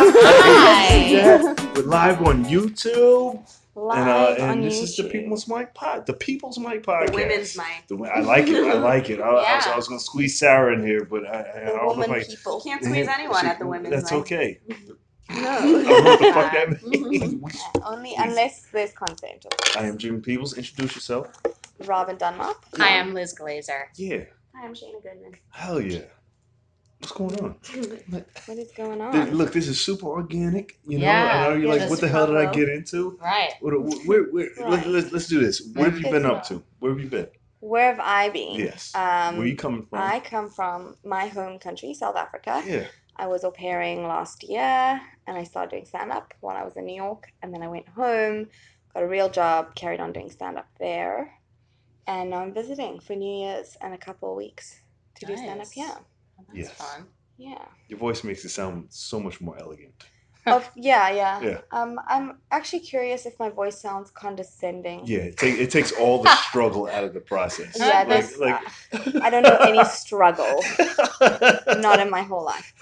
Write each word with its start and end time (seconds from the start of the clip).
Hi. 0.00 1.54
We're 1.74 1.82
live 1.82 2.22
on 2.22 2.44
YouTube. 2.44 3.42
Live 3.74 3.98
and 3.98 4.08
uh, 4.08 4.42
on 4.44 4.50
and 4.50 4.64
this 4.64 4.80
is 4.80 4.96
the 4.96 5.04
People's 5.04 5.48
Mic 5.48 5.74
Pod, 5.74 6.06
the 6.06 6.12
People's 6.12 6.56
Mic 6.58 6.84
Podcast. 6.84 7.14
women's 7.14 7.56
mic. 7.56 7.84
The 7.88 7.96
I 8.04 8.20
like 8.20 8.46
it. 8.48 8.64
I 8.64 8.74
like 8.74 9.10
it. 9.10 9.20
I, 9.20 9.24
I 9.28 9.32
was, 9.32 9.44
Yeah. 9.66 9.72
I 9.72 9.76
was 9.76 9.88
going 9.88 9.98
to 9.98 10.04
squeeze 10.04 10.38
Sarah 10.38 10.74
in 10.74 10.86
here, 10.86 11.04
but 11.04 11.26
I, 11.26 11.30
I, 11.30 11.38
I 11.38 11.42
The 11.42 11.66
don't 11.66 11.76
know 11.76 11.86
woman 11.88 12.10
if 12.12 12.16
I. 12.16 12.24
people. 12.30 12.60
Can't 12.60 12.84
squeeze 12.84 13.08
anyone 13.08 13.46
at 13.46 13.58
the 13.58 13.66
women's 13.66 13.94
That's 13.94 14.10
mic. 14.12 14.20
okay. 14.20 14.60
I 15.30 15.34
don't 15.42 15.82
know 15.84 15.92
No. 15.92 16.02
what 16.02 16.18
the 16.20 16.32
fuck 16.32 16.52
that 16.52 16.82
means. 16.86 17.62
Only 17.84 18.14
unless 18.18 18.66
there's 18.72 18.92
consent. 18.92 19.46
of 19.46 19.56
course. 19.56 19.76
I 19.76 19.86
am 19.88 19.98
Jimmy 19.98 20.20
Peebles. 20.20 20.56
Introduce 20.56 20.94
yourself. 20.94 21.28
Robyn 21.86 22.16
Dunlop. 22.18 22.64
Hi, 22.76 22.98
I'm 23.00 23.14
Liz 23.14 23.34
Glazer. 23.38 23.84
Yeah. 23.96 24.24
Hi, 24.54 24.64
I'm 24.64 24.74
Shana 24.74 25.02
Goodman. 25.02 25.32
Hell 25.50 25.80
yeah. 25.80 26.02
What's 27.00 27.12
going 27.12 27.38
on? 27.40 27.54
What 28.46 28.58
is 28.58 28.72
going 28.72 29.00
on? 29.00 29.30
Look, 29.34 29.52
this 29.52 29.68
is 29.68 29.80
super 29.80 30.06
organic. 30.06 30.78
You 30.86 30.98
know, 30.98 31.04
Yeah. 31.04 31.32
I 31.32 31.48
know 31.48 31.54
you're 31.56 31.74
Yeah, 31.74 31.80
like, 31.82 31.90
what 31.90 32.00
the 32.00 32.08
hell 32.08 32.26
did 32.26 32.36
I 32.36 32.50
get 32.50 32.68
into? 32.68 33.18
Right. 33.22 33.52
What, 33.60 33.72
where, 34.06 34.24
where, 34.24 34.48
Right. 34.58 34.70
let, 34.70 34.86
let, 34.86 35.12
let's 35.12 35.28
do 35.28 35.38
this. 35.40 35.62
Where 35.74 35.90
have 35.90 35.98
you 36.00 36.10
been 36.10 36.26
up 36.26 36.44
to? 36.48 36.62
Where 36.80 36.90
have 36.92 37.00
you 37.00 37.08
been? 37.08 37.28
Where 37.60 37.90
have 37.94 38.00
I 38.00 38.30
been? 38.30 38.54
Yes. 38.54 38.92
Um, 38.94 39.36
Where 39.36 39.44
are 39.44 39.48
you 39.48 39.56
coming 39.56 39.84
from? 39.86 39.98
I 40.00 40.20
come 40.20 40.48
from 40.50 40.96
my 41.04 41.26
home 41.28 41.58
country, 41.58 41.94
South 41.94 42.16
Africa. 42.16 42.62
yeah. 42.66 42.86
I 43.20 43.26
was 43.26 43.42
au 43.42 43.50
pairing 43.50 44.06
last 44.06 44.44
year 44.44 45.00
and 45.26 45.36
I 45.36 45.42
started 45.42 45.70
doing 45.70 45.86
stand 45.86 46.12
up 46.12 46.34
while 46.40 46.56
I 46.56 46.62
was 46.62 46.76
in 46.76 46.84
New 46.86 46.94
York. 46.94 47.32
And 47.42 47.52
then 47.52 47.62
I 47.64 47.68
went 47.68 47.88
home, 47.88 48.46
got 48.94 49.02
a 49.02 49.08
real 49.08 49.28
job, 49.28 49.74
carried 49.74 49.98
on 50.00 50.12
doing 50.12 50.30
stand 50.30 50.56
up 50.56 50.68
there. 50.78 51.32
And 52.06 52.30
now 52.30 52.38
I'm 52.42 52.54
visiting 52.54 53.00
for 53.00 53.14
New 53.16 53.44
Year's 53.44 53.76
and 53.80 53.92
a 53.92 53.98
couple 53.98 54.30
of 54.30 54.36
weeks 54.36 54.80
to 55.16 55.26
do 55.26 55.36
stand 55.36 55.60
up 55.60 55.66
Nice. 55.66 55.72
here. 55.72 55.90
Well, 56.38 56.46
that's 56.48 56.58
Yes. 56.68 56.72
fun. 56.72 57.06
Yeah. 57.36 57.64
Your 57.88 57.98
voice 57.98 58.24
makes 58.24 58.44
it 58.44 58.48
sound 58.50 58.86
so 58.90 59.20
much 59.20 59.40
more 59.40 59.56
elegant. 59.58 59.92
Oh, 60.46 60.64
yeah, 60.74 61.10
yeah. 61.10 61.40
Yeah. 61.42 61.60
Um, 61.72 62.00
I'm 62.08 62.38
actually 62.50 62.80
curious 62.80 63.26
if 63.26 63.38
my 63.38 63.50
voice 63.50 63.78
sounds 63.78 64.10
condescending. 64.10 65.02
Yeah, 65.04 65.18
it, 65.18 65.36
take, 65.36 65.58
it 65.58 65.70
takes 65.70 65.92
all 65.92 66.22
the 66.22 66.34
struggle 66.36 66.88
out 66.88 67.04
of 67.04 67.12
the 67.12 67.20
process. 67.20 67.76
Yeah, 67.78 67.98
like, 67.98 68.08
there's, 68.08 68.38
like, 68.38 68.54
uh, 68.94 69.20
I 69.22 69.28
don't 69.30 69.42
know 69.42 69.56
any 69.60 69.84
struggle. 69.84 70.64
Not 71.80 72.00
in 72.00 72.08
my 72.10 72.22
whole 72.22 72.44
life. 72.44 72.72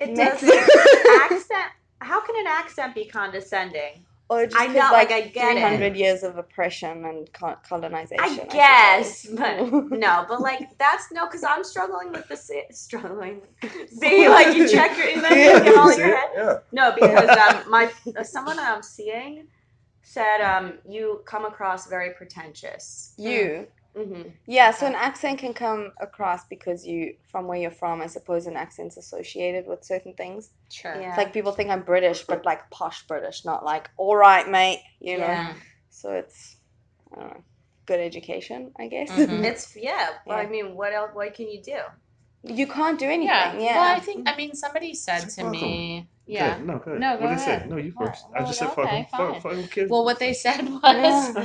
It 0.00 0.10
Next. 0.10 0.40
doesn't. 0.40 1.22
accent. 1.22 1.70
How 2.00 2.20
can 2.20 2.34
an 2.40 2.46
accent 2.48 2.94
be 2.94 3.04
condescending? 3.04 4.04
Or 4.30 4.46
just 4.46 4.56
I 4.62 4.66
'cause, 4.66 4.74
know, 4.76 4.90
like, 4.92 5.10
like, 5.10 5.24
I 5.24 5.28
get 5.28 5.56
it. 5.56 5.60
300 5.60 5.96
years 5.96 6.22
of 6.22 6.38
oppression 6.38 7.04
and 7.04 7.28
colonization. 7.68 8.16
I 8.24 8.34
should 8.36 8.48
guess, 8.48 9.22
say. 9.22 9.34
but 9.34 9.90
no, 9.90 10.24
but 10.28 10.40
like 10.40 10.78
that's 10.78 11.10
no, 11.10 11.26
because 11.26 11.42
I'm 11.42 11.64
struggling 11.64 12.12
with 12.12 12.28
the 12.28 12.36
si- 12.36 12.62
struggling. 12.70 13.40
See, 13.88 14.28
like 14.28 14.54
you 14.56 14.68
check 14.68 14.96
your, 14.96 15.08
and 15.08 15.24
then 15.24 15.32
you 15.32 15.64
get 15.64 15.76
all 15.76 15.90
in 15.90 15.98
your 15.98 16.16
head. 16.16 16.28
Yeah. 16.36 16.58
No, 16.70 16.92
because 16.94 17.28
um, 17.28 17.68
my 17.68 17.90
someone 18.22 18.58
I'm 18.60 18.82
seeing 18.84 19.48
said 20.02 20.40
um, 20.40 20.74
you 20.88 21.22
come 21.26 21.44
across 21.44 21.88
very 21.88 22.10
pretentious. 22.14 23.14
you. 23.18 23.66
Mm-hmm. 23.96 24.28
Yeah, 24.46 24.70
so 24.70 24.86
an 24.86 24.94
accent 24.94 25.38
can 25.40 25.52
come 25.52 25.92
across 26.00 26.44
because 26.46 26.86
you, 26.86 27.14
from 27.30 27.46
where 27.46 27.58
you're 27.58 27.70
from, 27.70 28.00
I 28.00 28.06
suppose 28.06 28.46
an 28.46 28.56
accent's 28.56 28.96
associated 28.96 29.66
with 29.66 29.84
certain 29.84 30.14
things. 30.14 30.50
Sure. 30.70 30.92
It's 30.92 31.16
like 31.16 31.32
people 31.32 31.52
think 31.52 31.70
I'm 31.70 31.82
British, 31.82 32.24
but 32.24 32.44
like 32.44 32.70
posh 32.70 33.06
British, 33.06 33.44
not 33.44 33.64
like, 33.64 33.90
all 33.96 34.16
right, 34.16 34.48
mate, 34.48 34.80
you 35.00 35.18
know? 35.18 35.26
Yeah. 35.26 35.54
So 35.90 36.12
it's, 36.12 36.56
I 37.12 37.20
don't 37.20 37.30
know, 37.30 37.44
good 37.86 38.00
education, 38.00 38.72
I 38.78 38.86
guess. 38.86 39.10
Mm-hmm. 39.10 39.44
It's 39.50 39.76
yeah. 39.76 40.08
But 40.26 40.34
I 40.34 40.46
mean, 40.46 40.76
what 40.76 40.92
else? 40.92 41.10
What 41.12 41.34
can 41.34 41.48
you 41.50 41.60
do? 41.60 41.78
you 42.42 42.66
can't 42.66 42.98
do 42.98 43.06
anything. 43.06 43.26
Yeah. 43.26 43.58
Yeah. 43.58 43.76
Well, 43.76 43.96
I 43.96 44.00
think 44.00 44.28
I 44.28 44.36
mean 44.36 44.54
somebody 44.54 44.94
said 44.94 45.28
to 45.30 45.42
Welcome. 45.42 45.60
me. 45.60 46.08
Go 46.30 46.34
Yeah. 46.36 46.46
ahead. 46.52 46.66
No, 46.66 46.78
go 46.78 46.90
ahead. 46.92 47.00
No, 47.00 47.10
what 47.12 47.20
go 47.20 47.28
did 47.28 47.38
they 47.38 47.42
say? 47.42 47.54
ahead. 47.54 47.70
No, 47.70 47.76
you 47.76 47.92
What? 47.96 48.08
first. 48.08 48.26
I 48.34 48.40
just 48.40 48.58
said 48.58 48.68
Oh, 48.68 48.70
fuck 48.70 48.84
okay, 48.86 48.96
them. 48.96 49.06
Fuck, 49.10 49.32
fine. 49.32 49.40
fuck 49.40 49.52
them 49.52 49.68
kids. 49.68 49.90
Well, 49.90 50.04
what 50.04 50.18
they 50.18 50.32
said 50.32 50.68
was 50.82 50.82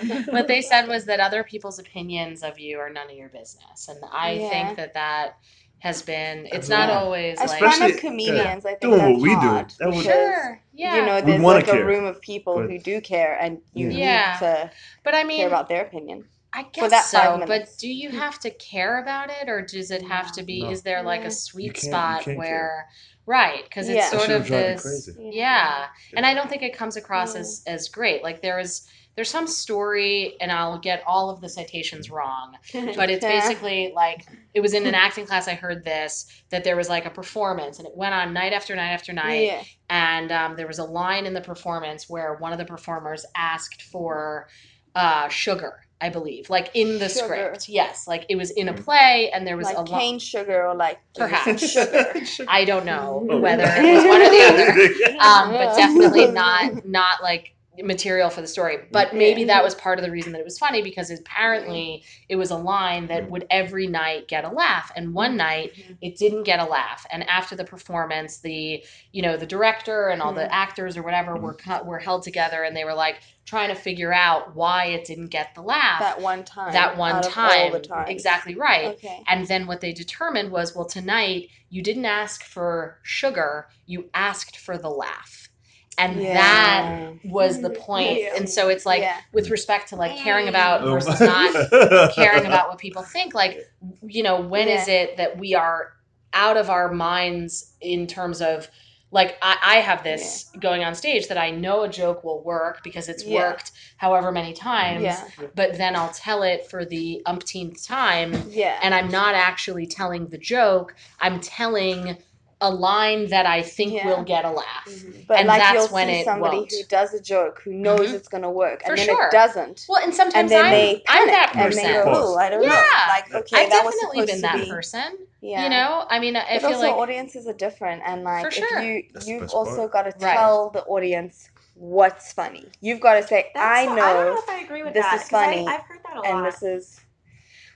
Yeah. 0.03 0.23
what 0.29 0.47
they 0.47 0.61
said 0.61 0.87
was 0.87 1.05
that 1.05 1.19
other 1.19 1.43
people's 1.43 1.79
opinions 1.79 2.43
of 2.43 2.59
you 2.59 2.77
are 2.79 2.89
none 2.89 3.09
of 3.09 3.15
your 3.17 3.29
business, 3.29 3.87
and 3.87 3.99
I 4.11 4.31
Yeah. 4.33 4.49
think 4.49 4.77
that 4.77 4.93
that 4.93 5.37
has 5.79 6.01
been. 6.01 6.45
It's 6.47 6.67
That's 6.67 6.69
not 6.69 6.89
always 6.89 7.39
As 7.39 7.49
like 7.49 7.59
front 7.59 7.93
of 7.93 7.99
comedians, 7.99 8.65
I 8.65 8.69
think 8.69 8.81
Doing 8.81 8.97
that's 8.99 9.11
what 9.13 9.21
we 9.21 9.29
do. 9.29 9.35
hard 9.35 9.71
That 9.79 9.85
would- 9.89 9.97
because, 9.97 10.05
sure, 10.05 10.61
yeah, 10.73 10.95
You 10.95 11.05
know, 11.05 11.21
there's 11.21 11.41
like 11.41 11.65
care, 11.65 11.81
a 11.83 11.85
room 11.85 12.05
of 12.05 12.21
people 12.21 12.55
but- 12.55 12.69
who 12.69 12.79
do 12.79 13.01
care, 13.01 13.37
and 13.39 13.59
you 13.73 13.89
Yeah. 13.89 14.31
need 14.31 14.39
to 14.39 14.71
but 15.03 15.13
I 15.15 15.23
mean, 15.23 15.37
care 15.37 15.45
mean, 15.47 15.53
about 15.53 15.67
their 15.69 15.81
opinion. 15.83 16.25
I 16.53 16.63
guess 16.71 16.89
that 16.89 17.03
so. 17.03 17.43
But 17.45 17.67
do 17.77 17.89
you 17.89 18.09
have 18.11 18.39
to 18.39 18.49
care 18.49 18.99
about 19.01 19.29
it, 19.29 19.49
or 19.49 19.61
does 19.61 19.91
it 19.91 20.01
have 20.03 20.31
to 20.33 20.43
be? 20.43 20.63
No. 20.63 20.69
Is 20.69 20.83
there 20.83 21.03
like 21.03 21.25
a 21.25 21.31
sweet 21.31 21.75
spot 21.77 22.21
can't 22.23 22.37
where, 22.37 22.87
right? 23.25 23.63
Because 23.63 23.89
it's 23.89 24.09
That 24.11 24.19
sort 24.19 24.29
of 24.31 24.41
would 24.43 24.47
drive 24.47 24.61
me 24.67 24.73
this. 24.73 24.81
crazy. 24.81 25.29
Yeah. 25.33 25.85
And 26.15 26.25
I 26.25 26.33
don't 26.33 26.49
think 26.49 26.61
it 26.63 26.75
comes 26.75 26.95
across 26.97 27.33
Yeah. 27.35 27.41
as 27.41 27.63
as 27.67 27.89
great. 27.89 28.23
Like 28.23 28.41
there 28.41 28.59
is 28.59 28.87
there's 29.15 29.29
some 29.29 29.47
story 29.47 30.35
and 30.41 30.51
I'll 30.51 30.77
get 30.77 31.01
all 31.07 31.29
of 31.29 31.39
the 31.39 31.47
citations 31.47 32.11
wrong, 32.11 32.57
but 32.73 33.09
it's 33.09 33.23
basically 33.23 33.93
like 33.95 34.25
it 34.53 34.59
was 34.59 34.73
in 34.73 34.85
an 34.85 34.93
acting 34.93 35.25
class 35.25 35.47
I 35.47 35.53
heard 35.53 35.85
this 35.85 36.25
that 36.49 36.63
there 36.65 36.75
was 36.75 36.89
like 36.89 37.05
a 37.05 37.09
performance 37.09 37.79
and 37.79 37.87
it 37.87 37.95
went 37.95 38.13
on 38.13 38.33
night 38.33 38.51
after 38.51 38.75
night 38.75 38.91
after 38.91 39.13
night 39.13 39.43
Yeah. 39.45 39.63
and 39.89 40.31
um, 40.33 40.55
there 40.57 40.67
was 40.67 40.79
a 40.79 40.83
line 40.83 41.25
in 41.25 41.33
the 41.33 41.39
performance 41.41 42.09
where 42.09 42.35
one 42.35 42.51
of 42.51 42.57
the 42.59 42.65
performers 42.65 43.25
asked 43.37 43.83
for 43.83 44.49
uh, 44.95 45.29
sugar. 45.29 45.84
I 46.01 46.09
believe, 46.09 46.49
like 46.49 46.71
in 46.73 46.99
the 46.99 47.07
Sugar. 47.09 47.25
script, 47.25 47.69
yes, 47.69 48.05
like 48.07 48.25
it 48.29 48.35
was 48.35 48.51
in 48.51 48.67
a 48.69 48.73
Mm. 48.73 48.83
play, 48.83 49.31
and 49.33 49.47
there 49.47 49.55
was 49.57 49.65
Like 49.65 49.77
a 49.77 49.81
line. 49.81 49.99
cane 50.01 50.19
sugar 50.19 50.67
or 50.67 50.75
like 50.75 50.99
Perhaps. 51.15 51.69
sugar. 51.71 52.13
I 52.49 52.65
don't 52.65 52.85
know 52.85 53.25
Oh. 53.29 53.39
whether 53.39 53.63
it 53.65 53.95
was 53.95 54.03
one 54.05 54.21
or 54.21 54.29
the 54.29 54.43
other 54.43 55.19
um, 55.21 55.51
but 55.51 55.75
definitely 55.77 56.27
not 56.31 56.85
not 56.85 57.23
like 57.23 57.54
material 57.83 58.29
for 58.29 58.41
the 58.41 58.47
story. 58.47 58.77
Mm-hmm. 58.77 58.91
But 58.91 59.13
maybe 59.13 59.43
that 59.45 59.63
was 59.63 59.75
part 59.75 59.99
of 59.99 60.05
the 60.05 60.11
reason 60.11 60.31
that 60.33 60.39
it 60.39 60.45
was 60.45 60.57
funny 60.57 60.81
because 60.81 61.09
apparently 61.11 62.03
it 62.29 62.35
was 62.35 62.51
a 62.51 62.57
line 62.57 63.07
that 63.07 63.23
mm-hmm. 63.23 63.31
would 63.31 63.47
every 63.49 63.87
night 63.87 64.27
get 64.27 64.45
a 64.45 64.49
laugh, 64.49 64.91
and 64.95 65.13
one 65.13 65.31
mm-hmm. 65.31 65.37
night 65.37 65.71
it 66.01 66.17
didn't 66.17 66.43
get 66.43 66.59
a 66.59 66.65
laugh. 66.65 67.05
And 67.11 67.27
after 67.29 67.55
the 67.55 67.65
performance, 67.65 68.39
the 68.39 68.83
you 69.11 69.21
know 69.21 69.37
the 69.37 69.45
director 69.45 70.09
and 70.09 70.21
all 70.21 70.33
the 70.33 70.53
actors 70.53 70.97
or 70.97 71.03
whatever 71.03 71.35
were 71.35 71.53
cut 71.53 71.85
were 71.85 71.99
held 71.99 72.23
together, 72.23 72.63
and 72.63 72.75
they 72.75 72.83
were 72.83 72.93
like 72.93 73.17
trying 73.45 73.69
to 73.69 73.75
figure 73.75 74.11
out 74.11 74.55
why 74.55 74.85
it 74.85 75.05
didn't 75.05 75.27
get 75.27 75.53
the 75.53 75.61
laugh 75.61 75.99
that 75.99 76.19
one 76.19 76.43
time. 76.43 76.73
that 76.73 76.97
one 76.97 77.21
time. 77.21 77.67
All 77.67 77.71
the 77.71 77.79
time. 77.79 78.07
Exactly 78.07 78.55
right. 78.55 78.95
Okay. 78.95 79.23
And 79.27 79.47
then 79.47 79.67
what 79.67 79.81
they 79.81 79.93
determined 79.93 80.51
was, 80.51 80.75
well, 80.75 80.85
tonight 80.85 81.49
you 81.69 81.83
didn't 81.83 82.05
ask 82.05 82.43
for 82.43 82.99
sugar, 83.03 83.67
you 83.85 84.09
asked 84.13 84.57
for 84.57 84.77
the 84.77 84.89
laugh. 84.89 85.49
And 85.97 86.19
that 86.21 87.13
was 87.23 87.61
the 87.61 87.69
mm-hmm. 87.69 87.81
point. 87.81 88.19
Yeah. 88.19 88.35
And 88.35 88.49
so 88.49 88.69
it's 88.69 88.85
like 88.85 89.01
Yeah. 89.01 89.17
with 89.33 89.49
respect 89.49 89.89
to 89.89 89.95
like 89.95 90.17
caring 90.17 90.45
oh. 90.47 90.49
about 90.49 90.81
Oh 90.81 90.91
versus 90.91 91.19
not 91.19 92.11
caring 92.15 92.45
about 92.45 92.69
what 92.69 92.77
people 92.77 93.01
think, 93.01 93.33
like, 93.33 93.59
you 94.03 94.23
know, 94.23 94.41
when 94.41 94.67
is 94.67 94.87
Yeah. 94.87 94.93
it 94.95 95.17
that 95.17 95.37
we 95.37 95.55
are 95.55 95.93
out 96.33 96.57
of 96.57 96.69
our 96.69 96.91
minds 96.91 97.73
in 97.81 98.07
terms 98.07 98.41
of 98.41 98.69
like 99.11 99.37
I, 99.41 99.57
I 99.63 99.75
have 99.77 100.03
this 100.03 100.51
going 100.59 100.83
on 100.83 100.93
stage 100.93 101.29
that 101.29 101.37
I 101.37 101.49
know 101.51 101.83
a 101.83 101.89
joke 101.89 102.23
will 102.23 102.43
work 102.43 102.83
because 102.83 103.07
it's 103.07 103.23
Yeah. 103.23 103.49
worked 103.49 103.71
however 103.97 104.31
many 104.31 104.51
times, 104.51 105.03
Yeah. 105.03 105.23
but 105.55 105.77
then 105.77 105.95
I'll 105.95 106.09
tell 106.11 106.43
it 106.43 106.69
for 106.69 106.83
the 106.83 107.21
umpteenth 107.25 107.85
time 107.85 108.33
Yeah. 108.49 108.77
and 108.81 108.93
I'm 108.93 109.07
not 109.07 109.33
actually 109.33 109.87
telling 109.87 110.27
the 110.27 110.37
joke. 110.37 110.95
I'm 111.21 111.39
telling 111.39 112.17
a 112.67 112.69
line 112.69 113.27
that 113.29 113.45
I 113.45 113.61
think 113.61 113.93
Yeah. 113.93 114.07
will 114.07 114.23
get 114.23 114.43
a 114.45 114.51
laugh. 114.51 114.87
but 115.27 115.37
and 115.39 115.47
like 115.47 115.59
that's 115.61 115.73
you'll 115.75 115.87
when 115.97 116.07
see 116.07 116.19
it 116.21 116.25
somebody 116.25 116.57
won't. 116.57 116.71
who 116.71 116.83
does 116.89 117.13
a 117.13 117.21
joke 117.21 117.61
who 117.63 117.73
knows 117.73 118.07
Mhm. 118.11 118.13
it's 118.17 118.27
going 118.27 118.43
to 118.43 118.49
work, 118.49 118.79
For 118.83 118.89
and 118.89 118.97
then 118.99 119.05
sure. 119.07 119.27
it 119.27 119.31
doesn't. 119.31 119.85
Well, 119.89 120.01
and 120.03 120.13
sometimes 120.13 120.35
and 120.35 120.49
then 120.49 120.65
I'm, 120.65 120.71
they 120.71 121.03
I'm 121.07 121.27
panic 121.27 121.33
that 121.35 121.51
and 121.55 121.63
person. 121.65 121.83
they 121.83 121.93
go, 121.93 122.03
"Oh, 122.07 122.35
I 122.37 122.49
don't 122.49 122.61
know." 122.61 122.67
Like, 122.67 123.33
okay, 123.33 123.57
I've 123.63 123.69
that 123.69 123.83
definitely 123.83 124.19
supposed 124.19 124.27
been 124.27 124.35
to 124.35 124.41
that 124.41 124.57
be. 124.65 124.69
person. 124.69 125.17
Yeah. 125.41 125.63
You 125.63 125.69
know, 125.69 126.05
I 126.09 126.19
mean, 126.19 126.35
I 126.35 126.45
But 126.53 126.61
feel 126.61 126.69
also, 126.77 126.81
like 126.87 126.95
audiences 126.95 127.47
are 127.47 127.53
different, 127.53 128.01
and 128.05 128.23
like 128.23 128.43
For 128.45 128.51
sure. 128.51 128.79
if 128.79 128.83
you 128.85 129.03
That's 129.13 129.27
you've 129.27 129.49
also 129.51 129.87
part. 129.87 129.91
got 129.93 130.01
to 130.19 130.25
Right. 130.25 130.35
tell 130.35 130.69
the 130.71 130.83
audience 130.85 131.49
what's 131.75 132.31
funny. 132.33 132.65
You've 132.81 132.99
got 133.01 133.15
to 133.15 133.23
say, 133.27 133.51
That's 133.53 133.65
I 133.81 133.85
so- 133.85 133.95
know, 133.95 134.03
I 134.03 134.13
don't 134.13 134.25
know 134.33 134.41
if 134.41 134.49
I 134.49 134.59
agree 134.61 134.83
with 134.83 134.93
this 134.93 135.03
that. 135.05 135.15
is 135.15 135.21
'cause 135.23 135.33
I- 135.33 135.45
funny, 135.45 135.67
I've 135.67 135.81
heard 135.81 135.99
that 136.05 136.15
a 136.17 136.21
lot. 136.21 136.25
and 136.27 136.45
this 136.45 136.63
is 136.63 137.01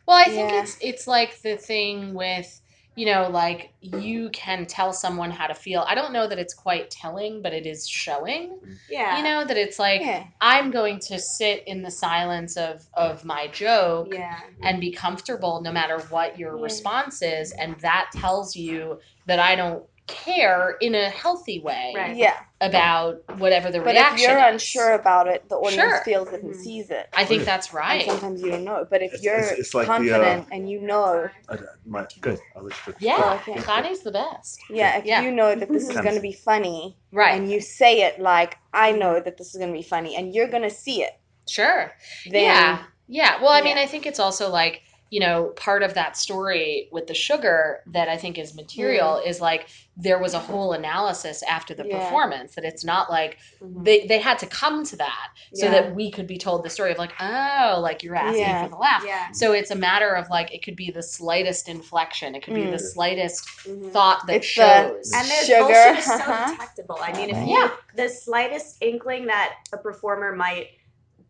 Well, 0.07 0.17
I 0.17 0.23
think 0.25 0.51
Yeah. 0.51 0.61
it's 0.61 0.77
it's 0.81 1.05
like 1.07 1.39
the 1.43 1.55
thing 1.57 2.13
with 2.15 2.61
you 2.99 3.05
know 3.05 3.29
like 3.29 3.71
you 3.81 4.29
can 4.31 4.65
tell 4.65 4.91
someone 4.91 5.31
how 5.31 5.47
to 5.47 5.53
feel. 5.53 5.85
I 5.87 5.95
don't 5.95 6.11
know 6.11 6.27
that 6.27 6.37
it's 6.37 6.53
quite 6.53 6.89
telling, 6.89 7.41
but 7.41 7.53
it 7.53 7.65
is 7.65 7.87
showing. 7.87 8.59
Yeah. 8.89 9.17
You 9.17 9.23
know 9.23 9.45
that 9.45 9.55
it's 9.55 9.79
like 9.79 10.01
Yeah. 10.01 10.25
I'm 10.41 10.69
going 10.69 10.99
to 11.09 11.17
sit 11.17 11.63
in 11.65 11.81
the 11.81 11.91
silence 11.91 12.57
of 12.57 12.85
of 12.93 13.23
my 13.23 13.47
joke 13.47 14.09
Yeah. 14.11 14.39
and 14.63 14.81
be 14.81 14.91
comfortable 14.91 15.61
no 15.61 15.71
matter 15.71 15.99
what 16.09 16.37
your 16.37 16.57
Yeah. 16.57 16.63
response 16.63 17.21
is 17.21 17.53
and 17.53 17.79
that 17.79 18.09
tells 18.13 18.55
you 18.55 18.99
that 19.27 19.39
I 19.39 19.55
don't 19.55 19.83
care 20.09 20.77
in 20.81 20.95
a 20.95 21.09
healthy 21.09 21.59
way 21.59 21.93
Right. 21.95 22.15
Yeah. 22.17 22.33
about 22.61 23.21
whatever 23.37 23.71
the 23.71 23.79
reaction 23.81 24.03
But 24.05 24.13
if 24.15 24.21
you're 24.21 24.37
is. 24.39 24.53
unsure 24.53 24.91
about 24.93 25.27
it, 25.27 25.47
the 25.47 25.55
audience 25.55 25.75
Sure. 25.75 26.01
feels 26.03 26.27
it 26.33 26.43
and 26.43 26.53
Mhm. 26.53 26.61
sees 26.61 26.89
it. 26.89 27.07
I 27.13 27.23
think 27.25 27.41
Yeah. 27.41 27.45
that's 27.45 27.67
And 27.67 27.75
right. 27.75 28.05
sometimes 28.05 28.41
you 28.41 28.51
don't 28.51 28.63
know. 28.65 28.85
But 28.89 29.01
if 29.01 29.13
It's- 29.13 29.23
you're 29.23 29.35
it's- 29.37 29.59
it's 29.59 29.73
like 29.73 29.87
the, 29.87 29.93
uh, 29.93 29.97
confident 29.97 30.47
and 30.51 30.69
you 30.69 30.81
know, 30.81 31.29
I, 31.49 31.57
my, 31.85 32.05
good. 32.21 32.39
I'll 32.55 32.63
let 32.63 32.73
you 32.87 32.93
Yeah, 32.99 33.39
Okay. 33.47 33.61
Connie's 33.61 34.01
the 34.01 34.11
best. 34.11 34.59
yeah, 34.69 34.97
if 34.97 35.05
Yeah. 35.05 35.21
you 35.21 35.31
know 35.31 35.55
that 35.55 35.69
this 35.71 35.87
is 35.87 35.95
going 35.95 36.15
to 36.15 36.19
be 36.21 36.33
funny, 36.33 36.97
Right. 37.11 37.35
and 37.35 37.49
you 37.51 37.61
say 37.61 38.01
it 38.01 38.19
like, 38.19 38.57
I 38.73 38.91
know 38.91 39.19
that 39.19 39.37
this 39.37 39.47
is 39.49 39.55
going 39.57 39.71
to 39.71 39.77
be 39.77 39.83
funny, 39.83 40.15
and 40.15 40.33
you're 40.33 40.47
going 40.47 40.63
to 40.63 40.69
see 40.69 41.03
it, 41.03 41.17
Sure. 41.47 41.93
then 42.29 42.43
yeah. 42.43 42.79
Yeah. 43.11 43.41
Well, 43.41 43.49
I 43.51 43.61
mean, 43.61 43.77
I 43.77 43.87
think 43.87 44.05
it's 44.05 44.19
also 44.19 44.49
like, 44.49 44.81
you 45.11 45.19
know, 45.19 45.45
part 45.55 45.81
of 45.81 45.95
that 45.95 46.15
story 46.15 46.87
with 46.91 47.07
the 47.07 47.15
sugar 47.15 47.81
that 47.87 48.07
I 48.09 48.15
think 48.17 48.37
is 48.37 48.53
material 48.53 49.17
is 49.25 49.41
like 49.41 49.67
there 49.97 50.19
was 50.19 50.35
a 50.35 50.39
whole 50.39 50.73
analysis 50.73 51.41
after 51.43 51.73
the 51.73 51.83
Yeah. 51.87 51.97
performance 52.03 52.53
that 52.55 52.63
it's 52.63 52.85
not 52.85 53.09
like 53.09 53.39
Mhm. 53.59 53.83
they, 53.85 54.05
they 54.05 54.19
had 54.19 54.37
to 54.39 54.45
come 54.45 54.85
to 54.85 54.95
that 54.97 55.29
so 55.55 55.67
that 55.71 55.95
we 55.95 56.11
could 56.11 56.27
be 56.27 56.37
told 56.37 56.63
the 56.63 56.69
story 56.69 56.91
of 56.91 56.99
like, 56.99 57.11
oh, 57.19 57.79
like 57.81 58.03
you're 58.03 58.15
asking 58.15 58.41
Yeah. 58.41 58.63
for 58.65 58.69
the 58.69 58.75
laugh. 58.77 59.03
Yeah. 59.05 59.31
So 59.33 59.51
it's 59.51 59.71
a 59.71 59.75
matter 59.75 60.13
of 60.15 60.29
like 60.29 60.53
it 60.53 60.63
could 60.63 60.75
be 60.75 60.91
the 60.91 61.01
slightest 61.03 61.67
inflection, 61.67 62.35
it 62.35 62.43
could 62.43 62.53
be 62.53 62.65
Mm. 62.65 62.71
the 62.71 62.79
slightest 62.79 63.47
Mhm. 63.67 63.91
thought 63.91 64.27
that 64.27 64.35
It's 64.37 64.47
the- 64.55 64.61
shows. 64.61 65.11
And 65.15 65.27
there's 65.27 65.45
Sugar. 65.47 65.59
bullshit 65.63 65.97
is 65.97 66.05
so 66.05 66.13
Uh-huh. 66.19 66.51
detectable. 66.51 66.99
I 67.01 67.13
mean, 67.13 67.29
if 67.31 67.35
Yeah. 67.47 67.63
you 67.63 67.71
the 67.95 68.09
slightest 68.09 68.77
inkling 68.81 69.25
that 69.25 69.55
a 69.73 69.77
performer 69.77 70.35
might 70.35 70.67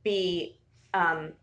be 0.03 0.57
um, 0.93 1.33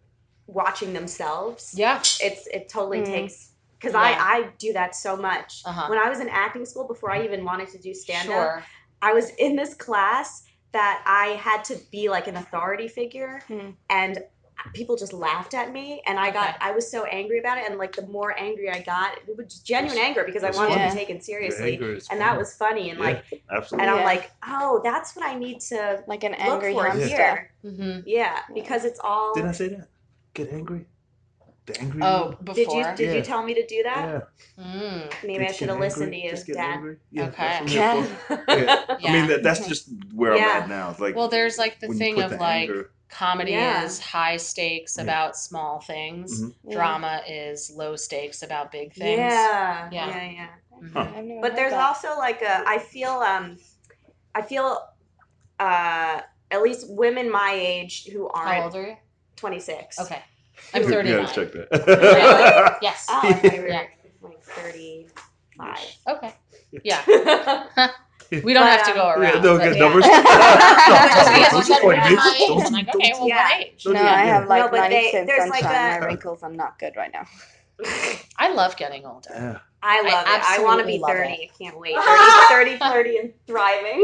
watching 0.46 0.93
themselves, 0.93 1.75
yeah. 1.76 1.98
it's 2.20 2.46
it 2.48 2.69
totally 2.69 3.00
Mm. 3.00 3.06
takes 3.06 3.52
because 3.78 3.94
Yeah. 3.94 4.00
I 4.00 4.37
I 4.37 4.48
do 4.58 4.72
that 4.72 4.94
so 4.94 5.16
much. 5.16 5.62
Uh-huh. 5.64 5.87
When 5.88 5.98
I 5.98 6.08
was 6.08 6.20
in 6.20 6.28
acting 6.28 6.64
school, 6.64 6.87
before 6.87 7.10
I 7.10 7.25
even 7.25 7.44
wanted 7.44 7.69
to 7.70 7.78
do 7.78 7.93
stand 7.94 8.28
up, 8.31 8.34
Sure. 8.34 8.64
I 9.02 9.12
was 9.12 9.31
in 9.31 9.56
this 9.56 9.75
class 9.75 10.44
that 10.72 11.02
I 11.06 11.28
had 11.37 11.64
to 11.64 11.76
be 11.90 12.08
like 12.08 12.26
an 12.26 12.37
authority 12.37 12.88
figure, 12.88 13.40
Hmm. 13.48 13.70
and 13.90 14.22
people 14.75 14.96
just 14.96 15.12
laughed 15.12 15.54
at 15.54 15.70
me, 15.72 16.02
and 16.06 16.19
I 16.19 16.31
got 16.31 16.48
Okay. 16.56 16.58
I 16.69 16.70
was 16.72 16.90
so 16.90 17.04
angry 17.04 17.38
about 17.38 17.58
it, 17.58 17.64
and 17.69 17.78
like 17.78 17.94
the 17.94 18.06
more 18.06 18.38
angry 18.38 18.69
I 18.70 18.81
got, 18.81 19.16
it 19.28 19.37
was 19.37 19.60
genuine 19.60 19.98
anger 19.98 20.25
because 20.25 20.43
I 20.44 20.48
It's 20.48 20.56
wanted 20.56 20.75
to 20.78 20.88
be 20.88 20.94
taken 21.00 21.20
seriously, 21.20 21.75
anger 21.75 21.94
is 21.94 22.08
and 22.10 22.20
that 22.20 22.37
was 22.38 22.54
funny, 22.56 22.90
and 22.90 22.98
Yeah. 22.98 23.04
like, 23.06 23.43
Absolutely. 23.50 23.87
and 23.88 23.96
I'm 23.96 24.04
like, 24.04 24.31
oh, 24.46 24.81
that's 24.82 25.14
what 25.14 25.25
I 25.26 25.34
need 25.34 25.60
to 25.72 26.02
like 26.06 26.25
an 26.25 26.32
look 26.32 26.40
angry 26.40 26.72
for 26.72 26.84
hamster. 26.88 27.06
here. 27.08 27.52
hmm 27.62 28.00
Yeah, 28.06 28.40
because 28.54 28.84
it's 28.84 29.00
all. 29.02 29.34
Did 29.34 29.44
I 29.46 29.52
say 29.52 29.69
that? 29.69 29.88
Get 30.36 30.52
angry. 30.52 30.84
The 31.64 31.80
angry. 31.80 32.00
Oh, 32.04 32.36
you? 32.46 32.54
Did 32.54 32.68
you 32.72 32.84
did 32.94 33.16
you 33.16 33.22
tell 33.22 33.42
me 33.42 33.54
to 33.54 33.66
do 33.66 33.82
that? 33.84 34.24
Yeah. 34.58 34.64
Mm. 34.64 35.12
Maybe 35.24 35.46
I 35.48 35.50
should 35.52 35.68
have 35.70 35.80
listened 35.80 36.12
to 36.12 36.18
you, 36.18 36.30
just 36.30 36.46
get 36.46 36.56
Dad. 36.56 36.74
angry. 36.74 36.96
Yeah, 37.10 37.24
Okay. 37.28 37.42
that's 37.42 37.60
I'm 37.62 37.68
Yeah. 37.76 38.06
Yeah. 39.00 39.08
I 39.08 39.12
mean, 39.12 39.26
that, 39.28 39.42
that's 39.42 39.66
just 39.66 39.88
where 40.14 40.36
Yeah. 40.36 40.44
I'm 40.44 40.62
at 40.64 40.68
now. 40.68 40.90
It's 40.90 41.00
like 41.00 41.16
Well, 41.16 41.28
there's 41.28 41.56
like 41.58 41.80
the 41.80 41.88
thing 41.88 42.20
of 42.22 42.30
the 42.32 42.36
like 42.36 42.68
anger- 42.68 42.90
comedy 43.08 43.52
Yeah. 43.52 43.82
is 43.84 43.98
high 43.98 44.36
stakes 44.36 44.96
Yeah. 44.96 45.04
about 45.04 45.36
small 45.36 45.80
things. 45.80 46.42
Mhm. 46.42 46.54
Yeah. 46.64 46.74
Drama 46.76 47.22
is 47.26 47.72
low 47.74 47.96
stakes 47.96 48.42
about 48.42 48.70
big 48.70 48.92
things. 48.92 49.18
Yeah, 49.18 49.88
Yeah. 49.90 50.08
yeah, 50.08 50.30
yeah. 50.30 50.48
Mhm. 50.82 50.92
Huh. 50.92 51.40
But 51.40 51.56
there's 51.56 51.72
that. 51.72 51.80
also 51.80 52.16
like 52.18 52.42
a 52.42 52.62
I 52.68 52.78
feel 52.78 53.10
um 53.12 53.56
I 54.34 54.42
feel 54.42 54.78
uh 55.58 56.20
at 56.50 56.62
least 56.62 56.86
women 56.90 57.28
my 57.30 57.50
age 57.54 58.06
who 58.12 58.28
aren't 58.28 58.64
old 58.66 58.76
are 58.76 58.86
you? 58.88 58.96
26. 59.36 60.00
Okay. 60.00 60.22
I'm 60.74 60.82
You 60.82 60.88
39. 60.88 61.22
gotta 61.24 61.34
check 61.34 61.52
that. 61.52 61.86
Really? 61.86 62.76
Yes. 62.82 63.06
Oh, 63.10 63.20
I 63.22 63.32
thought 63.34 63.52
you 63.54 63.60
were 63.62 63.68
Yeah. 63.68 63.86
like 64.22 64.42
35. 64.42 65.78
Okay. 66.08 66.34
Yeah. 66.82 67.02
yeah. 67.06 67.88
We 68.42 68.52
don't 68.54 68.64
But, 68.64 68.80
have 68.80 68.84
to 68.86 68.90
um, 68.90 68.96
go 68.96 69.08
around. 69.08 69.22
Yeah, 69.22 69.40
no, 69.40 69.56
but 69.56 69.62
good 69.64 69.76
yeah. 69.76 69.82
numbers. 69.84 70.04
Just 70.04 71.30
because 71.30 71.50
Don't 71.50 71.58
we 71.58 71.62
said 71.62 71.80
point 71.80 71.98
we're 72.02 72.10
me. 72.10 72.16
my 72.16 72.34
Don't- 72.48 72.66
I'm 72.66 72.72
like, 72.72 72.86
don't- 72.90 72.96
okay, 72.96 73.12
well, 73.14 73.28
Yeah. 73.28 73.44
what 73.48 73.60
age? 73.60 73.84
Don't 73.84 73.94
No, 73.94 74.00
I 74.00 74.04
that. 74.04 74.26
have 74.26 74.48
like 74.48 74.64
No, 74.64 74.68
but 74.72 74.88
they- 74.90 75.12
90% 75.12 75.26
there's 75.26 75.38
sunshine. 75.42 75.50
like 75.50 75.62
a- 75.62 76.00
My 76.00 76.06
wrinkles 76.06 76.42
are 76.42 76.50
not 76.50 76.78
good 76.80 76.96
right 76.96 77.12
now. 77.12 77.24
I 78.36 78.52
love 78.52 78.76
getting 78.76 79.06
older. 79.06 79.30
Yeah. 79.32 79.58
I 79.80 80.02
love 80.02 80.24
it. 80.26 80.42
I 80.44 80.58
want 80.60 80.80
to 80.80 80.92
absolutely 80.92 80.92
be 80.94 80.98
love 80.98 81.10
30. 81.12 81.30
I 81.30 81.50
can't 81.56 81.78
wait. 81.78 81.94
30, 81.94 82.76
30, 82.76 82.76
flirty, 82.78 83.18
and 83.18 83.32
thriving. 83.46 84.00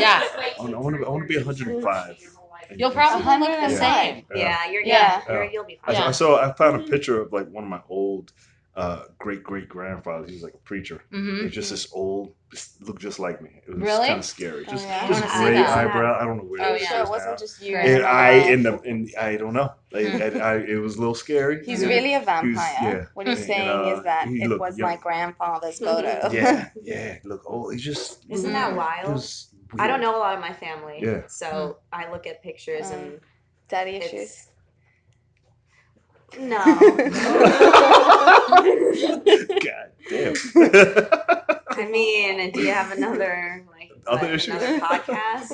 Yeah. 0.00 0.22
I 0.24 0.54
want, 0.58 0.74
I 0.74 0.78
want 0.78 0.96
to. 0.96 1.04
I 1.04 1.08
want 1.10 1.22
to 1.24 1.28
be 1.28 1.36
105. 1.36 2.31
You'll 2.78 2.90
probably 2.90 3.24
look 3.38 3.50
the 3.60 3.70
Yeah. 3.72 4.02
same. 4.02 4.24
Yeah, 4.34 4.70
you're 4.70 4.82
Yeah. 4.82 5.22
yeah. 5.26 5.32
You're, 5.34 5.44
you'll 5.44 5.64
be 5.64 5.78
I, 5.84 5.92
fine. 5.92 6.02
Yeah. 6.02 6.08
I 6.08 6.12
saw. 6.12 6.40
I 6.40 6.52
found 6.52 6.80
a 6.80 6.84
picture 6.84 7.20
of 7.20 7.32
like 7.32 7.48
one 7.50 7.64
of 7.64 7.70
my 7.70 7.80
old 7.88 8.32
uh, 8.74 9.02
great 9.18 9.42
great 9.42 9.68
grandfathers. 9.68 10.28
He 10.30 10.34
was 10.36 10.42
like 10.42 10.54
a 10.54 10.58
preacher. 10.58 11.02
hmm 11.10 11.42
He's 11.42 11.52
just 11.52 11.68
this 11.68 11.88
old, 11.92 12.32
just 12.50 12.80
looked 12.82 13.02
just 13.02 13.18
like 13.18 13.42
me. 13.42 13.50
It 13.68 13.74
was 13.74 13.82
Really? 13.82 14.06
kind 14.06 14.18
of 14.20 14.24
scary. 14.24 14.64
Oh, 14.66 14.70
Just, 14.70 14.86
yeah. 14.86 15.06
Just 15.08 15.22
gray 15.34 15.58
eyebrow. 15.58 16.18
I 16.18 16.24
don't 16.24 16.38
know 16.38 16.44
where 16.44 16.62
Oh, 16.70 16.72
it 16.74 16.80
yeah. 16.80 16.88
So 16.88 16.98
it 17.00 17.02
is 17.02 17.08
wasn't 17.10 17.30
now. 17.32 17.36
just 17.36 17.60
you. 17.62 17.76
And 17.76 18.02
I 18.02 18.30
another- 18.30 18.50
end 18.50 18.66
up, 18.66 18.84
and 18.86 19.10
I 19.20 19.36
don't 19.36 19.52
know. 19.52 19.72
Like, 19.92 20.06
Hmm. 20.08 20.22
I, 20.22 20.40
I, 20.40 20.56
it 20.60 20.76
was 20.76 20.96
a 20.96 21.00
little 21.00 21.14
scary. 21.14 21.62
He's 21.66 21.82
Yeah. 21.82 21.88
really 21.90 22.14
a 22.14 22.20
vampire. 22.20 22.54
yeah. 22.82 23.04
What 23.12 23.26
he's 23.26 23.40
And, 23.40 23.46
saying 23.46 23.68
uh, 23.68 23.94
is 23.98 24.02
that 24.04 24.28
he 24.28 24.40
it 24.42 24.48
looked 24.48 24.62
was 24.62 24.78
young. 24.78 24.88
my 24.88 24.96
grandfather's 24.96 25.78
photo. 25.86 26.30
Yeah, 26.32 26.70
yeah. 26.82 27.18
Look, 27.24 27.42
oh, 27.46 27.68
he 27.68 27.76
just. 27.76 28.24
Isn't 28.30 28.54
that 28.54 28.74
wild? 28.74 29.22
Was 29.72 29.80
I 29.80 29.86
don't 29.86 30.00
know 30.00 30.16
a 30.16 30.18
lot 30.18 30.34
of 30.34 30.40
my 30.40 30.52
family. 30.52 31.00
Yeah. 31.02 31.26
So 31.26 31.78
I 31.92 32.10
look 32.10 32.26
at 32.26 32.42
pictures 32.42 32.90
Um, 32.90 32.98
and 32.98 33.20
Daddy 33.68 33.96
it's. 33.96 34.06
issues. 34.12 34.48
No. 36.38 36.58
God 36.64 36.78
damn. 40.08 40.34
I 41.70 41.86
mean, 41.90 42.50
do 42.52 42.60
you 42.60 42.72
have 42.72 42.92
another 42.92 43.64
like 43.70 43.90
Other 44.06 44.32
what, 44.32 44.48
another 44.48 44.78
podcast? 44.80 45.52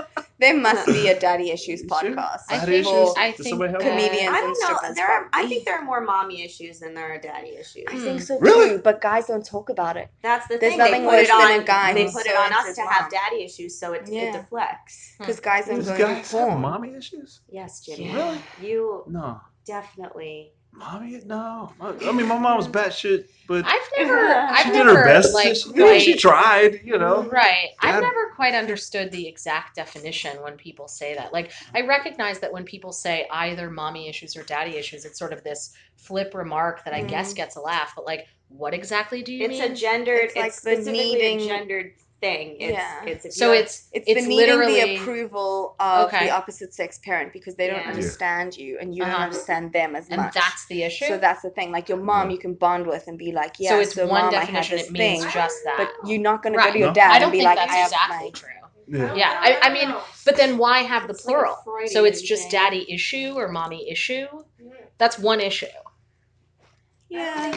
There 0.40 0.56
must 0.56 0.86
be 0.86 1.08
a 1.08 1.18
daddy 1.26 1.50
issues 1.50 1.80
Sure. 1.80 1.88
podcast. 1.90 2.42
I 2.48 2.58
think, 2.58 2.86
issues? 2.86 3.14
I 3.16 3.32
think 3.32 3.48
somebody 3.50 3.72
have? 3.72 3.80
Comedians. 3.82 4.34
I 4.34 4.40
don't 4.40 4.58
know. 4.62 4.94
There 4.94 5.06
are. 5.06 5.28
I 5.32 5.46
think 5.46 5.64
there 5.66 5.76
are 5.78 5.84
more 5.84 6.00
mommy 6.00 6.42
issues 6.42 6.80
than 6.80 6.94
there 6.94 7.12
are 7.12 7.18
daddy 7.18 7.50
issues. 7.56 7.84
Hmm. 7.88 7.96
I 7.96 8.00
think 8.00 8.22
so 8.22 8.38
Really? 8.40 8.70
too, 8.70 8.78
but 8.78 9.00
guys 9.00 9.26
don't 9.26 9.44
talk 9.44 9.68
about 9.68 9.96
it. 9.96 10.08
That's 10.22 10.46
the 10.48 10.56
There's 10.58 10.72
thing. 10.72 10.78
nothing 10.78 11.02
they 11.02 11.08
put 11.08 11.12
worse 11.14 11.28
it 11.28 11.38
than 11.42 11.52
on. 11.52 11.60
a 11.60 11.64
guy 11.64 11.92
they 11.94 12.04
who 12.06 12.12
put 12.12 12.26
it 12.26 12.36
on 12.36 12.52
us 12.52 12.66
his 12.68 12.76
to 12.76 12.82
have 12.82 13.10
daddy 13.10 13.44
issues, 13.44 13.78
so 13.78 13.92
it, 13.92 14.08
Yeah. 14.08 14.22
it 14.22 14.32
deflects. 14.32 15.14
Hmm. 15.18 15.22
Because 15.24 15.40
guys 15.40 15.66
don't 15.66 15.76
These 15.76 15.86
go 15.88 15.92
into 15.94 16.04
guys 16.04 16.32
have 16.32 16.48
porn. 16.48 16.60
mommy 16.60 16.94
issues? 16.94 17.40
Yes, 17.48 17.80
Jimmy. 17.84 18.12
Really? 18.14 18.40
You 18.62 19.04
No. 19.08 19.40
definitely. 19.66 20.54
Mommy? 20.72 21.20
No. 21.26 21.72
I 21.80 22.12
mean, 22.12 22.26
my 22.26 22.38
mom 22.38 22.56
was 22.56 22.68
batshit, 22.68 23.26
but 23.48 23.64
I've 23.66 23.80
never, 23.98 24.16
I've 24.26 24.62
she 24.66 24.70
never 24.70 24.90
did 24.90 24.96
her 24.96 25.04
best. 25.04 25.34
like 25.34 25.56
she, 25.56 25.68
you 25.70 25.74
know, 25.76 25.98
she 25.98 26.14
tried, 26.16 26.80
you 26.84 26.96
know. 26.96 27.24
Right. 27.24 27.70
I've 27.80 28.00
never 28.00 28.30
quite 28.36 28.54
understood 28.54 29.10
the 29.10 29.26
exact 29.26 29.76
definition 29.76 30.40
when 30.42 30.56
people 30.56 30.86
say 30.88 31.14
that. 31.14 31.32
Like, 31.32 31.50
I 31.74 31.82
recognize 31.82 32.38
that 32.38 32.52
when 32.52 32.64
people 32.64 32.92
say 32.92 33.26
either 33.30 33.68
mommy 33.68 34.08
issues 34.08 34.36
or 34.36 34.42
daddy 34.44 34.76
issues, 34.76 35.04
it's 35.04 35.18
sort 35.18 35.32
of 35.32 35.42
this 35.42 35.74
flip 35.96 36.34
remark 36.34 36.84
that 36.84 36.94
I 36.94 37.02
guess 37.02 37.28
mm-hmm. 37.28 37.36
gets 37.36 37.56
a 37.56 37.60
laugh. 37.60 37.92
But, 37.96 38.06
like, 38.06 38.26
what 38.48 38.72
exactly 38.72 39.22
do 39.22 39.34
you 39.34 39.44
It's 39.44 39.60
mean? 39.60 39.72
a 39.72 39.74
gendered. 39.74 40.30
It's 40.30 40.32
It's, 40.34 40.36
like 40.36 40.52
the 40.52 40.56
specifically 40.82 41.14
needing- 41.14 41.40
a 41.40 41.46
gendered 41.46 41.92
thing. 42.20 42.56
It's, 42.60 42.72
Yeah. 42.72 43.04
It's 43.04 43.24
if 43.24 43.32
so 43.32 43.52
you 43.52 43.60
it's 43.60 43.88
It's, 43.92 44.04
It's 44.08 44.22
the 44.22 44.28
needing 44.28 44.36
literally- 44.36 44.80
the 44.80 44.96
approval 44.96 45.74
of 45.80 46.06
Okay. 46.08 46.26
the 46.26 46.30
opposite 46.30 46.74
sex 46.74 46.98
parent 46.98 47.32
because 47.32 47.54
they 47.56 47.66
don't 47.66 47.76
Yeah. 47.76 47.82
Yeah. 47.84 47.90
understand 47.94 48.56
you 48.56 48.78
and 48.80 48.94
you 48.94 49.02
Uh-huh. 49.02 49.12
don't 49.12 49.22
understand 49.22 49.72
them 49.72 49.96
as 49.96 50.08
and 50.08 50.20
much. 50.22 50.34
that's 50.34 50.66
the 50.66 50.82
issue. 50.82 51.06
so 51.06 51.18
that's 51.18 51.42
the 51.42 51.50
thing. 51.50 51.72
Like 51.72 51.88
your 51.88 51.98
mom, 51.98 52.30
you 52.30 52.38
can 52.38 52.54
bond 52.54 52.86
with 52.86 53.04
and 53.08 53.16
be 53.18 53.32
like, 53.32 53.54
yeah. 53.58 53.70
so 53.70 53.80
it's 53.80 53.96
one 53.96 54.08
mom, 54.08 54.30
definition. 54.30 54.74
I 54.74 54.78
this 54.78 54.86
It 54.88 54.92
means 54.92 55.22
thing, 55.24 55.32
just 55.32 55.56
that. 55.64 55.76
but 55.78 56.08
you're 56.08 56.20
not 56.20 56.42
going 56.42 56.52
to 56.54 56.58
go 56.62 56.72
to 56.72 56.78
your 56.78 56.88
No. 56.88 56.94
dad 56.94 57.10
I 57.12 57.18
don't 57.18 57.30
and 57.30 57.32
be 57.32 57.42
like, 57.42 57.56
that's 57.56 57.72
I 57.72 57.76
have 57.76 57.92
exactly 57.92 58.26
my. 58.26 58.30
true. 58.30 58.48
Yeah. 58.92 59.14
Yeah, 59.14 59.38
I, 59.40 59.58
I 59.68 59.72
mean, 59.72 59.94
but 60.26 60.36
then 60.36 60.58
why 60.58 60.78
have 60.80 61.06
the 61.06 61.14
It's 61.14 61.24
like 61.24 61.36
a 61.36 61.38
plural? 61.62 61.86
so 61.86 62.04
it's 62.04 62.20
just 62.20 62.50
daddy 62.50 62.84
issue 62.92 63.34
or 63.36 63.46
mommy 63.48 63.88
issue. 63.88 64.26
That's 64.98 65.16
one 65.18 65.40
issue. 65.40 65.66
Yeah. 67.08 67.50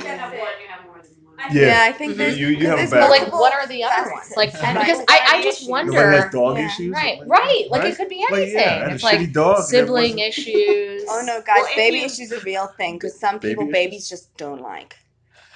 Yeah. 1.51 1.61
Yeah, 1.67 1.83
I 1.83 1.91
think 1.91 2.15
there's. 2.17 2.37
You- 2.39 2.47
you 2.47 2.57
'cause 2.57 2.67
have 2.67 2.77
there's 2.77 2.91
But 2.91 3.09
like, 3.09 3.31
what 3.31 3.53
are 3.53 3.67
the 3.67 3.83
other 3.83 4.11
ones? 4.11 4.31
Like, 4.37 4.53
And 4.63 4.79
because 4.79 4.99
I, 5.09 5.19
I 5.37 5.43
just 5.43 5.69
wonder. 5.69 5.91
Nobody 5.91 6.17
has 6.17 6.31
dog 6.31 6.57
Yeah. 6.57 6.65
issues. 6.67 6.93
Right, 6.93 7.19
Like- 7.19 7.27
right. 7.29 7.65
Like 7.69 7.83
it 7.85 7.97
could 7.97 8.09
be 8.09 8.25
Like, 8.29 8.41
anything. 8.43 8.55
yeah, 8.59 8.61
I 8.61 8.73
had 8.79 8.91
a 8.91 8.95
it's 8.95 9.03
like 9.03 9.33
dog 9.33 9.63
sibling 9.63 10.19
issues. 10.19 11.03
Oh 11.09 11.21
no, 11.25 11.41
guys, 11.41 11.57
Well, 11.63 11.75
baby 11.75 11.97
you- 11.99 12.05
issues 12.05 12.31
are 12.31 12.37
a 12.37 12.41
real 12.43 12.67
thing 12.77 12.93
because 12.95 13.19
some 13.19 13.37
Baby 13.39 13.51
people 13.55 13.63
issues? 13.65 13.73
babies 13.73 14.09
just 14.09 14.35
don't 14.37 14.61
like. 14.61 14.95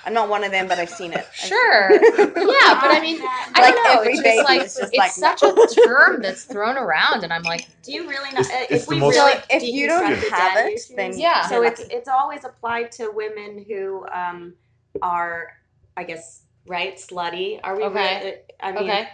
I'm 0.06 0.14
not 0.14 0.30
one 0.30 0.44
of 0.46 0.52
them, 0.52 0.68
but 0.68 0.78
I've 0.80 0.90
seen 0.90 1.12
it. 1.14 1.26
Sure. 1.34 1.92
yeah, 1.92 2.80
but 2.80 2.92
I 2.92 3.00
mean, 3.02 3.20
I 3.22 3.62
Like 3.62 3.74
don't 3.76 3.84
know. 3.84 4.00
every 4.02 4.14
It's 4.14 4.22
baby 4.22 4.36
just 4.38 4.50
like 4.50 4.62
is 4.62 4.76
just 4.76 4.94
it's 4.94 4.98
like, 4.98 5.12
such 5.12 5.42
no. 5.44 5.54
a 5.54 5.68
term 5.86 6.22
that's 6.22 6.44
thrown 6.44 6.78
around, 6.78 7.24
and 7.24 7.32
I'm 7.34 7.44
like, 7.44 7.68
Do 7.84 7.92
you 7.92 8.08
really 8.10 8.30
not? 8.32 8.42
It's- 8.42 8.50
uh, 8.50 8.66
it's 8.70 8.84
if 8.84 8.90
we 8.90 8.98
most- 8.98 9.16
really 9.16 9.34
So 9.34 9.42
if 9.50 9.64
you 9.64 9.88
don't 9.88 10.06
have 10.32 10.58
it, 10.66 10.82
then 10.96 11.18
Yeah. 11.18 11.48
so 11.48 11.62
it's 11.64 11.82
it's 11.92 12.08
always 12.08 12.44
applied 12.46 12.92
to 12.94 13.10
women 13.12 13.66
who 13.68 14.06
um 14.14 14.54
are, 15.02 15.50
I 15.98 16.04
guess, 16.04 16.44
right, 16.68 16.96
slutty. 16.96 17.60
Are 17.64 17.76
we? 17.76 17.84
Okay. 17.84 18.24
re- 18.24 18.42
I 18.62 18.72
mean, 18.72 18.84
okay, 18.84 19.10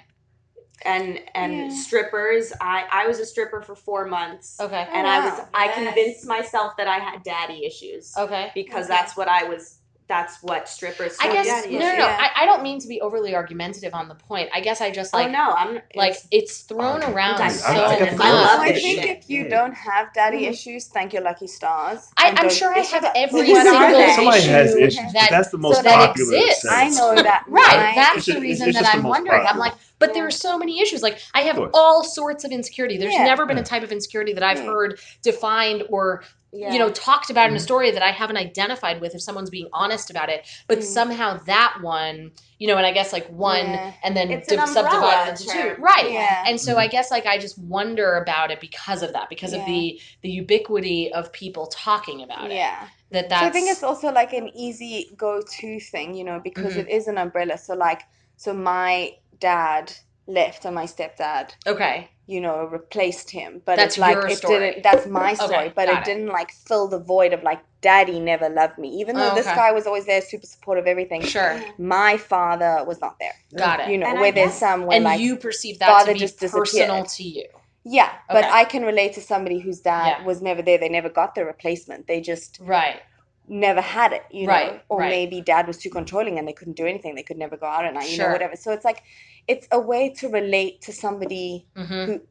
and 0.86 1.20
and 1.34 1.54
Yeah. 1.54 1.70
strippers. 1.70 2.52
I 2.62 2.86
I 2.92 3.08
was 3.08 3.20
a 3.20 3.26
stripper 3.26 3.62
for 3.62 3.76
four 3.76 4.06
months, 4.06 4.60
okay, 4.60 4.88
and 4.92 5.08
Oh, 5.08 5.10
I 5.10 5.20
was 5.26 5.40
wow. 5.40 5.48
I 5.54 5.68
convinced 5.70 6.28
myself 6.28 6.74
that 6.78 6.88
I 6.88 7.00
had 7.00 7.24
daddy 7.24 7.66
issues 7.66 8.14
okay. 8.18 8.52
because 8.54 8.86
Okay. 8.86 8.94
that's 8.96 9.16
what 9.18 9.28
I 9.30 9.46
was. 9.46 9.80
That's 10.14 10.44
what 10.44 10.70
strippers. 10.70 11.18
I 11.20 11.34
guess 11.34 11.48
daddy 11.48 11.74
no, 11.74 11.80
no, 11.80 11.88
no. 11.88 11.94
Yeah. 12.06 12.18
I, 12.36 12.44
I 12.44 12.46
don't 12.46 12.62
mean 12.62 12.80
to 12.82 12.88
be 12.88 13.02
overly 13.02 13.34
argumentative 13.36 13.96
on 13.96 14.08
the 14.08 14.14
point. 14.14 14.48
I 14.54 14.60
guess 14.62 14.80
I 14.80 14.92
just 14.92 15.12
like 15.12 15.30
oh 15.30 15.32
no, 15.32 15.52
I'm 15.58 15.74
like 15.96 16.12
it's- 16.12 16.28
it's 16.32 16.58
thrown 16.62 17.02
Oh, 17.04 17.12
around 17.12 17.42
I- 17.42 17.48
so 17.50 17.66
I- 17.74 17.96
I- 17.96 18.00
much. 18.12 18.20
I 18.22 18.32
love 18.32 18.60
I 18.60 18.74
think 18.74 19.02
shit. 19.02 19.18
if 19.18 19.30
you 19.30 19.44
Yeah. 19.44 19.50
don't 19.50 19.74
have 19.74 20.14
daddy 20.14 20.44
Mhm. 20.46 20.52
issues, 20.52 20.86
thank 20.88 21.14
your 21.14 21.24
lucky 21.24 21.48
stars. 21.48 22.12
I, 22.16 22.30
I'm 22.38 22.50
sure 22.52 22.72
I 22.76 22.80
have 22.80 23.02
about- 23.04 23.18
every 23.18 23.46
single 23.48 23.64
they? 23.64 24.14
Somebody 24.14 24.38
issue 24.40 24.50
has 24.52 24.76
issues. 24.76 25.14
that 25.14 25.28
that's 25.32 25.50
the 25.50 25.58
most 25.58 25.78
so 25.78 25.82
that 25.82 26.10
popular. 26.10 26.36
exists. 26.38 26.66
I 26.70 26.90
know 26.90 27.16
that. 27.16 27.46
Right, 27.48 27.94
that's 27.96 28.18
It's 28.18 28.28
the 28.28 28.40
reason 28.40 28.70
it's 28.70 28.80
that 28.80 28.94
I'm 28.96 29.02
wondering. 29.04 29.44
I'm 29.48 29.58
like, 29.58 29.74
but 29.98 30.14
there 30.14 30.28
are 30.28 30.32
so 30.32 30.58
many 30.60 30.80
issues. 30.82 31.02
Like, 31.02 31.18
I 31.34 31.42
have 31.42 31.60
all 31.74 32.04
sorts 32.04 32.44
of 32.44 32.52
insecurity. 32.52 32.98
There's 32.98 33.14
Yeah. 33.14 33.24
never 33.24 33.46
been 33.48 33.58
a 33.58 33.64
type 33.64 33.82
of 33.84 33.92
insecurity 33.92 34.34
that 34.34 34.44
I've 34.44 34.58
Yeah. 34.60 34.66
heard 34.66 35.00
defined 35.24 35.84
or 35.90 36.24
yeah. 36.54 36.72
you 36.72 36.80
know 36.80 36.90
talked 36.92 37.30
about 37.32 37.50
in 37.50 37.56
a 37.56 37.60
Mhm. 37.60 37.64
story 37.64 37.92
that 37.92 38.04
I 38.04 38.12
haven't 38.12 38.38
identified 38.38 39.02
with 39.02 39.16
if 39.16 39.22
someone's 39.22 39.50
being 39.50 39.68
honest 39.74 40.10
about 40.12 40.30
it. 40.30 40.46
But 40.68 40.80
Mm. 40.80 40.84
somehow 40.84 41.40
that 41.46 41.80
one, 41.82 42.32
you 42.60 42.68
know, 42.68 42.78
and 42.78 42.86
I 42.86 42.92
guess 42.92 43.12
like 43.12 43.28
one 43.28 43.66
Yeah. 43.74 43.92
and 44.04 44.16
then 44.16 44.30
It's 44.32 44.48
div- 44.48 44.60
an 44.60 44.68
subdivided 44.68 45.32
into 45.32 45.52
two, 45.52 45.76
right? 45.82 46.12
Yeah. 46.12 46.44
And 46.48 46.62
so 46.62 46.78
I 46.78 46.88
guess 46.88 47.10
like 47.12 47.26
I 47.26 47.38
just 47.40 47.58
wonder 47.58 48.16
about 48.18 48.52
it 48.52 48.60
because 48.62 49.02
of 49.04 49.14
that, 49.14 49.30
because 49.30 49.54
of 49.54 49.66
the 49.66 50.00
the 50.22 50.30
ubiquity 50.30 51.12
of 51.12 51.32
people 51.32 51.68
talking 51.68 52.22
about 52.22 52.52
it. 52.52 52.56
Yeah. 52.56 52.88
That 53.12 53.30
that's 53.30 53.42
So 53.42 53.48
I 53.48 53.52
think 53.52 53.70
it's 53.70 53.84
also 53.84 54.12
like 54.12 54.34
an 54.34 54.50
easy 54.56 55.12
go-to 55.18 55.80
thing, 55.80 56.14
you 56.16 56.24
know, 56.24 56.40
because 56.44 56.74
Mhm. 56.76 56.80
it 56.82 56.90
is 56.90 57.08
an 57.08 57.18
umbrella. 57.18 57.58
So 57.58 57.74
like, 57.76 58.02
so 58.38 58.54
my 58.54 59.14
dad 59.40 59.92
left 60.28 60.66
and 60.66 60.74
my 60.76 60.86
stepdad, 60.86 61.52
okay. 61.68 62.10
you 62.28 62.40
know, 62.40 62.66
replaced 62.66 63.30
him. 63.30 63.62
But 63.66 63.76
That's 63.76 63.96
it's 63.96 63.98
like 64.00 64.16
your 64.16 64.28
it 64.28 64.38
story. 64.38 64.60
didn't. 64.60 64.84
That's 64.84 65.06
my 65.08 65.34
story. 65.34 65.56
Okay, 65.56 65.74
but 65.76 65.90
it, 65.90 65.98
it. 66.00 66.06
didn't 66.06 66.28
like 66.28 66.52
fill 66.52 66.88
the 66.88 67.00
void 67.00 67.34
of 67.34 67.44
like, 67.44 67.62
daddy 67.82 68.20
never 68.20 68.48
loved 68.50 68.78
me, 68.78 68.88
even 69.02 69.16
though 69.18 69.32
Oh, 69.32 69.36
this 69.36 69.46
guy 69.46 69.72
was 69.74 69.86
always 69.86 70.06
there, 70.06 70.22
super 70.22 70.46
supportive, 70.46 70.88
everything. 70.88 71.22
Sure. 71.22 71.62
My 71.78 72.16
father 72.18 72.84
was 72.88 73.02
not 73.02 73.18
there. 73.20 73.34
Got 73.58 73.82
it. 73.82 73.90
You 73.90 73.98
know, 73.98 74.08
And 74.08 74.18
I 74.20 74.22
where 74.22 74.32
there's 74.32 74.52
guess- 74.52 74.60
some 74.60 74.86
where 74.86 74.96
and 74.96 75.04
like 75.04 75.20
you 75.20 75.36
perceive 75.36 75.80
that 75.80 75.88
father 75.90 76.08
to 76.08 76.14
be 76.14 76.20
just 76.20 76.40
personal 76.40 77.04
disappeared. 77.04 77.08
to 77.10 77.24
you. 77.24 77.48
Yeah, 77.86 78.10
but 78.30 78.46
Okay. 78.46 78.50
I 78.54 78.64
can 78.64 78.84
relate 78.84 79.12
to 79.16 79.22
somebody 79.22 79.60
whose 79.60 79.82
dad 79.82 80.08
Yeah. 80.20 80.24
was 80.26 80.42
never 80.42 80.62
there. 80.62 80.78
They 80.78 80.88
never 80.88 81.10
got 81.10 81.36
the 81.36 81.44
replacement. 81.44 82.08
They 82.08 82.22
just 82.22 82.60
Right. 82.62 83.02
never 83.50 83.82
had 83.82 84.14
it, 84.14 84.24
you 84.32 84.48
know. 84.48 84.54
Right, 84.54 84.82
Or 84.88 85.00
right. 85.00 85.10
maybe 85.10 85.42
dad 85.42 85.68
was 85.68 85.78
too 85.78 85.90
controlling 85.90 86.40
and 86.40 86.48
they 86.48 86.54
couldn't 86.54 86.78
do 86.78 86.86
anything. 86.86 87.16
They 87.16 87.24
could 87.24 87.38
never 87.38 87.58
go 87.58 87.66
out 87.66 87.84
at 87.84 87.94
night, 87.94 88.08
you 88.10 88.16
Sure. 88.16 88.28
know, 88.28 88.32
whatever. 88.32 88.56
So 88.56 88.72
it's 88.72 88.86
like 88.86 89.04
it's 89.48 89.68
a 89.72 89.80
way 89.80 90.10
to 90.20 90.30
relate 90.30 90.82
to 90.82 90.94
somebody 90.94 91.68
hmm 91.76 91.84
who 92.06 92.22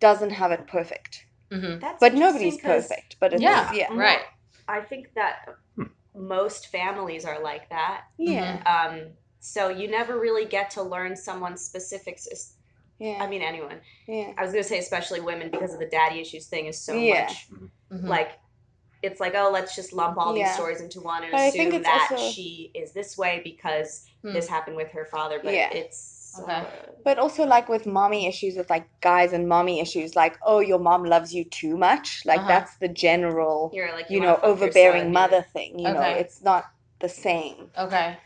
doesn't 0.00 0.30
have 0.30 0.50
it 0.52 0.66
perfect. 0.66 1.26
hmm 1.50 1.78
That's 1.78 2.00
But 2.00 2.14
nobody's 2.14 2.58
perfect. 2.58 3.16
But 3.20 3.32
it's 3.34 3.42
Yeah, 3.42 3.72
yeah. 3.72 3.88
Right. 3.94 4.20
I 4.68 4.80
think 4.80 5.12
that 5.14 5.34
Hmm. 5.76 5.84
most 6.14 6.68
families 6.68 7.24
are 7.24 7.40
like 7.42 7.68
that. 7.70 8.04
Yeah. 8.18 8.62
Um, 8.74 9.12
so 9.40 9.68
you 9.68 9.88
never 9.88 10.18
really 10.18 10.44
get 10.46 10.70
to 10.72 10.82
learn 10.82 11.14
someone's 11.16 11.60
specifics. 11.62 12.26
Yeah. 12.98 13.18
I 13.20 13.26
mean, 13.28 13.42
anyone. 13.42 13.80
yeah. 14.06 14.32
I 14.38 14.42
was 14.42 14.52
going 14.52 14.62
to 14.62 14.68
say 14.68 14.78
especially 14.78 15.20
women 15.20 15.50
because 15.50 15.72
of 15.74 15.80
the 15.80 15.86
daddy 15.98 16.20
issues 16.20 16.46
thing 16.46 16.66
is 16.66 16.78
so 16.80 16.94
Yeah. 16.94 17.24
much 17.24 17.48
Mhm. 17.92 18.08
like 18.08 18.30
it's 19.02 19.18
like 19.18 19.34
oh 19.34 19.50
let's 19.52 19.74
just 19.74 19.92
lump 19.92 20.16
all 20.16 20.36
Yeah. 20.36 20.46
these 20.46 20.54
stories 20.54 20.80
into 20.80 21.00
one 21.00 21.22
and 21.24 21.32
But 21.32 21.40
I 21.40 21.50
think 21.50 21.70
assume 21.70 21.82
that 21.82 22.08
also- 22.12 22.30
she 22.30 22.70
is 22.74 22.92
this 22.92 23.18
way 23.18 23.40
because 23.42 24.06
Hmm. 24.22 24.32
this 24.32 24.46
happened 24.48 24.76
with 24.76 24.90
her 24.92 25.04
father 25.06 25.40
but 25.42 25.52
Yeah. 25.52 25.70
it's 25.72 26.11
Okay. 26.40 26.64
But 27.04 27.18
also 27.18 27.44
like 27.44 27.68
with 27.68 27.86
mommy 27.86 28.26
issues 28.26 28.56
with 28.56 28.70
like 28.70 28.86
guys 29.00 29.32
and 29.32 29.48
mommy 29.48 29.80
issues, 29.80 30.14
like, 30.14 30.38
oh 30.44 30.60
your 30.60 30.78
mom 30.78 31.04
loves 31.04 31.34
you 31.34 31.44
too 31.44 31.76
much. 31.76 32.22
Like 32.24 32.40
Uh-huh. 32.40 32.48
that's 32.48 32.76
the 32.78 32.88
general 32.88 33.70
you're 33.74 33.92
like 33.92 34.08
you 34.10 34.20
wanna 34.20 34.32
know, 34.32 34.40
overbearing 34.42 35.04
son, 35.04 35.12
mother 35.12 35.42
thing. 35.52 35.78
You 35.78 35.92
know, 35.92 36.02
it's 36.02 36.42
not 36.42 36.64
the 37.00 37.08
same. 37.08 37.70
Okay. 37.76 38.16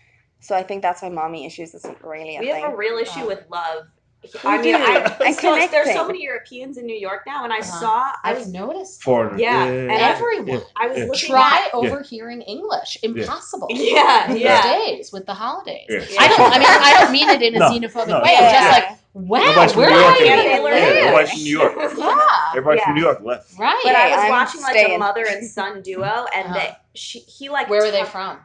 So 0.40 0.54
I 0.54 0.62
think 0.62 0.82
that's 0.82 1.02
why 1.02 1.08
mommy 1.08 1.46
issues 1.46 1.74
isn't 1.74 2.02
really 2.04 2.36
a 2.36 2.40
we 2.40 2.46
thing. 2.48 2.62
have 2.62 2.74
a 2.74 2.76
real 2.76 2.98
issue 2.98 3.20
Oh. 3.22 3.26
with 3.26 3.44
love 3.50 3.84
We 3.95 3.95
I 4.44 4.56
mean, 4.60 4.74
do. 4.74 4.82
I, 4.82 5.16
And 5.26 5.34
so 5.36 5.54
there's 5.70 5.92
so 5.92 6.06
many 6.06 6.22
Europeans 6.22 6.78
in 6.78 6.86
New 6.86 6.96
York 6.96 7.22
now, 7.26 7.44
and 7.44 7.52
I 7.52 7.58
Uh-huh. 7.58 7.80
saw 7.80 7.96
I 8.24 8.30
I've 8.32 8.38
was 8.38 8.52
noticed. 8.52 9.02
foreigners. 9.02 9.40
Yeah, 9.40 9.64
yeah, 9.66 9.70
and. 9.70 9.90
Everyone. 9.92 10.46
Yeah. 10.48 10.60
I 10.76 10.86
was 10.88 10.98
Yeah. 10.98 11.04
looking 11.04 11.28
Try 11.30 11.64
at 11.66 11.74
overhearing 11.74 12.42
English. 12.42 12.98
Impossible. 13.02 13.68
yeah 13.70 14.26
These 14.32 14.42
yeah 14.42 14.62
days 14.62 15.12
with 15.12 15.26
the 15.26 15.34
holidays. 15.34 15.86
Yeah. 15.88 16.00
I 16.18 16.28
don't. 16.28 16.40
I 16.40 16.58
mean, 16.58 16.68
I 16.68 16.94
don't 16.98 17.12
mean 17.12 17.28
it 17.28 17.42
in 17.42 17.54
a 17.54 17.58
No, 17.60 17.70
xenophobic 17.70 18.08
no. 18.08 18.22
way. 18.22 18.34
I'm 18.36 18.52
just 18.52 18.70
like, 18.70 18.98
wow, 19.14 19.40
Nobody's 19.44 19.76
where 19.76 19.90
are 19.90 20.00
York 20.00 20.18
you? 20.20 20.26
everybody's 20.26 21.30
from 21.30 21.42
New 21.44 21.58
York. 21.58 21.74
Yeah. 21.96 22.50
Everybody 22.56 22.80
from 22.80 22.94
New 22.94 23.02
York 23.02 23.20
left. 23.22 23.58
Right. 23.58 23.80
But 23.84 23.94
I 23.94 24.08
was 24.10 24.24
I'm 24.24 24.30
watching 24.30 24.60
like 24.62 24.76
a 24.88 24.98
mother 24.98 25.24
and 25.28 25.46
son 25.46 25.82
duo, 25.82 26.26
and 26.34 26.46
Uh-huh. 26.46 26.54
they 26.54 26.76
she 26.94 27.20
he 27.20 27.48
like 27.48 27.68
Where 27.70 27.82
were 27.82 27.90
they 27.92 28.04
from? 28.04 28.38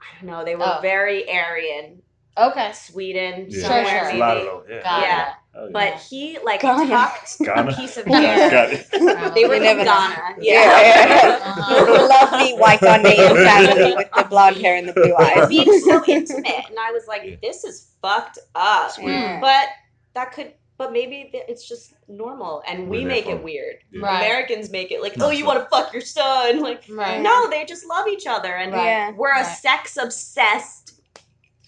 I 0.00 0.04
don't 0.20 0.30
know. 0.30 0.44
They 0.44 0.54
were 0.56 0.62
Oh. 0.64 0.78
very 0.82 1.28
Aryan, 1.28 2.00
Okay. 2.38 2.70
Sweden, 2.72 3.46
Yeah. 3.48 3.62
somewhere 3.62 3.84
Sure, 3.86 3.98
sure. 3.98 4.04
maybe. 4.08 4.18
Lotto, 4.18 4.64
yeah. 4.68 4.82
Got 4.82 5.00
Yeah. 5.02 5.28
it. 5.28 5.34
Oh, 5.58 5.64
yeah. 5.64 5.70
But 5.72 5.94
he 5.94 6.38
like 6.44 6.60
Ghana. 6.60 6.86
tucked 6.86 7.38
Ghana. 7.38 7.70
a 7.70 7.74
piece 7.74 7.96
of 7.96 8.06
Yeah, 8.06 8.20
hair. 8.20 8.50
got. 8.50 9.34
They 9.34 9.44
were 9.46 9.54
You 9.54 9.60
from 9.60 9.62
never 9.62 9.84
know. 9.84 9.90
Ghana. 9.90 10.36
Yeah. 10.38 10.80
Yeah. 10.82 11.38
Uh-huh. 11.42 12.08
Lovely 12.08 12.52
white 12.58 12.80
Ghanaian 12.80 13.42
family 13.44 13.94
with 13.96 14.08
the 14.14 14.24
blonde 14.24 14.56
hair 14.58 14.76
and 14.76 14.86
the 14.88 14.92
blue 14.92 15.14
eyes. 15.16 15.48
Being 15.48 15.80
so 15.80 16.04
intimate, 16.06 16.66
and 16.68 16.78
I 16.78 16.90
was 16.92 17.06
like, 17.08 17.22
Yeah. 17.24 17.36
"This 17.40 17.64
is 17.64 17.92
fucked 18.02 18.38
up." 18.54 18.92
Yeah. 19.00 19.40
But 19.40 19.68
that 20.14 20.32
could, 20.32 20.52
but 20.76 20.92
maybe 20.92 21.30
it's 21.32 21.66
just 21.66 21.94
normal, 22.06 22.62
and 22.68 22.90
we 22.90 22.98
Where 23.00 23.08
make 23.08 23.24
from. 23.24 23.38
it 23.38 23.42
weird. 23.42 23.76
Yeah. 23.90 24.04
Right. 24.04 24.26
Americans 24.26 24.68
make 24.70 24.92
it 24.92 25.00
like, 25.00 25.16
No, 25.16 25.28
"Oh, 25.28 25.30
you 25.30 25.38
sure. 25.38 25.46
want 25.46 25.60
to 25.64 25.68
fuck 25.74 25.90
your 25.94 26.02
son?" 26.02 26.60
Like, 26.60 26.84
Right. 26.90 27.22
no, 27.22 27.48
they 27.48 27.64
just 27.64 27.86
love 27.86 28.06
each 28.08 28.26
other, 28.26 28.54
and 28.56 28.72
Right. 28.74 28.84
Yeah. 28.84 29.10
we're 29.12 29.32
a 29.34 29.42
sex 29.44 29.96
obsessed 29.96 30.95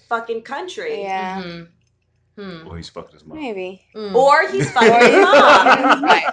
fucking 0.08 0.42
country. 0.42 1.02
Yeah. 1.02 1.42
Mhm. 1.42 1.68
Hmm. 2.36 2.66
Well, 2.66 2.76
he's 2.76 2.88
fucking 2.88 3.12
his 3.14 3.24
mom. 3.26 3.38
Maybe. 3.38 3.82
Mm. 3.96 4.14
Or 4.14 4.48
he's 4.48 4.70
fucking 4.74 4.90
Or 4.92 4.98
his 5.04 5.12
mom. 5.24 6.04
right. 6.04 6.24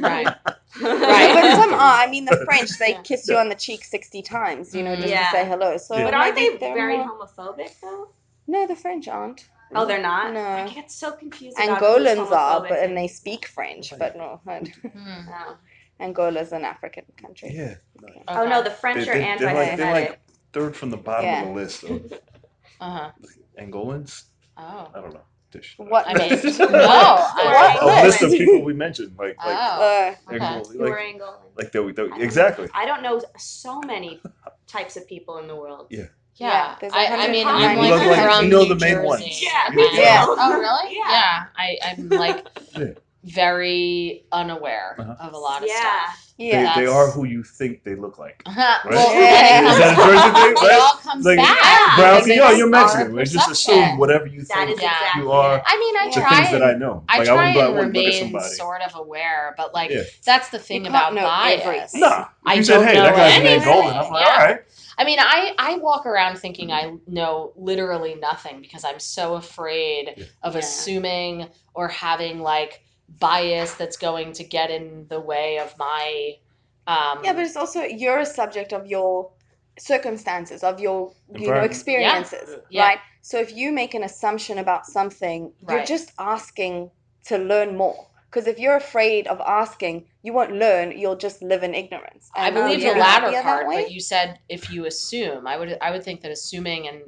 Right. 0.00 0.26
Right. 0.78 1.32
But 1.34 1.56
some 1.56 1.72
are. 1.72 1.78
I 2.02 2.06
mean, 2.10 2.26
the 2.26 2.36
French, 2.44 2.70
they 2.78 2.90
Yeah. 2.90 3.00
kiss 3.02 3.26
you 3.28 3.36
on 3.36 3.48
the 3.48 3.54
cheek 3.54 3.82
60 3.82 4.20
times, 4.20 4.74
you 4.74 4.82
know, 4.82 4.94
just 4.94 5.08
Yeah. 5.08 5.24
to 5.30 5.36
say 5.36 5.44
hello. 5.46 5.78
So 5.78 5.96
Yeah. 5.96 6.04
But 6.04 6.12
aren't 6.14 6.34
they 6.36 6.56
they're 6.58 6.74
very 6.74 6.98
more- 6.98 7.26
homophobic 7.26 7.80
though? 7.80 8.08
No, 8.46 8.66
the 8.66 8.76
French 8.76 9.08
aren't. 9.08 9.48
Oh, 9.74 9.86
they're 9.86 10.02
not. 10.02 10.32
No. 10.34 10.40
I 10.40 10.68
get 10.68 10.90
so 10.92 11.12
confused. 11.12 11.58
about 11.58 11.78
who's 11.78 12.06
Angolans 12.06 12.30
are, 12.30 12.60
but 12.60 12.78
and 12.78 12.94
they 12.96 13.08
speak 13.08 13.46
French, 13.46 13.92
but 13.98 14.16
no. 14.16 14.40
Hmm. 14.46 14.64
No. 15.26 15.56
Angola's 15.98 16.52
an 16.52 16.64
African 16.64 17.04
country. 17.16 17.50
Yeah. 17.54 17.76
Oh 18.28 18.46
no, 18.46 18.62
the 18.62 18.70
French 18.70 19.06
They- 19.06 19.10
are 19.10 19.14
they- 19.14 19.20
they're 19.44 19.54
like- 19.54 19.68
anti-Semitic. 19.68 19.78
they're 19.78 19.94
like 20.10 20.20
third 20.52 20.76
from 20.76 20.90
the 20.90 20.96
bottom 20.98 21.24
Yeah. 21.24 21.40
of 21.42 21.48
the 21.48 21.54
list. 21.54 21.84
Though. 22.80 22.86
Uh-huh. 22.86 23.10
Angolans? 23.58 24.24
Oh. 24.56 24.90
I 24.94 25.00
don't 25.00 25.12
know. 25.14 25.20
Dish. 25.52 25.74
What 25.78 26.06
I 26.08 26.14
mean, 26.14 26.30
list? 26.30 26.58
no. 26.58 26.66
I- 26.72 27.78
A 27.80 28.04
list 28.06 28.20
of 28.22 28.30
people 28.38 28.62
we 28.64 28.74
mentioned, 28.74 29.14
like 29.18 29.36
like 29.38 29.56
Oh. 29.60 30.14
Uh, 30.28 30.34
Okay. 30.34 30.38
Angol- 30.44 30.72
Who 30.72 30.82
are 30.82 30.90
like, 30.90 31.14
Angolan? 31.14 31.34
like 31.56 31.72
they, 31.72 31.92
they, 31.92 32.22
exactly. 32.24 32.68
I 32.74 32.84
don't 32.84 33.02
know 33.02 33.20
so 33.38 33.80
many 33.80 34.20
types 34.66 34.96
of 34.96 35.06
people 35.06 35.38
in 35.38 35.46
the 35.46 35.54
world. 35.56 35.86
Yeah. 35.90 36.06
Yeah. 36.34 36.76
Yeah, 36.82 36.90
I, 36.92 37.06
I 37.26 37.28
mean. 37.30 37.46
I'm 37.46 37.78
You 37.78 37.82
like, 37.82 37.90
look 37.90 38.06
like- 38.10 38.24
from 38.30 38.44
you 38.44 38.50
know 38.50 38.62
New 38.64 38.68
the 38.74 38.74
main 38.84 38.94
Jersey. 38.94 39.06
ones. 39.06 39.42
Yeah, 39.42 39.68
Okay. 39.70 39.88
Yeah. 40.02 40.24
Oh, 40.28 40.58
really? 40.58 40.96
Yeah. 40.96 41.10
Yeah. 41.10 41.44
I, 41.56 41.76
I'm 41.86 42.08
like 42.10 42.46
Yeah. 42.76 42.84
Very 43.26 44.24
unaware 44.32 44.96
Uh-huh. 44.98 45.14
of 45.20 45.32
a 45.34 45.38
lot 45.38 45.62
of 45.62 45.68
Yeah. 45.68 45.78
stuff. 45.80 46.22
They, 46.38 46.44
yeah. 46.48 46.74
they 46.74 46.84
That's- 46.84 46.88
are 46.90 47.10
who 47.10 47.24
you 47.24 47.42
think 47.42 47.82
they 47.82 47.94
look 47.94 48.18
like. 48.18 48.42
well, 48.46 48.54
Yeah. 49.14 49.62
then 49.62 49.64
it 49.66 49.70
Is 49.70 49.78
that 49.78 49.92
a 49.92 49.96
Jersey 49.96 50.30
thing? 50.54 50.70
It 50.70 50.80
all 50.80 50.92
comes 50.98 51.24
Like, 51.24 51.38
back. 51.38 51.96
Brown, 51.98 52.14
because 52.24 52.58
you're 52.58 52.66
our 52.66 52.70
Mexican. 52.70 53.12
We 53.16 53.24
just 53.24 53.50
assume 53.50 53.98
whatever 53.98 54.26
you 54.26 54.42
That 54.44 54.48
think 54.58 54.70
is 54.70 54.76
exactly 54.76 55.22
you 55.22 55.32
are. 55.32 55.62
I 55.64 55.78
mean, 55.78 55.96
I 55.96 56.08
The 56.14 56.20
try 56.20 56.36
things 56.36 56.50
that 56.52 56.62
I 56.62 56.72
know. 56.74 57.04
I 57.08 57.18
Like, 57.18 57.26
try 57.26 57.34
wouldn't 57.36 57.56
and 57.56 57.74
wouldn't 57.74 57.94
look 57.94 58.04
at 58.04 58.22
remain 58.32 58.40
sort 58.50 58.82
of 58.82 58.94
aware, 58.94 59.54
but 59.56 59.74
like 59.74 59.90
Yeah. 59.90 60.02
that's 60.24 60.50
the 60.50 60.58
thing 60.58 60.86
about 60.86 61.14
know 61.14 61.22
bias. 61.22 61.62
everything. 61.64 62.00
Nah. 62.02 62.26
I 62.44 62.60
said, 62.60 62.74
don't 62.74 62.86
hey, 62.86 62.94
know 62.94 63.02
that 63.04 63.16
guy's 63.16 63.32
named 63.42 63.46
anything. 63.48 63.72
Golden. 63.72 63.96
I'm 63.96 64.12
like, 64.12 64.24
Yeah. 64.26 64.32
all 64.32 64.38
right. 64.46 64.60
I 64.98 65.04
mean, 65.04 65.18
I 65.20 65.54
I 65.58 65.76
walk 65.78 66.06
around 66.06 66.38
thinking 66.38 66.70
I 66.70 66.94
know 67.06 67.52
literally 67.56 68.14
nothing 68.14 68.60
because 68.60 68.84
I'm 68.84 69.00
so 69.00 69.34
afraid 69.34 70.14
Yeah. 70.16 70.24
of 70.42 70.52
Yeah. 70.54 70.60
assuming 70.60 71.48
or 71.74 71.88
having 71.88 72.40
like 72.40 72.82
bias 73.08 73.74
that's 73.74 73.96
going 73.96 74.32
to 74.32 74.44
get 74.44 74.70
in 74.70 75.06
the 75.08 75.20
way 75.20 75.58
of 75.58 75.74
my 75.78 76.32
um 76.86 77.20
Yeah, 77.24 77.32
but 77.32 77.42
it's 77.44 77.56
also 77.56 77.82
you're 77.82 78.18
a 78.18 78.26
subject 78.26 78.72
of 78.72 78.86
your 78.86 79.30
circumstances 79.78 80.62
of 80.64 80.80
your 80.80 81.12
you 81.34 81.48
know 81.52 81.60
experiences 81.60 82.56
Yeah. 82.70 82.86
right 82.86 82.98
so 83.22 83.38
if 83.38 83.54
you 83.54 83.72
make 83.72 83.94
an 83.94 84.02
assumption 84.02 84.58
about 84.58 84.86
something 84.86 85.52
you're 85.68 85.78
Right. 85.78 85.86
just 85.86 86.12
asking 86.18 86.90
to 87.26 87.36
learn 87.38 87.76
more 87.76 88.06
because 88.30 88.46
if 88.46 88.58
you're 88.58 88.76
afraid 88.76 89.26
of 89.26 89.40
asking 89.40 90.06
you 90.22 90.32
won't 90.32 90.52
learn 90.52 90.92
you'll 90.98 91.16
just 91.16 91.42
live 91.42 91.62
in 91.62 91.74
ignorance 91.74 92.30
I 92.34 92.50
believe 92.50 92.80
you're 92.80 92.94
the 92.94 93.00
latter 93.00 93.26
happier 93.26 93.42
that 93.42 93.44
part, 93.44 93.68
way. 93.68 93.82
but 93.82 93.92
you 93.92 94.00
said 94.00 94.38
if 94.48 94.70
you 94.70 94.86
assume, 94.86 95.46
I 95.46 95.56
would 95.56 95.76
I 95.80 95.90
would 95.90 96.04
think 96.04 96.20
that 96.22 96.30
assuming 96.30 96.88
and 96.88 97.02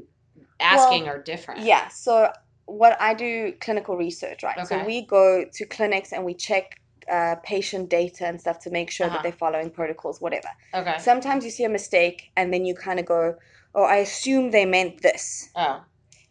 asking 0.60 1.08
are 1.08 1.20
different. 1.22 1.60
Yeah. 1.60 1.88
So 1.88 2.30
what 2.68 2.96
I 3.00 3.14
do 3.14 3.52
clinical 3.60 3.96
research, 3.96 4.42
right? 4.42 4.66
So 4.66 4.84
we 4.84 5.02
go 5.02 5.44
to 5.52 5.64
clinics 5.66 6.12
and 6.12 6.24
we 6.24 6.34
check 6.34 6.80
uh, 7.10 7.36
patient 7.42 7.88
data 7.88 8.26
and 8.26 8.38
stuff 8.38 8.58
to 8.60 8.70
make 8.70 8.90
sure 8.90 9.06
Uh-huh. 9.06 9.14
that 9.16 9.22
they're 9.22 9.32
following 9.32 9.70
protocols, 9.70 10.20
whatever. 10.20 10.48
Okay. 10.74 10.96
Sometimes 10.98 11.42
you 11.46 11.50
see 11.50 11.64
a 11.64 11.68
mistake 11.70 12.30
and 12.36 12.52
then 12.52 12.66
you 12.66 12.74
kind 12.74 13.00
of 13.00 13.06
go, 13.06 13.34
"Oh, 13.74 13.84
I 13.84 13.96
assume 13.96 14.50
they 14.50 14.66
meant 14.66 15.00
this," 15.00 15.48
Oh. 15.56 15.80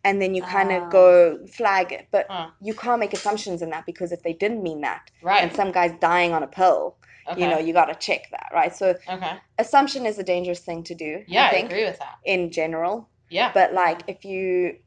and 0.03 0.21
then 0.21 0.35
you 0.35 0.43
kind 0.43 0.71
of 0.71 0.83
Oh. 0.83 0.89
go 0.89 1.09
flag 1.47 1.91
it. 1.91 2.07
But 2.11 2.27
Huh. 2.29 2.49
you 2.61 2.75
can't 2.75 2.99
make 2.99 3.13
assumptions 3.13 3.63
in 3.63 3.71
that 3.71 3.87
because 3.87 4.11
if 4.11 4.21
they 4.21 4.33
didn't 4.33 4.61
mean 4.61 4.81
that, 4.81 5.09
Right. 5.23 5.41
and 5.41 5.51
some 5.59 5.71
guy's 5.71 5.93
dying 5.99 6.31
on 6.33 6.43
a 6.43 6.47
pill, 6.59 6.95
okay. 7.27 7.41
you 7.41 7.47
know, 7.49 7.57
you 7.57 7.73
got 7.73 7.85
to 7.85 7.95
check 7.95 8.29
that, 8.29 8.49
right? 8.53 8.73
So 8.75 8.93
okay. 9.09 9.33
assumption 9.57 10.05
is 10.05 10.19
a 10.19 10.23
dangerous 10.23 10.59
thing 10.59 10.83
to 10.83 10.93
do. 10.93 11.23
Yeah, 11.27 11.49
I 11.51 11.55
I, 11.55 11.59
agree 11.65 11.85
with 11.85 11.97
that. 11.97 12.17
in 12.23 12.51
general. 12.51 13.09
Yeah. 13.29 13.51
But 13.51 13.73
like, 13.73 13.99
if 14.07 14.23
you 14.23 14.77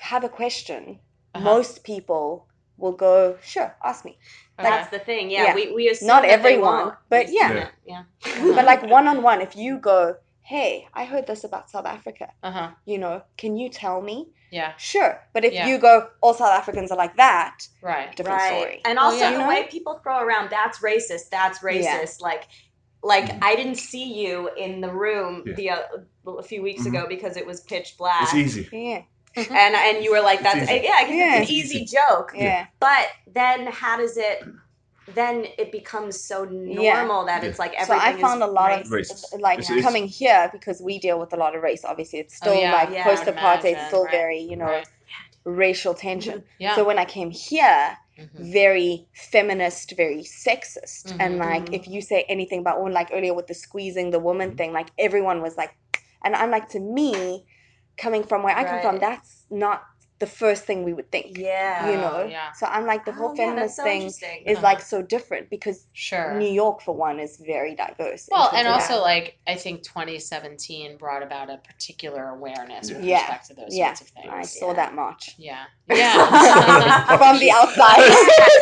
have 0.00 0.24
a 0.24 0.28
question, 0.28 1.00
Uh-huh. 1.34 1.44
most 1.44 1.84
people 1.84 2.46
will 2.76 2.92
go, 2.96 3.36
sure, 3.42 3.76
ask 3.84 4.04
me. 4.04 4.18
Okay. 4.58 4.68
That's 4.68 4.90
the 4.90 4.98
thing. 4.98 5.30
Yeah, 5.30 5.44
Yeah. 5.44 5.54
we 5.54 5.72
we 5.72 5.88
assume 5.88 6.08
Not 6.08 6.24
everyone, 6.24 6.92
but 7.08 7.26
We 7.28 7.36
yeah. 7.38 7.50
assume 7.50 7.56
it, 7.66 7.72
yeah. 7.92 8.04
But 8.56 8.64
like 8.64 8.82
one 8.82 9.06
on 9.06 9.22
one, 9.22 9.40
if 9.40 9.54
you 9.54 9.78
go, 9.78 10.16
hey, 10.42 10.88
I 10.94 11.04
heard 11.04 11.26
this 11.26 11.44
about 11.44 11.70
South 11.70 11.86
Africa, 11.86 12.26
Uh 12.42 12.50
huh. 12.58 12.68
you 12.84 12.98
know, 12.98 13.22
can 13.36 13.56
you 13.56 13.68
tell 13.68 14.00
me? 14.02 14.16
Yeah. 14.50 14.72
Sure. 14.76 15.12
But 15.34 15.44
if 15.44 15.52
Yeah. 15.52 15.68
you 15.68 15.78
go, 15.78 16.08
all 16.22 16.34
South 16.34 16.54
Africans 16.60 16.90
are 16.90 16.98
like 17.04 17.16
that, 17.16 17.56
Right. 17.82 18.10
different 18.16 18.40
right. 18.40 18.52
story. 18.58 18.80
And 18.84 18.98
also 18.98 19.24
yeah. 19.30 19.38
the 19.40 19.46
way 19.52 19.60
people 19.76 19.94
throw 20.02 20.18
around 20.26 20.50
that's 20.50 20.78
racist, 20.80 21.28
that's 21.30 21.58
racist. 21.60 22.20
Like 22.30 22.44
like 23.02 23.24
Mhm. 23.28 23.38
I 23.50 23.52
didn't 23.56 23.78
see 23.90 24.08
you 24.22 24.50
in 24.64 24.80
the 24.82 24.92
room 25.04 25.32
Yeah. 25.46 25.54
the 25.60 25.66
uh, 25.70 26.40
a 26.42 26.42
few 26.42 26.60
weeks 26.68 26.82
Mhm. 26.82 26.90
ago 26.90 27.06
because 27.14 27.34
it 27.40 27.46
was 27.46 27.58
pitch 27.72 27.96
black. 27.96 28.22
It's 28.24 28.34
easy. 28.34 28.68
Yeah. 28.72 29.02
And 29.36 29.48
and 29.76 30.04
you 30.04 30.10
were 30.10 30.20
like 30.20 30.42
that's 30.42 30.68
yeah, 30.70 30.92
I 30.94 31.04
guess 31.04 31.10
Yeah. 31.10 31.36
an 31.36 31.42
easy 31.44 31.78
easy. 31.78 31.84
joke. 31.84 32.32
Yeah. 32.34 32.66
But 32.80 33.08
then 33.32 33.66
how 33.66 33.96
does 33.96 34.16
it 34.16 34.42
then 35.14 35.46
it 35.58 35.72
becomes 35.72 36.20
so 36.20 36.44
normal 36.44 36.76
Yeah. 36.82 37.24
that 37.26 37.42
Yeah. 37.42 37.48
it's 37.48 37.58
like 37.58 37.74
So 37.84 37.94
I 37.96 38.12
found 38.20 38.42
a 38.42 38.46
lot 38.46 38.84
racist. 38.84 39.32
of 39.34 39.40
like 39.40 39.58
It's- 39.58 39.70
it's- 39.70 39.84
coming 39.84 40.06
here 40.06 40.48
because 40.52 40.80
we 40.80 40.98
deal 40.98 41.18
with 41.18 41.32
a 41.32 41.36
lot 41.36 41.56
of 41.56 41.62
race. 41.62 41.84
Obviously, 41.84 42.18
it's 42.20 42.34
Oh, 42.42 42.46
still 42.46 42.54
yeah. 42.54 42.72
like 42.72 42.90
Yeah, 42.90 43.00
I 43.00 43.04
post 43.04 43.24
apartheid, 43.24 43.70
imagine, 43.72 43.86
still 43.88 44.04
right. 44.04 44.12
very 44.12 44.38
you 44.38 44.56
know 44.56 44.66
Right. 44.66 44.86
racial 45.44 45.94
tension. 45.94 46.44
Yeah. 46.58 46.74
So 46.76 46.84
when 46.84 46.98
I 46.98 47.04
came 47.04 47.30
here, 47.30 47.96
Mhm. 48.18 48.52
very 48.52 49.06
feminist, 49.14 49.92
very 49.96 50.22
sexist. 50.22 51.16
And 51.18 51.36
Mhm. 51.36 51.44
like, 51.46 51.72
if 51.72 51.88
you 51.88 52.02
say 52.02 52.24
anything 52.28 52.60
about 52.60 52.78
women, 52.78 52.92
like 52.92 53.08
earlier 53.12 53.32
with 53.32 53.46
the 53.46 53.54
squeezing 53.54 54.10
the 54.10 54.18
woman 54.18 54.56
thing, 54.56 54.72
like 54.72 54.88
everyone 54.98 55.40
was 55.40 55.56
like, 55.56 55.70
and 56.22 56.36
I'm 56.36 56.50
like, 56.50 56.68
to 56.70 56.80
me, 56.80 57.46
coming 58.00 58.22
from 58.24 58.42
where 58.42 58.56
I 58.56 58.64
come 58.64 58.80
from, 58.80 58.98
that's 58.98 59.44
not 59.50 59.82
the 60.20 60.26
first 60.26 60.64
thing 60.64 60.84
we 60.84 60.92
would 60.92 61.10
think. 61.10 61.38
Yeah. 61.38 61.88
You 61.90 61.96
Oh, 61.96 62.00
know? 62.00 62.24
yeah. 62.36 62.52
So 62.52 62.66
I'm 62.66 62.84
like, 62.92 63.06
the 63.06 63.12
whole 63.12 63.30
Oh, 63.30 63.36
feminist 63.36 63.76
that's 63.76 63.76
so 63.76 63.82
thing 63.84 64.02
is 64.46 64.58
Uh-huh. 64.58 64.62
like 64.70 64.80
so 64.82 65.00
different 65.00 65.48
because 65.48 65.86
Sure. 65.94 66.34
New 66.34 66.52
York, 66.62 66.82
for 66.82 66.94
one, 66.94 67.18
is 67.26 67.38
very 67.54 67.74
diverse. 67.74 68.28
Well, 68.30 68.50
and 68.54 68.68
also 68.68 68.94
that. 68.96 69.12
like 69.12 69.38
I 69.46 69.54
think 69.54 69.82
2017 69.82 70.98
brought 70.98 71.22
about 71.22 71.48
a 71.48 71.56
particular 71.70 72.28
awareness 72.36 72.90
with 72.92 73.02
Yeah. 73.02 73.16
respect 73.20 73.46
to 73.48 73.54
those 73.54 73.74
Yeah. 73.74 73.86
sorts 73.94 74.00
of 74.02 74.08
things. 74.08 74.28
I 74.30 74.42
saw 74.42 74.68
yeah. 74.68 74.72
that 74.80 74.94
march. 74.94 75.24
Yeah. 75.38 75.64
Yeah. 75.88 77.16
from 77.22 77.38
the 77.38 77.50
outside. 77.58 77.98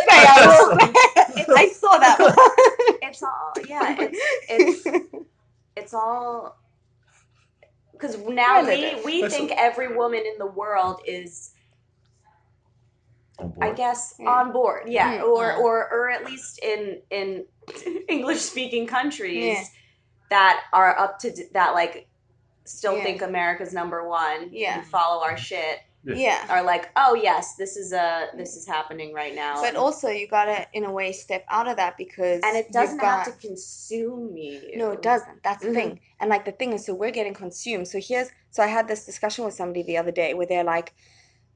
I, 0.11 1.45
I 1.63 1.69
saw 1.81 1.99
that. 1.99 2.19
it's 3.03 3.23
all 3.23 3.53
yeah, 3.67 3.97
it's 3.99 4.19
it's 4.49 4.81
it's 5.77 5.95
all 5.95 6.57
because 7.99 8.17
now 8.29 8.63
we 8.67 9.01
we 9.05 9.23
That's 9.23 9.35
think 9.35 9.53
every 9.57 9.95
woman 9.97 10.21
in 10.21 10.39
the 10.39 10.47
world 10.47 11.01
is 11.07 11.53
I 13.61 13.73
guess 13.73 14.15
Yeah. 14.19 14.29
on 14.31 14.53
board 14.53 14.89
yeah 14.89 15.19
Mm. 15.19 15.25
or 15.29 15.55
or 15.55 15.89
or 15.93 16.11
at 16.11 16.25
least 16.25 16.59
in 16.63 17.01
in 17.11 17.45
English 18.09 18.41
speaking 18.41 18.87
countries 18.87 19.45
Yeah. 19.45 19.65
that 20.31 20.65
are 20.73 20.99
up 20.99 21.19
to 21.21 21.31
d- 21.33 21.45
that 21.53 21.75
like 21.75 22.09
still 22.65 22.97
Yeah. 22.97 23.05
think 23.05 23.23
America's 23.23 23.73
number 23.73 24.07
one 24.09 24.49
Yeah. 24.53 24.79
and 24.79 24.87
follow 24.87 25.23
our 25.23 25.37
shit 25.37 25.79
yeah. 26.05 26.47
are 26.49 26.63
like 26.63 26.91
oh 26.97 27.15
yes 27.15 27.55
this 27.57 27.77
is 27.77 27.93
a 27.93 28.29
this 28.37 28.57
is 28.57 28.67
happening 28.67 29.13
right 29.13 29.35
now 29.35 29.61
But 29.61 29.77
also, 29.77 30.09
you 30.09 30.29
gotta, 30.29 30.67
in 30.73 30.85
a 30.85 30.93
way, 30.93 31.13
step 31.13 31.45
out 31.51 31.69
of 31.69 31.77
that 31.77 31.97
because 31.97 32.41
and 32.45 32.57
it 32.57 32.71
doesn't 32.73 32.99
have 33.01 33.25
to 33.25 33.33
consume 33.33 34.37
you 34.37 34.73
No, 34.77 34.93
it 34.93 35.03
doesn't. 35.03 35.43
That's 35.43 35.63
the 35.63 35.71
Mhm. 35.71 35.75
thing. 35.75 36.01
And 36.21 36.31
like 36.31 36.45
the 36.45 36.53
thing 36.53 36.73
is, 36.73 36.87
so 36.87 36.95
we're 36.95 37.11
getting 37.11 37.35
consumed. 37.35 37.89
So 37.89 37.99
here's, 38.01 38.29
so 38.51 38.63
I 38.63 38.67
had 38.67 38.89
this 38.89 39.05
discussion 39.05 39.45
with 39.45 39.55
somebody 39.55 39.83
the 39.83 39.99
other 39.99 40.13
day 40.13 40.35
where 40.35 40.47
they're 40.47 40.65
like, 40.65 40.95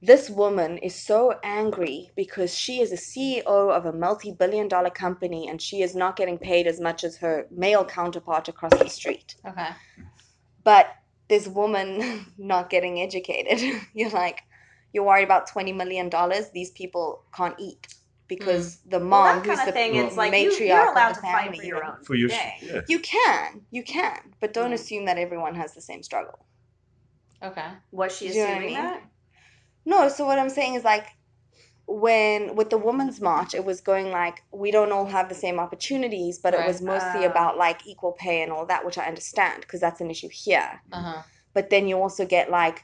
this 0.04 0.28
woman 0.28 0.78
is 0.78 0.94
so 0.96 1.34
angry 1.44 2.10
because 2.16 2.52
she 2.54 2.80
is 2.80 2.90
a 2.92 2.96
CEO 2.96 3.70
of 3.70 3.86
a 3.86 3.92
multi-billion 3.92 4.66
dollar 4.68 4.90
company 4.90 5.48
and 5.48 5.62
she 5.62 5.80
is 5.82 5.94
not 5.94 6.16
getting 6.16 6.38
paid 6.38 6.66
as 6.66 6.80
much 6.80 7.04
as 7.04 7.16
her 7.18 7.46
male 7.52 7.84
counterpart 7.84 8.48
across 8.48 8.76
the 8.78 8.88
street. 8.88 9.36
okay. 9.46 9.70
But 10.64 10.86
this 11.32 11.48
woman 11.48 11.88
not 12.52 12.68
getting 12.74 13.00
educated, 13.00 13.58
you're 13.94 14.10
like, 14.24 14.38
you're 14.92 15.04
worried 15.10 15.24
about 15.30 15.46
twenty 15.54 15.72
million 15.72 16.08
dollars. 16.10 16.50
These 16.58 16.70
people 16.72 17.06
can't 17.38 17.54
eat 17.58 17.82
because 18.28 18.66
the 18.94 19.00
mom, 19.00 19.24
that 19.26 19.46
who's 19.46 19.56
kind 19.56 19.60
of 19.60 19.66
the 19.66 19.72
thing 19.80 19.94
it's 20.02 20.16
like 20.16 20.32
matriarch 20.32 20.60
you, 20.60 20.66
you're 20.66 20.88
of 20.90 20.94
allowed 20.96 21.10
the 21.10 21.14
to 21.14 21.20
fight 21.32 21.44
family, 21.44 21.58
for 21.60 21.64
your 21.72 21.84
own 21.84 22.04
For 22.04 22.14
your 22.14 22.28
thing. 22.28 22.52
yeah. 22.62 22.80
You 22.92 22.98
can, 23.00 23.62
you 23.70 23.82
can, 23.82 24.18
but 24.40 24.52
don't 24.52 24.70
Mm. 24.72 24.80
assume 24.80 25.04
that 25.06 25.18
everyone 25.18 25.54
has 25.54 25.74
the 25.74 25.80
same 25.80 26.02
struggle. 26.02 26.38
Okay. 27.42 27.68
was 27.90 28.16
she 28.16 28.28
Do 28.28 28.34
you 28.34 28.40
know 28.44 28.48
what 28.50 28.54
I 28.54 28.58
assuming 28.58 28.74
mean? 28.74 28.84
that 28.84 29.02
No, 29.92 30.08
so 30.08 30.26
what 30.26 30.38
I'm 30.38 30.50
saying 30.58 30.74
is 30.74 30.84
like 30.84 31.06
when 31.86 32.54
with 32.56 32.70
the 32.70 32.78
women's 32.78 33.20
march, 33.20 33.54
it 33.54 33.64
was 33.64 33.80
going 33.80 34.10
like 34.10 34.42
we 34.52 34.70
don't 34.70 34.92
all 34.92 35.06
have 35.06 35.28
the 35.28 35.34
same 35.34 35.58
opportunities, 35.58 36.38
but 36.38 36.54
it 36.54 36.64
was 36.66 36.80
mostly 36.80 37.24
Oh. 37.24 37.30
about 37.30 37.56
like 37.58 37.86
equal 37.86 38.12
pay 38.12 38.42
and 38.42 38.52
all 38.52 38.66
that, 38.66 38.84
which 38.86 38.98
I 38.98 39.06
understand 39.06 39.62
because 39.62 39.80
that's 39.80 40.00
an 40.00 40.10
issue 40.10 40.28
here. 40.30 40.80
Uh 40.92 41.02
huh. 41.02 41.22
But 41.54 41.70
then 41.70 41.88
you 41.88 42.00
also 42.00 42.24
get 42.24 42.50
like 42.50 42.82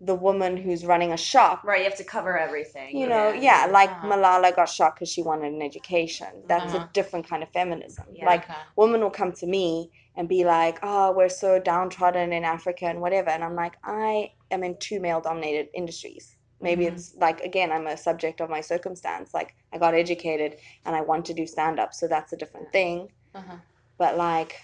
the 0.00 0.14
woman 0.14 0.56
who's 0.56 0.86
running 0.86 1.12
a 1.12 1.16
shop. 1.16 1.62
right 1.64 1.78
you 1.80 1.84
have 1.84 1.96
to 1.96 2.04
cover 2.04 2.38
everything 2.38 2.96
You 2.96 3.08
know, 3.08 3.32
yeah, 3.32 3.66
like 3.70 3.90
Uh-huh. 3.90 4.06
Malala 4.08 4.54
got 4.54 4.68
shot 4.68 4.94
because 4.94 5.10
she 5.10 5.22
wanted 5.22 5.52
an 5.52 5.60
education. 5.62 6.28
That's 6.46 6.72
Uh-huh. 6.72 6.84
a 6.84 6.90
different 6.94 7.28
kind 7.28 7.42
of 7.42 7.50
feminism. 7.50 8.06
Yeah. 8.12 8.26
Like 8.26 8.44
okay. 8.44 8.54
women 8.76 9.00
will 9.02 9.10
come 9.10 9.32
to 9.32 9.46
me 9.46 9.90
and 10.16 10.28
be 10.28 10.44
like, 10.44 10.78
"Oh, 10.82 11.12
we're 11.12 11.28
so 11.28 11.58
downtrodden 11.60 12.32
in 12.32 12.44
Africa 12.44 12.86
and 12.86 13.00
whatever," 13.00 13.30
and 13.30 13.44
I'm 13.44 13.54
like, 13.56 13.76
I 13.84 14.32
am 14.50 14.62
in 14.64 14.76
two 14.78 15.00
male-dominated 15.00 15.68
industries. 15.74 16.37
Maybe 16.60 16.84
Mhm. 16.86 16.92
it's 16.92 17.14
like 17.16 17.40
again, 17.40 17.70
I'm 17.72 17.86
a 17.86 17.96
subject 17.96 18.40
of 18.40 18.50
my 18.50 18.60
circumstance. 18.60 19.32
Like 19.34 19.54
I 19.72 19.78
got 19.78 19.94
educated 19.94 20.58
and 20.84 20.96
I 20.96 21.00
want 21.02 21.24
to 21.26 21.34
do 21.34 21.46
stand-up, 21.46 21.94
so 21.94 22.08
that's 22.08 22.32
a 22.32 22.36
different 22.36 22.72
thing. 22.72 23.12
Uh-huh. 23.34 23.56
But 23.96 24.16
like, 24.16 24.60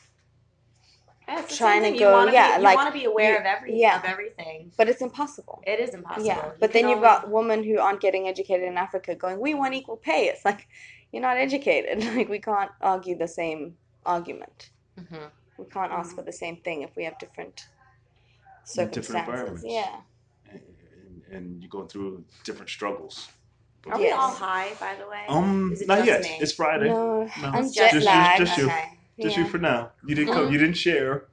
Yeah, 1.28 1.42
trying 1.48 1.82
to 1.84 1.90
go- 1.92 1.96
you 1.98 2.12
want 2.12 2.28
to 2.30 2.34
yeah, 2.34 2.56
be, 2.58 2.62
like, 2.64 2.76
want 2.76 2.92
to 2.92 2.98
be 2.98 3.04
aware 3.06 3.32
you- 3.32 3.38
of 3.38 3.46
every 3.46 3.80
yeah. 3.80 3.98
of 3.98 4.04
everything 4.04 4.72
but 4.76 4.88
it's 4.90 5.00
impossible. 5.00 5.62
it 5.66 5.80
is 5.80 5.94
impossible 5.94 6.26
Yeah, 6.26 6.44
You 6.46 6.52
but 6.60 6.72
then 6.72 6.88
you've 6.88 6.98
only- 6.98 7.08
got 7.08 7.30
women 7.30 7.62
who 7.64 7.78
aren't 7.78 8.00
getting 8.00 8.28
educated 8.28 8.66
in 8.66 8.76
Africa 8.76 9.14
going, 9.14 9.38
"We 9.40 9.54
want 9.54 9.72
equal 9.74 9.96
pay." 9.96 10.28
It's 10.28 10.44
like 10.44 10.66
you're 11.12 11.22
not 11.22 11.36
educated. 11.36 11.96
Like 12.18 12.28
we 12.28 12.40
can't 12.40 12.72
argue 12.80 13.16
the 13.16 13.28
same 13.28 13.78
argument. 14.04 14.70
Mhm. 14.98 15.30
We 15.58 15.64
can't 15.66 15.92
ask 15.92 16.12
Mhm. 16.12 16.16
for 16.16 16.22
the 16.22 16.32
same 16.32 16.56
thing 16.56 16.82
if 16.82 16.94
we 16.96 17.04
have 17.04 17.16
different 17.18 17.68
Different 18.66 18.94
circumstances. 18.94 19.28
environments. 19.28 19.64
yeah. 19.64 20.00
And, 21.28 21.36
and 21.36 21.62
you're 21.62 21.70
going 21.70 21.88
through 21.88 22.24
different 22.44 22.70
struggles. 22.70 23.28
are 23.86 23.98
we 23.98 24.04
Yes. 24.04 24.16
all 24.18 24.30
high 24.34 24.72
by 24.80 24.94
the 25.00 25.06
way 25.08 25.24
Um, 25.28 25.74
not 25.86 26.04
yet. 26.06 26.22
me? 26.22 26.38
It's 26.40 26.52
Friday. 26.52 26.88
No, 26.88 27.24
No, 27.42 27.48
I'm 27.48 27.64
it's 27.64 27.74
jet 27.74 27.92
just 27.92 28.04
you- 28.06 28.12
lagged. 28.12 28.38
just 28.46 28.58
you. 28.58 28.66
okay 28.66 28.98
Just 29.20 29.36
Yeah. 29.36 29.44
you 29.44 29.48
for 29.50 29.58
now. 29.58 29.90
You 30.06 30.14
didn't 30.16 30.32
come. 30.34 30.50
You 30.52 30.58
didn't 30.58 30.76
share. 30.86 31.26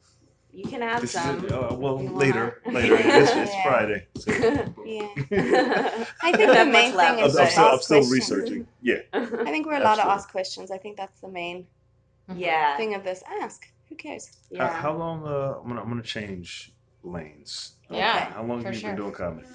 you 0.53 0.65
can 0.73 0.81
have 0.81 0.99
This 1.01 1.11
some 1.13 1.45
it. 1.45 1.51
Uh, 1.51 1.73
well, 1.83 1.97
later. 2.23 2.61
Later. 2.65 2.95
It's, 2.99 3.31
it's 3.43 3.53
Yeah. 3.57 3.63
Friday. 3.63 3.99
So. 4.23 4.31
Yeah. 4.85 5.07
I 5.31 6.05
I 6.27 6.31
think 6.37 6.49
the 6.61 6.65
main 6.79 6.91
thing 6.91 6.99
I'm, 6.99 7.19
is 7.19 7.37
I'm 7.37 7.47
still, 7.49 7.65
I'm 7.75 7.79
still 7.89 8.05
researching. 8.17 8.67
Yeah. 8.81 8.99
I 9.13 9.49
think 9.53 9.65
we're 9.65 9.79
allowed 9.83 9.95
to 10.03 10.07
ask 10.15 10.29
questions. 10.29 10.69
I 10.69 10.77
think 10.83 10.97
that's 10.97 11.19
the 11.21 11.29
main 11.41 11.57
yeah 12.35 12.75
thing 12.77 12.93
of 12.95 13.03
this. 13.03 13.23
Ask. 13.41 13.59
Who 13.87 13.95
cares? 13.95 14.23
How, 14.51 14.55
yeah 14.57 14.73
how 14.83 14.93
long? 15.03 15.17
Uh, 15.25 15.55
I'm 15.59 15.67
gonna 15.69 15.81
I'm 15.83 15.89
gonna 15.89 16.03
change 16.17 16.71
lanes. 17.03 17.73
Yeah, 17.89 18.31
How 18.33 18.43
long 18.43 18.63
have 18.63 18.73
you 18.73 18.79
sure. 18.79 18.89
been 18.91 18.97
doing 19.01 19.11
comedy? 19.13 19.47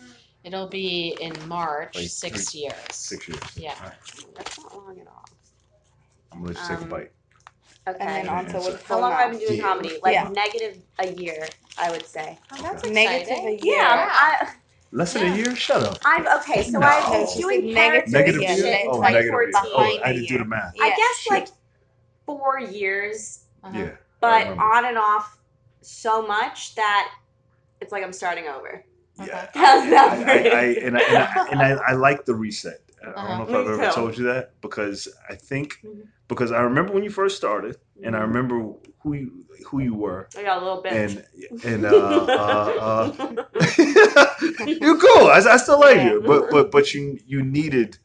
It'll 0.46 0.68
be 0.68 1.16
in 1.20 1.34
March, 1.48 1.96
Like 1.96 2.08
six 2.08 2.54
years. 2.54 2.74
Six 2.92 3.26
years. 3.28 3.40
Yeah. 3.56 3.74
All 3.82 3.88
right. 3.88 3.96
that's 4.36 4.58
not 4.58 4.76
long 4.76 5.00
at 5.00 5.08
all 5.08 5.24
I'm 6.30 6.42
gonna 6.44 6.54
let 6.54 6.68
take 6.68 6.78
a 6.78 6.82
Um, 6.82 6.88
bite. 6.88 7.12
Okay. 7.88 7.98
and 8.00 8.08
then 8.08 8.28
on 8.28 8.46
to 8.46 8.58
with 8.58 8.82
How 8.84 9.00
long 9.00 9.10
have 9.10 9.20
I 9.20 9.30
been 9.30 9.40
doing 9.40 9.56
Yeah. 9.56 9.62
comedy? 9.64 9.98
Like 10.04 10.12
Yeah. 10.14 10.28
negative 10.28 10.78
a 11.00 11.08
year, 11.08 11.48
I 11.78 11.90
would 11.90 12.06
say. 12.06 12.38
Oh, 12.52 12.62
that's 12.62 12.84
negative 12.84 13.28
a 13.28 13.32
exciting. 13.32 13.58
year. 13.66 13.76
Yeah, 13.76 14.08
I, 14.08 14.52
Less 14.92 15.14
than 15.14 15.32
a 15.32 15.36
year? 15.36 15.56
Shut 15.56 15.82
up. 15.82 15.98
I'm 16.04 16.26
okay. 16.40 16.62
So 16.62 16.78
No. 16.78 16.86
I 16.86 17.00
No, 17.10 17.20
was 17.20 17.30
it's 17.32 17.40
doing 17.40 17.74
Negative 17.74 18.40
yeah, 18.40 18.50
and 18.50 18.58
year? 18.58 18.66
shit 18.78 18.86
Oh, 18.88 18.94
in 18.96 19.00
negative 19.02 19.24
year. 19.24 19.46
2014. 19.46 19.72
Oh, 19.74 19.80
I 19.80 19.98
Behind 19.98 20.14
didn't 20.14 20.28
do 20.28 20.34
the 20.34 20.38
year. 20.38 20.44
math. 20.44 20.74
I 20.80 20.86
Yeah, 20.88 20.96
guess 20.96 21.16
shit. 21.18 21.32
like 21.32 21.48
four 22.24 22.60
years, 22.60 23.44
Uh-huh. 23.64 23.78
Yeah. 23.78 23.90
but 24.20 24.44
remember. 24.44 24.62
on 24.62 24.84
and 24.84 24.96
off 24.98 25.38
so 25.82 26.22
much 26.24 26.76
that 26.76 27.12
it's 27.80 27.90
like 27.90 28.04
I'm 28.04 28.12
starting 28.12 28.46
over. 28.46 28.84
Yeah. 29.18 29.48
How's 29.54 29.90
that 29.90 30.12
I, 30.12 30.24
for 30.24 30.30
I, 30.30 30.44
you? 30.44 30.50
I, 30.50 30.64
and 30.86 30.96
I, 30.96 31.00
and, 31.00 31.18
I, 31.18 31.46
and 31.52 31.62
I, 31.62 31.70
I 31.88 31.92
like 31.94 32.24
the 32.26 32.34
reset. 32.34 32.80
I 33.02 33.08
Uh-huh. 33.08 33.28
don't 33.28 33.38
know 33.38 33.44
if 33.44 33.54
I've 33.54 33.80
ever 33.80 33.90
told 33.92 34.18
you 34.18 34.24
that 34.24 34.60
because 34.60 35.08
I 35.28 35.34
think 35.36 35.74
Mhm. 35.84 36.02
because 36.28 36.50
I 36.50 36.60
remember 36.62 36.92
when 36.92 37.04
you 37.04 37.10
first 37.10 37.36
started 37.36 37.76
and 38.02 38.16
I 38.16 38.20
Mhm. 38.20 38.28
remember 38.28 38.56
who 39.02 39.12
you 39.14 39.44
who 39.68 39.80
you 39.80 39.94
were 39.94 40.28
I 40.36 40.42
got 40.42 40.60
a 40.60 40.64
little 40.64 40.82
bit. 40.82 40.92
and 40.92 41.24
and 41.64 41.84
uh, 41.84 41.90
uh, 42.44 43.12
uh, 43.14 43.44
you're 44.66 44.98
cool. 44.98 45.26
I, 45.28 45.38
I 45.48 45.56
still 45.56 45.80
like 45.80 46.02
you, 46.02 46.22
but 46.26 46.50
but 46.50 46.70
but 46.70 46.92
you 46.94 47.18
you 47.26 47.42
needed 47.42 47.98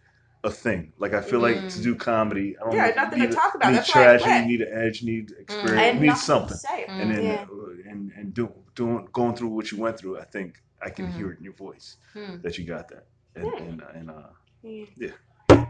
a 0.43 0.51
thing. 0.51 0.93
Like 0.97 1.13
I 1.13 1.21
feel 1.21 1.39
like 1.39 1.67
to 1.69 1.79
Mm. 1.79 1.83
do 1.83 1.95
comedy, 1.95 2.55
I 2.59 2.63
don't 2.65 2.75
Yeah, 2.75 2.87
know, 2.89 2.95
nothing 3.03 3.19
you 3.19 3.25
to 3.25 3.29
need, 3.29 3.35
talk 3.35 3.55
about. 3.55 3.67
Need 3.69 3.75
That's 3.77 3.89
why 3.95 4.01
I 4.01 4.05
trash, 4.05 4.21
quit. 4.23 4.41
you 4.41 4.47
need 4.47 4.61
an 4.61 4.73
edge, 4.85 5.01
you 5.01 5.11
need 5.13 5.31
I 5.37 5.41
experience, 5.41 5.85
had 5.85 5.95
you 5.95 6.01
need 6.01 6.17
something. 6.17 6.47
To 6.57 6.67
say. 6.67 6.85
And 6.99 7.11
then 7.11 7.23
Yeah. 7.25 7.45
uh, 7.51 7.89
and 7.91 8.11
and 8.17 8.33
do, 8.33 8.51
doing 8.75 9.07
going 9.13 9.35
through 9.35 9.49
what 9.49 9.71
you 9.71 9.79
went 9.79 9.99
through, 9.99 10.19
I 10.19 10.25
think 10.25 10.61
I 10.83 10.89
can 10.89 11.07
Mhm. 11.07 11.13
hear 11.13 11.31
it 11.31 11.37
in 11.39 11.43
your 11.43 11.53
voice 11.53 11.97
Hmm. 12.13 12.41
that 12.41 12.57
you 12.57 12.65
got 12.65 12.87
that. 12.89 13.05
And 13.35 13.45
Yeah. 13.45 13.57
and, 13.63 13.81
and 13.95 14.09
uh, 14.11 14.29
Yeah. 14.63 14.85
Yeah. 14.97 15.65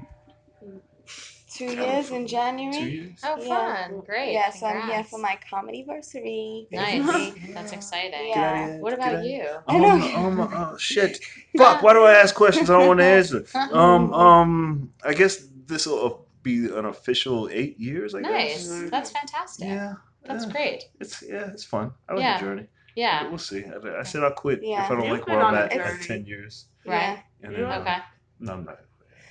Two 1.53 1.65
years 1.65 2.11
in 2.11 2.27
January. 2.27 2.73
two 2.79 2.89
years. 2.89 3.19
Oh, 3.23 3.35
Yeah. 3.41 3.87
fun. 3.87 3.99
Great. 4.05 4.31
Yeah, 4.33 4.49
so 4.51 4.67
I'm 4.67 4.89
here 4.89 5.03
for 5.03 5.19
my 5.19 5.37
comedy 5.49 5.79
anniversary. 5.85 6.67
Nice. 6.71 7.33
That's 7.53 7.73
exciting. 7.73 8.29
Yeah. 8.29 8.35
Get 8.35 8.43
out 8.43 8.63
of 8.63 8.69
here, 8.73 8.79
What 8.81 8.93
about 8.93 9.07
out 9.09 9.15
of 9.15 9.21
here. 9.23 9.43
you? 9.67 9.75
I 9.75 9.77
know. 9.77 10.15
Um, 10.15 10.39
um, 10.39 10.53
uh, 10.53 10.77
shit. 10.77 11.19
Fuck. 11.57 11.83
Why 11.83 11.91
do 11.93 12.03
I 12.03 12.13
ask 12.13 12.33
questions 12.33 12.69
I 12.69 12.77
don't 12.79 12.87
want 12.87 12.99
to 13.01 13.05
answer? 13.05 13.45
Um, 13.73 14.13
um. 14.13 14.93
I 15.03 15.13
guess 15.13 15.45
this 15.67 15.85
will 15.87 16.25
be 16.41 16.65
an 16.73 16.85
official 16.85 17.49
eight 17.51 17.77
years. 17.79 18.15
I 18.15 18.21
Nice. 18.21 18.69
guess. 18.69 18.89
That's 18.89 19.11
fantastic. 19.11 19.67
Yeah. 19.67 19.95
That's 20.23 20.45
yeah. 20.45 20.51
great. 20.53 20.83
It's 21.01 21.21
yeah. 21.21 21.49
It's 21.51 21.65
fun. 21.65 21.91
I 22.07 22.13
like 22.13 22.21
Yeah. 22.23 22.37
the 22.39 22.45
journey. 22.45 22.67
Yeah. 22.95 23.27
We'll 23.29 23.37
see. 23.37 23.63
I, 23.65 23.99
I 23.99 24.03
said 24.03 24.23
I'll 24.23 24.31
quit 24.31 24.59
Yeah. 24.63 24.85
if 24.85 24.91
I 24.91 24.95
don't 24.95 25.03
You've 25.05 25.11
like 25.17 25.25
been 25.25 25.35
where 25.35 25.45
I'm 25.45 25.53
on 25.55 25.61
a 25.61 25.65
at 25.65 25.71
at 25.73 25.85
journey. 25.87 26.03
ten 26.03 26.25
years. 26.25 26.65
Right. 26.85 27.23
And 27.43 27.55
then, 27.55 27.63
uh, 27.65 27.79
Okay. 27.79 27.97
No, 28.39 28.53
I'm 28.53 28.65
not. 28.65 28.79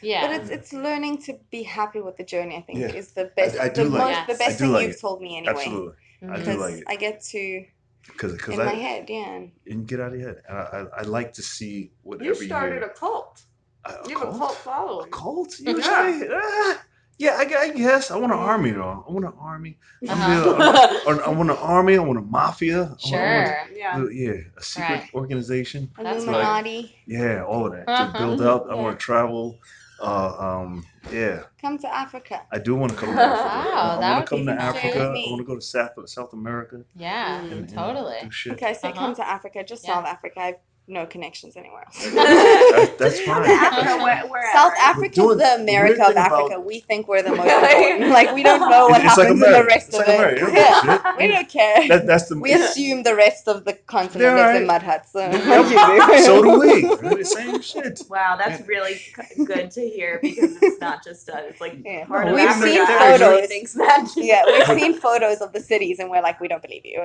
Yeah. 0.03 0.27
But 0.27 0.41
it's 0.41 0.51
it's 0.51 0.73
learning 0.73 1.19
to 1.23 1.39
be 1.51 1.63
happy 1.63 2.01
with 2.01 2.17
the 2.17 2.25
journey. 2.25 2.57
I 2.57 2.63
think 2.63 2.79
Yeah. 2.79 2.87
is 3.01 3.13
the 3.13 3.27
best. 3.37 3.59
I 3.59 3.69
do 3.69 3.85
the 3.85 3.91
like 3.91 4.01
most, 4.01 4.19
it. 4.21 4.27
the 4.27 4.33
Yes. 4.33 4.39
best 4.39 4.59
do 4.59 4.65
thing 4.65 4.73
like 4.73 4.87
you've 4.87 4.97
it. 4.97 5.01
told 5.01 5.21
me 5.21 5.37
anyway. 5.37 5.53
Absolutely. 5.57 5.95
I 6.23 6.37
do 6.37 6.41
Because 6.45 6.57
like 6.59 6.75
it 6.75 6.85
I 6.89 6.97
get 6.97 7.23
to 7.23 7.65
because 8.07 8.33
because 8.33 8.55
in 8.55 8.61
I 8.63 8.65
my 8.65 8.73
head, 8.73 9.11
yeah. 9.11 9.45
and 9.67 9.87
get 9.87 10.01
out 10.01 10.13
of 10.15 10.19
your 10.19 10.29
head. 10.29 10.43
And 10.49 10.59
I, 10.59 10.63
I 10.63 11.01
I 11.01 11.03
like 11.03 11.33
to 11.35 11.43
see 11.43 11.93
what 12.03 12.23
You 12.23 12.31
every 12.31 12.47
started 12.47 12.77
year. 12.77 12.85
a 12.85 12.95
cult. 12.95 13.43
A, 13.85 13.91
a 13.93 14.09
You 14.09 14.19
have 14.19 14.29
a 14.29 14.39
cult 14.39 15.07
A 15.07 15.11
cult? 15.11 15.59
You 15.61 15.77
Yeah. 15.77 15.85
try? 15.85 16.29
Ah, 16.33 16.83
yeah, 17.21 17.37
I, 17.39 17.45
I 17.67 17.71
guess. 17.71 18.11
I 18.11 18.17
want 18.17 18.33
an 18.33 18.39
army 18.39 18.71
though. 18.71 19.05
I 19.07 19.13
want 19.13 19.25
an 19.27 19.33
army. 19.39 19.77
I 20.09 20.13
Uh-huh. 20.13 21.03
want 21.07 21.21
a- 21.21 21.25
I 21.27 21.29
want 21.29 21.51
an 21.51 21.57
army. 21.59 21.97
I 21.97 22.01
want 22.01 22.19
a 22.19 22.23
mafia. 22.23 22.79
I 22.79 22.89
want- 22.89 23.01
Sure. 23.03 23.69
Yeah. 23.77 23.97
Uh, 23.99 24.07
yeah, 24.09 24.33
a 24.57 24.63
secret 24.63 25.01
Right. 25.01 25.15
organization. 25.15 25.91
That's 25.99 26.25
Illuminati. 26.25 26.97
Yeah, 27.07 27.45
all 27.45 27.67
of 27.67 27.73
that 27.73 27.85
Uh-huh. 27.89 28.13
to 28.13 28.19
build 28.19 28.41
up. 28.41 28.67
I 28.71 28.75
Yeah. 28.75 28.83
want 28.83 28.99
to 28.99 29.05
travel. 29.05 29.59
Uh, 30.03 30.33
um, 30.47 30.83
yeah, 31.13 31.41
Come 31.61 31.77
to 31.77 31.95
Africa. 31.95 32.41
I 32.51 32.59
do 32.59 32.75
want 32.75 32.91
to 32.93 32.97
come 32.97 33.15
to 33.15 33.21
Africa. 33.21 33.49
Wow, 33.75 33.97
I 33.97 34.01
that 34.01 34.13
want 34.15 34.27
to 34.27 34.31
come 34.37 34.47
to. 34.47 34.53
Africa. 34.53 35.01
I 35.15 35.31
want 35.31 35.41
to 35.41 35.45
go 35.45 35.55
to 35.57 35.61
South 35.61 35.91
South 36.09 36.33
America. 36.33 36.77
yeah. 36.97 37.41
and- 37.43 37.53
and 37.53 37.69
totally. 37.69 38.17
do 38.23 38.31
shit. 38.31 38.53
Okay, 38.55 38.73
so 38.73 38.89
Uh-huh. 38.89 38.99
come 38.99 39.15
to 39.17 39.29
Africa, 39.29 39.63
just 39.63 39.87
Yeah. 39.87 39.95
South 39.97 40.07
Africa. 40.07 40.41
I 40.41 40.47
have 40.47 40.55
no 40.91 41.07
connections 41.07 41.57
anywhere 41.57 41.85
else. 41.87 42.05
That- 42.15 42.97
that's 42.99 43.21
fine. 43.27 43.49
Africa, 43.49 44.27
where. 44.31 44.53
South 44.53 44.73
Africa 44.79 45.21
is 45.21 45.29
the 45.29 45.35
the 45.37 45.55
America 45.63 46.01
of 46.03 46.07
thing 46.09 46.17
about- 46.17 46.33
Africa. 46.51 46.61
We 46.61 46.81
think 46.81 47.09
we're 47.09 47.23
the 47.23 47.31
most 47.31 47.49
important. 47.49 48.11
Like 48.21 48.35
we 48.35 48.43
don't 48.43 48.69
know 48.69 48.89
what 48.89 49.01
It's- 49.01 49.17
it's 49.17 49.19
like 49.19 49.29
happens 49.29 49.43
in 49.45 49.53
the 49.53 49.65
rest 49.65 49.89
It's 49.89 49.99
of 49.99 50.07
like 50.07 50.09
it. 50.09 50.15
America. 50.19 50.41
You 50.41 50.47
don't 50.47 50.55
Yeah, 50.57 50.81
give 50.83 50.91
a 50.91 51.03
shit. 51.09 51.19
we 51.19 51.27
don't 51.29 51.49
care. 51.49 51.89
That, 51.89 52.07
that's 52.07 52.29
the 52.29 52.39
we 52.39 52.53
assume 52.53 53.03
the 53.05 53.15
rest 53.15 53.49
of 53.49 53.65
the 53.65 53.75
continent 53.75 54.21
They're 54.21 54.37
lives 54.37 54.61
in 54.61 54.67
mud 54.67 54.83
huts. 54.83 55.13
So, 55.13 55.21
Yep. 55.21 56.09
do. 56.09 56.25
so 56.25 56.43
do 56.43 56.59
we. 56.61 56.85
We're 56.85 57.17
the 57.17 57.25
same 57.25 57.61
shit. 57.63 58.01
Wow, 58.11 58.37
that's 58.37 58.67
really 58.67 59.01
good 59.45 59.71
to 59.73 59.81
hear 59.89 60.19
because 60.23 60.57
it's 60.63 60.81
not 60.81 61.05
just 61.05 61.29
us. 61.31 61.45
It's 61.51 61.61
like 61.61 61.79
Yeah. 61.85 62.05
part 62.07 62.25
No, 62.27 62.33
of 62.33 62.37
we've 62.37 62.49
Africa 62.49 62.71
seen 62.75 62.87
photos. 62.87 63.49
thinks 63.49 63.73
that. 63.75 64.09
Yeah, 64.17 64.43
we've 64.47 64.79
seen 64.81 64.95
photos 64.99 65.39
of 65.41 65.53
the 65.53 65.61
cities 65.61 65.99
and 66.01 66.11
we're 66.11 66.23
like, 66.23 66.41
we 66.41 66.49
don't 66.49 66.63
believe 66.63 66.85
you. 66.85 66.99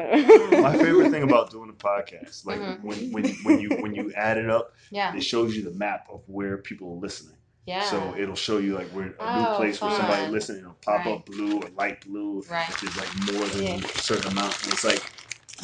My 0.62 0.76
favorite 0.78 1.12
thing 1.12 1.24
about 1.24 1.52
doing 1.52 1.70
a 1.70 1.74
podcast, 1.74 2.46
like 2.46 2.60
Mhm. 2.60 2.82
when, 2.84 3.12
when 3.12 3.24
when 3.44 3.60
you 3.60 3.70
when 3.82 3.94
you 3.96 4.12
add 4.14 4.38
it 4.38 4.50
up, 4.50 4.74
Yeah. 4.92 5.16
it 5.16 5.22
shows 5.24 5.56
you 5.56 5.64
the 5.64 5.72
map 5.72 6.08
of 6.12 6.22
where 6.28 6.58
people 6.58 6.94
are 6.94 7.00
listening. 7.00 7.36
Yeah. 7.66 7.82
So 7.90 8.16
it'll 8.18 8.36
show 8.36 8.58
you 8.60 8.76
like 8.76 8.88
where 8.90 9.06
a 9.20 9.40
new 9.40 9.48
Oh, 9.48 9.56
place 9.58 9.82
where 9.82 9.92
somebody 9.92 10.28
listening. 10.32 10.62
It'll 10.62 10.74
pop 10.86 11.06
Right. 11.06 11.16
up 11.16 11.26
blue 11.26 11.62
or 11.62 11.70
light 11.76 12.06
blue, 12.06 12.44
Right. 12.50 12.68
which 12.70 12.84
is 12.84 12.96
like 12.96 13.10
more 13.34 13.46
than 13.48 13.64
Yeah. 13.64 13.76
a 13.78 13.98
certain 14.00 14.32
amount. 14.32 14.64
And 14.64 14.74
it's 14.74 14.84
like 14.84 15.04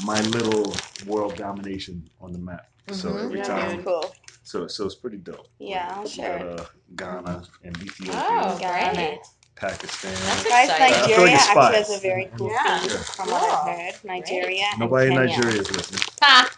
my 0.03 0.19
little 0.21 0.73
world 1.05 1.35
domination 1.37 2.09
on 2.19 2.31
the 2.33 2.39
map. 2.39 2.65
So 2.91 3.09
Mhm. 3.11 3.23
every 3.25 3.37
Yeah, 3.39 3.43
time, 3.45 3.83
cool. 3.83 4.15
so 4.43 4.67
so 4.67 4.85
it's 4.85 4.95
pretty 4.95 5.17
dope. 5.17 5.47
Yeah, 5.59 5.93
I'll 5.95 6.03
We 6.03 6.09
share 6.09 6.39
got, 6.39 6.59
uh, 6.59 6.65
Ghana 6.95 7.43
and 7.63 7.77
Ethiopia, 7.83 8.19
Oh, 8.27 8.57
Ghana. 8.57 8.93
great. 8.95 9.19
Pakistan. 9.55 10.11
That's 10.13 10.43
Guys, 10.43 10.69
exciting. 10.69 10.95
I 10.95 11.01
Nigeria 11.01 11.23
like 11.25 11.35
actually 11.55 11.75
has 11.75 11.89
a 11.91 11.99
very 11.99 12.31
cool 12.35 12.49
Yeah. 12.49 12.79
theme 12.79 12.89
Yeah. 12.91 12.97
from 13.03 13.29
what 13.29 13.43
I've 13.43 13.77
heard. 13.93 14.03
Nigeria. 14.03 14.65
Nobody 14.79 15.07
in 15.11 15.15
Nigeria 15.15 15.61
is 15.61 15.69
listening. 15.71 16.01
Ha. 16.23 16.49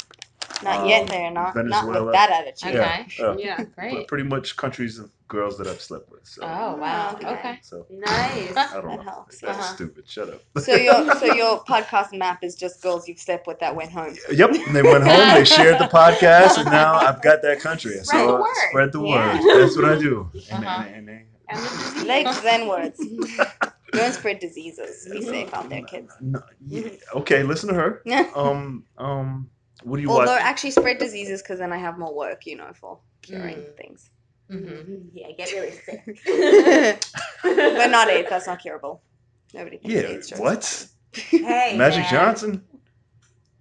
Not 0.63 0.81
Um, 0.81 0.87
yet, 0.89 1.07
they're 1.07 1.31
not. 1.31 1.55
Not 1.55 1.65
Venezuela. 1.65 2.03
with 2.05 2.13
that 2.13 2.29
attitude. 2.31 2.75
Okay. 2.75 3.05
Yeah, 3.19 3.25
uh, 3.25 3.35
Yeah. 3.37 3.63
Great. 3.75 3.93
but 3.95 4.07
pretty 4.07 4.23
much 4.23 4.55
countries 4.57 4.99
of 4.99 5.11
girls 5.27 5.57
that 5.57 5.67
I've 5.67 5.81
slept 5.81 6.09
with. 6.11 6.25
So, 6.27 6.41
Oh 6.43 6.75
wow. 6.75 7.13
Okay. 7.15 7.27
Okay. 7.27 7.59
so 7.63 7.85
Nice. 7.89 8.55
I 8.55 8.73
don't 8.73 8.87
That 8.87 8.97
know. 8.97 9.01
helps, 9.03 9.39
That's 9.41 9.57
uh-huh. 9.59 9.75
stupid. 9.75 10.07
Shut 10.07 10.29
up. 10.29 10.41
So 10.61 10.75
your 10.75 11.15
so 11.19 11.25
your 11.33 11.63
podcast 11.65 12.17
map 12.17 12.43
is 12.43 12.55
just 12.55 12.81
girls 12.83 13.07
you've 13.07 13.19
slept 13.19 13.47
with 13.47 13.59
that 13.59 13.75
went 13.75 13.91
home. 13.91 14.15
Yep. 14.31 14.51
They 14.71 14.81
went 14.83 15.03
home. 15.03 15.33
They 15.35 15.45
shared 15.45 15.79
the 15.79 15.85
podcast, 15.85 16.57
and 16.57 16.65
now 16.69 16.93
I've 16.95 17.21
got 17.21 17.41
that 17.41 17.59
country. 17.61 17.93
Spread 18.03 18.05
so 18.05 18.27
the 18.27 18.41
word. 18.41 18.55
spread 18.69 18.91
the 18.91 19.01
Yeah. 19.03 19.33
word. 19.43 19.57
That's 19.61 19.75
what 19.75 19.85
I 19.85 19.97
do. 19.97 20.29
And, 20.51 20.65
Uh-huh. 20.65 20.83
and, 20.87 21.09
and 21.09 21.25
And 21.49 21.59
the 21.59 21.69
disease. 21.69 22.03
Legs 22.05 22.41
then 22.41 22.67
words. 22.67 22.99
Don't 23.93 24.11
spread 24.13 24.39
diseases. 24.39 25.07
Be 25.11 25.21
safe 25.21 25.53
out 25.53 25.69
there, 25.69 25.83
kids. 25.83 26.11
No, 26.19 26.41
yeah, 26.65 26.89
okay, 27.13 27.43
listen 27.43 27.69
to 27.69 27.75
her. 27.75 28.01
Um, 28.35 28.85
um, 28.97 29.49
what 29.83 29.97
do 29.97 30.01
you 30.01 30.09
Although 30.09 30.25
watch? 30.27 30.41
actually 30.41 30.71
spread 30.71 30.97
diseases 30.97 31.41
because 31.41 31.59
then 31.59 31.71
I 31.73 31.77
have 31.77 31.97
more 31.97 32.13
work, 32.15 32.45
you 32.45 32.55
know, 32.57 32.71
for 32.73 32.99
curing 33.21 33.57
Mm. 33.57 33.77
things. 33.77 34.09
Mm-hmm. 34.51 34.95
Yeah, 35.13 35.31
get 35.31 35.51
really 35.51 35.71
sick. 35.71 36.03
but 37.43 37.87
not 37.89 38.09
AIDS. 38.09 38.29
That's 38.29 38.47
not 38.47 38.59
curable. 38.61 39.01
Nobody 39.53 39.77
thinks 39.77 39.93
yeah. 39.95 40.01
AIDS. 40.09 40.31
What? 40.37 40.87
Hey, 41.13 41.75
Magic 41.77 42.01
man. 42.03 42.09
Johnson? 42.11 42.63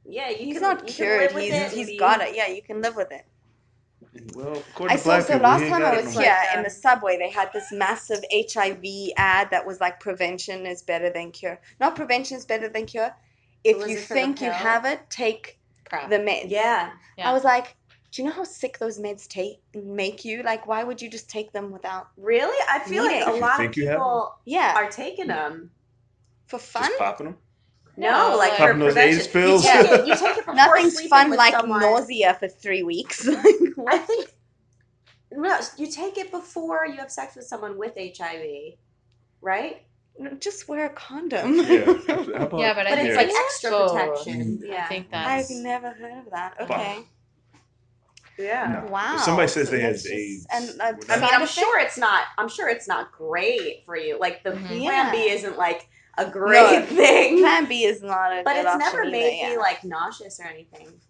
Yeah, 0.04 0.28
you 0.30 0.37
He's 0.38 0.54
can, 0.54 0.62
not 0.62 0.88
you 0.88 0.94
cured. 0.94 1.30
Can 1.30 1.30
live 1.30 1.35
with 1.35 1.42
He's 1.44 1.52
it 1.52 1.62
and 1.62 1.72
he's 1.72 1.87
be- 1.87 1.98
got 1.98 2.20
it. 2.20 2.35
Yeah, 2.35 2.48
you 2.48 2.62
can 2.62 2.80
live 2.82 2.96
with 2.96 3.12
it. 3.12 3.24
Well, 4.35 4.56
according 4.70 4.94
I 4.94 4.96
to 4.96 5.02
saw 5.02 5.08
black 5.08 5.22
so 5.22 5.32
people, 5.35 5.48
last 5.48 5.68
time 5.68 5.85
I 5.85 5.96
was 5.96 6.12
here 6.12 6.37
more. 6.50 6.58
in 6.58 6.64
the 6.64 6.70
subway, 6.70 7.16
they 7.16 7.30
had 7.30 7.50
this 7.54 7.72
massive 7.72 8.22
HIV 8.32 8.85
ad 9.16 9.48
that 9.50 9.64
was 9.66 9.80
like 9.80 10.00
prevention 10.00 10.66
is 10.66 10.82
better 10.82 11.08
than 11.08 11.30
cure. 11.30 11.58
Not 11.80 11.96
prevention 11.96 12.37
is 12.37 12.44
better 12.44 12.68
than 12.68 12.85
cure. 12.85 13.14
If 13.64 13.76
you 13.88 13.96
it 13.96 14.00
for 14.00 14.08
the 14.08 14.20
think 14.20 14.40
you 14.42 14.50
have 14.50 14.85
it, 14.85 15.00
take 15.08 15.58
Crap. 15.92 16.11
the 16.11 16.16
meds. 16.18 16.48
Yeah. 16.48 16.90
Yeah. 17.18 17.28
I 17.31 17.33
was 17.33 17.44
like, 17.44 17.76
do 18.11 18.22
you 18.22 18.28
know 18.28 18.35
how 18.35 18.44
sick 18.44 18.78
those 18.78 18.98
meds 18.98 19.28
take 19.28 19.61
make 19.74 20.24
you? 20.24 20.42
Like, 20.42 20.66
why 20.66 20.85
would 20.85 21.00
you 21.02 21.11
just 21.11 21.28
take 21.31 21.52
them 21.52 21.70
without? 21.70 22.09
Really? 22.16 22.57
I 22.70 22.78
feel 22.81 23.05
Needing. 23.05 23.20
like 23.20 23.28
a 23.28 23.33
lot 23.38 23.50
of 23.52 23.57
think 23.59 23.76
you 23.76 23.88
people 23.88 24.35
Yeah, 24.44 24.74
are 24.76 24.90
taking 24.90 25.26
them. 25.28 25.70
for 26.46 26.59
fun. 26.59 26.85
Just 26.85 26.98
popping 26.98 27.26
them. 27.26 27.37
No, 27.96 28.31
No, 28.31 28.37
like 28.38 28.50
like- 28.52 28.59
for 28.59 28.66
Popping 28.68 28.78
those 28.81 28.94
prevention. 28.94 29.18
AIDS 29.18 29.28
pills? 29.28 29.64
You 29.64 29.70
take 29.72 29.90
it, 29.90 30.07
you 30.07 30.14
take 30.16 30.37
it 30.38 30.46
before 30.46 30.55
Nothing's 30.55 31.00
fun 31.09 31.28
with 31.31 31.38
like 31.38 31.55
someone. 31.55 31.81
nausea 31.81 32.35
for 32.40 32.48
three 32.48 32.83
weeks. 32.83 33.26
Like, 33.76 33.94
I 33.94 33.98
think 33.98 34.35
no, 35.33 35.59
you 35.78 35.87
take 35.87 36.18
it 36.18 36.31
before 36.31 36.87
you 36.87 36.96
have 36.96 37.11
sex 37.11 37.37
with 37.37 37.46
someone 37.46 37.78
with 37.78 37.94
HIV, 37.96 38.74
right? 39.40 39.83
Just 40.38 40.68
wear 40.68 40.87
a 40.87 40.90
condom. 40.90 41.55
Yeah. 41.57 41.62
About- 42.35 42.61
Yeah, 42.61 42.75
but 42.75 42.87
I 42.87 42.90
But 42.90 42.98
think 42.98 43.09
it's 43.09 43.09
yeah. 43.09 43.14
like 43.16 43.31
extra 43.31 43.70
both. 43.70 43.92
protection. 43.92 44.61
I 44.62 44.66
Yeah. 44.66 44.88
think 44.88 45.07
I've 45.12 45.51
never 45.51 45.90
heard 45.90 46.18
of 46.27 46.31
that. 46.33 46.55
Okay. 46.61 46.98
Yeah. 48.38 48.83
No. 48.85 48.90
Wow. 48.92 49.14
If 49.16 49.20
somebody 49.22 49.48
says 49.48 49.68
So 49.68 49.77
they 49.77 49.83
has 49.83 50.03
just- 50.03 50.14
AIDS, 50.14 50.46
and, 50.53 50.81
uh, 50.81 50.92
I 51.09 51.16
mean, 51.20 51.29
I'm 51.33 51.46
sure 51.46 51.79
it's 51.81 51.98
not. 51.98 52.25
I'm 52.38 52.48
sure 52.48 52.68
it's 52.68 52.88
not 52.88 53.12
great 53.12 53.85
for 53.85 53.96
you. 53.96 54.18
Like 54.18 54.42
the 54.42 54.51
Mhm. 54.53 54.66
Plan 54.83 55.12
B 55.12 55.29
isn't 55.31 55.57
like 55.59 55.88
a 56.18 56.29
great 56.31 56.81
No. 56.81 56.87
thing, 56.96 57.38
Plan 57.40 57.66
B 57.66 57.85
is 57.85 58.03
not 58.03 58.33
a 58.33 58.42
but 58.42 58.55
good 58.55 58.61
it's 58.61 58.68
option 58.68 58.79
never 58.81 59.03
either, 59.03 59.11
made 59.11 59.38
yeah. 59.38 59.48
me 59.51 59.57
like 59.59 59.85
nauseous 59.85 60.40
or 60.40 60.46
anything. 60.46 61.01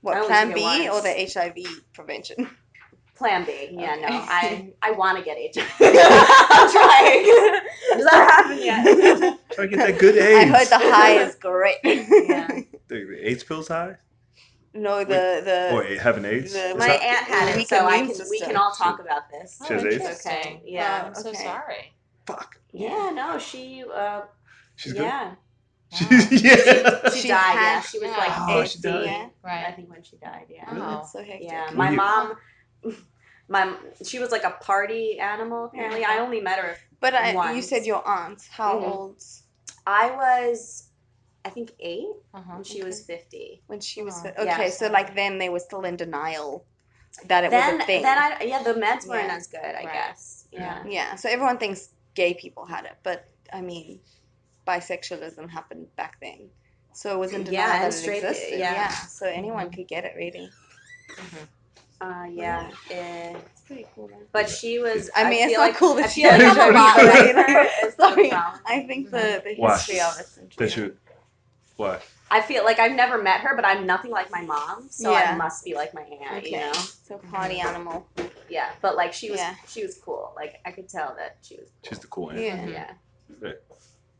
What 0.00 0.26
Plan 0.26 0.52
B 0.52 0.88
or 0.88 1.00
the 1.00 1.10
HIV 1.32 1.64
prevention? 1.92 2.50
Plan 3.16 3.44
B. 3.44 3.68
Yeah, 3.70 3.92
Okay. 3.92 4.00
no, 4.02 4.08
I 4.10 4.72
I 4.82 4.90
want 4.90 5.18
to 5.18 5.24
get 5.24 5.36
HIV. 5.38 5.72
I'm 5.80 6.70
trying. 6.72 7.24
Does 7.94 8.04
that 8.10 8.28
happen 8.30 8.58
yet? 8.58 9.38
Try 9.52 9.66
to 9.66 9.70
get 9.70 9.78
that 9.86 9.98
good 9.98 10.18
I 10.18 10.44
heard 10.46 10.66
the 10.66 10.78
high 10.78 11.12
is 11.22 11.34
great. 11.40 11.76
Yeah. 11.84 12.48
The 12.88 13.04
the 13.04 13.28
AIDS 13.30 13.44
pills 13.44 13.68
high? 13.68 13.96
no, 14.74 14.98
the 15.04 15.42
the 15.44 15.70
Or 15.72 15.84
having 16.00 16.24
AIDS? 16.24 16.52
the- 16.54 16.70
Is 16.70 16.76
My 16.76 16.88
that- 16.88 17.02
aunt 17.02 17.26
had 17.28 17.56
it, 17.58 17.68
so 17.68 17.86
I 17.86 17.96
immune 17.98 18.16
can, 18.16 18.26
we 18.28 18.40
can 18.40 18.56
all 18.56 18.72
talk 18.72 18.98
about 19.00 19.30
this. 19.30 19.60
She 19.66 19.72
has 19.74 19.84
AIDS? 19.84 19.94
interesting. 19.96 20.60
Yeah. 20.64 21.02
Oh, 21.04 21.06
I'm 21.08 21.14
so 21.14 21.32
sorry. 21.32 21.92
Fuck. 22.26 22.58
Yeah, 22.72 23.10
no, 23.14 23.38
she, 23.38 23.84
uh, 23.94 24.22
She's 24.74 24.92
good. 24.94 25.02
yeah. 25.02 25.34
She, 25.92 26.04
yeah. 26.10 27.08
She, 27.10 27.20
She 27.20 27.28
died, 27.28 27.54
had- 27.54 27.74
yeah. 27.76 27.80
She 27.82 27.98
was 28.00 28.10
like 28.10 28.32
Oh, 28.36 28.62
50, 28.62 28.68
she 28.76 28.82
died. 28.82 29.04
Yeah. 29.06 29.28
Right. 29.44 29.64
I 29.68 29.70
think, 29.70 29.88
when 29.90 30.02
she 30.02 30.16
died, 30.16 30.46
yeah. 30.48 30.64
Oh. 30.72 30.74
That's 30.96 31.12
so 31.12 31.22
hectic. 31.22 31.42
Yeah, 31.44 31.68
When 31.68 31.76
my 31.76 31.90
you- 31.90 31.96
mom, 31.96 32.34
my 33.48 33.76
she 34.04 34.18
was 34.18 34.30
like 34.30 34.44
a 34.44 34.50
party 34.62 35.18
animal. 35.18 35.66
Apparently, 35.66 36.04
I 36.04 36.18
only 36.18 36.40
met 36.40 36.58
her. 36.58 36.76
But 37.00 37.14
I, 37.14 37.52
you 37.52 37.60
said 37.62 37.84
your 37.84 38.06
aunt. 38.06 38.42
How 38.50 38.78
Mhm. 38.78 38.88
old? 38.90 39.22
I 39.86 40.10
was, 40.12 40.88
I 41.44 41.50
think 41.50 41.72
eight. 41.80 42.06
Uh-huh. 42.32 42.54
and 42.56 42.66
She 42.66 42.82
was 42.82 43.04
fifty. 43.04 43.62
When 43.66 43.80
she 43.80 44.02
was 44.02 44.14
Oh, 44.20 44.22
fi- 44.22 44.34
yeah. 44.44 44.54
okay, 44.54 44.70
so 44.70 44.88
like 44.88 45.14
then 45.14 45.38
they 45.38 45.50
were 45.50 45.58
still 45.60 45.84
in 45.84 45.96
denial 45.96 46.64
that 47.26 47.44
it 47.44 47.50
Then, 47.50 47.74
was 47.74 47.82
a 47.84 47.86
thing. 47.86 48.02
then 48.02 48.18
I 48.18 48.42
yeah, 48.44 48.62
the 48.62 48.74
meds 48.74 49.06
weren't 49.06 49.28
Yeah. 49.28 49.36
as 49.36 49.46
good. 49.46 49.60
I 49.60 49.84
Right. 49.84 49.92
guess. 49.92 50.46
Yeah. 50.50 50.82
yeah, 50.86 51.14
so 51.16 51.28
everyone 51.28 51.58
thinks 51.58 51.90
gay 52.14 52.32
people 52.34 52.64
had 52.64 52.84
it, 52.86 52.96
but 53.02 53.28
I 53.52 53.60
mean, 53.60 54.00
bisexualism 54.66 55.50
happened 55.50 55.94
back 55.96 56.16
then, 56.22 56.48
so 56.92 57.14
it 57.14 57.18
was 57.18 57.32
in 57.32 57.44
denial 57.44 57.68
Yeah, 57.68 57.74
and 57.74 57.84
that 57.84 57.92
straight- 57.92 58.24
existed. 58.24 58.58
yeah. 58.58 58.72
Yeah. 58.74 58.90
so 58.90 59.26
anyone 59.26 59.70
could 59.70 59.86
get 59.88 60.04
it 60.04 60.14
really. 60.16 60.48
Uh, 62.04 62.24
yeah. 62.30 62.70
eh, 62.90 63.34
It's 63.52 63.60
pretty 63.62 63.86
cool. 63.94 64.08
Though. 64.08 64.14
but 64.32 64.48
she 64.48 64.78
was. 64.78 65.10
I 65.16 65.28
mean, 65.30 65.48
it's 65.48 65.56
not 65.56 65.68
like, 65.68 65.76
cool 65.76 65.94
that 65.94 66.10
she 66.10 66.22
feel 66.22 66.32
like 66.32 66.40
had 66.42 66.58
I'm 66.58 66.66
a 66.66 66.70
it, 66.70 66.74
lot 66.74 66.96
but, 66.96 67.06
like 67.06 67.26
you 67.26 67.32
know, 67.34 67.42
her 67.42 67.86
is 67.86 67.94
the 67.94 68.02
sorry. 68.02 68.32
I 68.32 68.84
think 68.86 69.10
the 69.10 69.42
the 69.44 69.54
Why? 69.56 69.72
history 69.76 70.00
of 70.00 70.18
it. 70.20 70.56
That 70.58 70.76
you. 70.76 70.96
Why? 71.76 71.98
I 72.30 72.40
feel 72.40 72.64
like 72.64 72.78
I've 72.78 72.92
never 72.92 73.22
met 73.22 73.40
her, 73.40 73.54
but 73.54 73.64
I'm 73.64 73.86
nothing 73.86 74.10
like 74.10 74.30
my 74.30 74.42
mom, 74.42 74.88
so 74.90 75.10
Yeah. 75.12 75.30
I 75.32 75.36
must 75.36 75.64
be 75.64 75.74
like 75.74 75.94
my 75.94 76.02
aunt. 76.02 76.44
You 76.44 76.58
know. 76.58 76.72
So 76.72 77.18
party 77.30 77.60
animal. 77.60 78.06
Yeah, 78.48 78.70
but 78.82 78.96
like 78.96 79.12
she 79.12 79.30
was, 79.30 79.38
Yeah. 79.40 79.54
she 79.68 79.82
was 79.82 79.98
cool. 80.04 80.32
Like 80.36 80.60
I 80.64 80.70
could 80.72 80.88
tell 80.88 81.14
that 81.16 81.38
she 81.42 81.56
was. 81.56 81.68
She's 81.88 81.98
the 82.00 82.06
cool 82.08 82.30
aunt. 82.30 82.40
Yeah. 82.40 82.66
Yeah, 83.42 83.52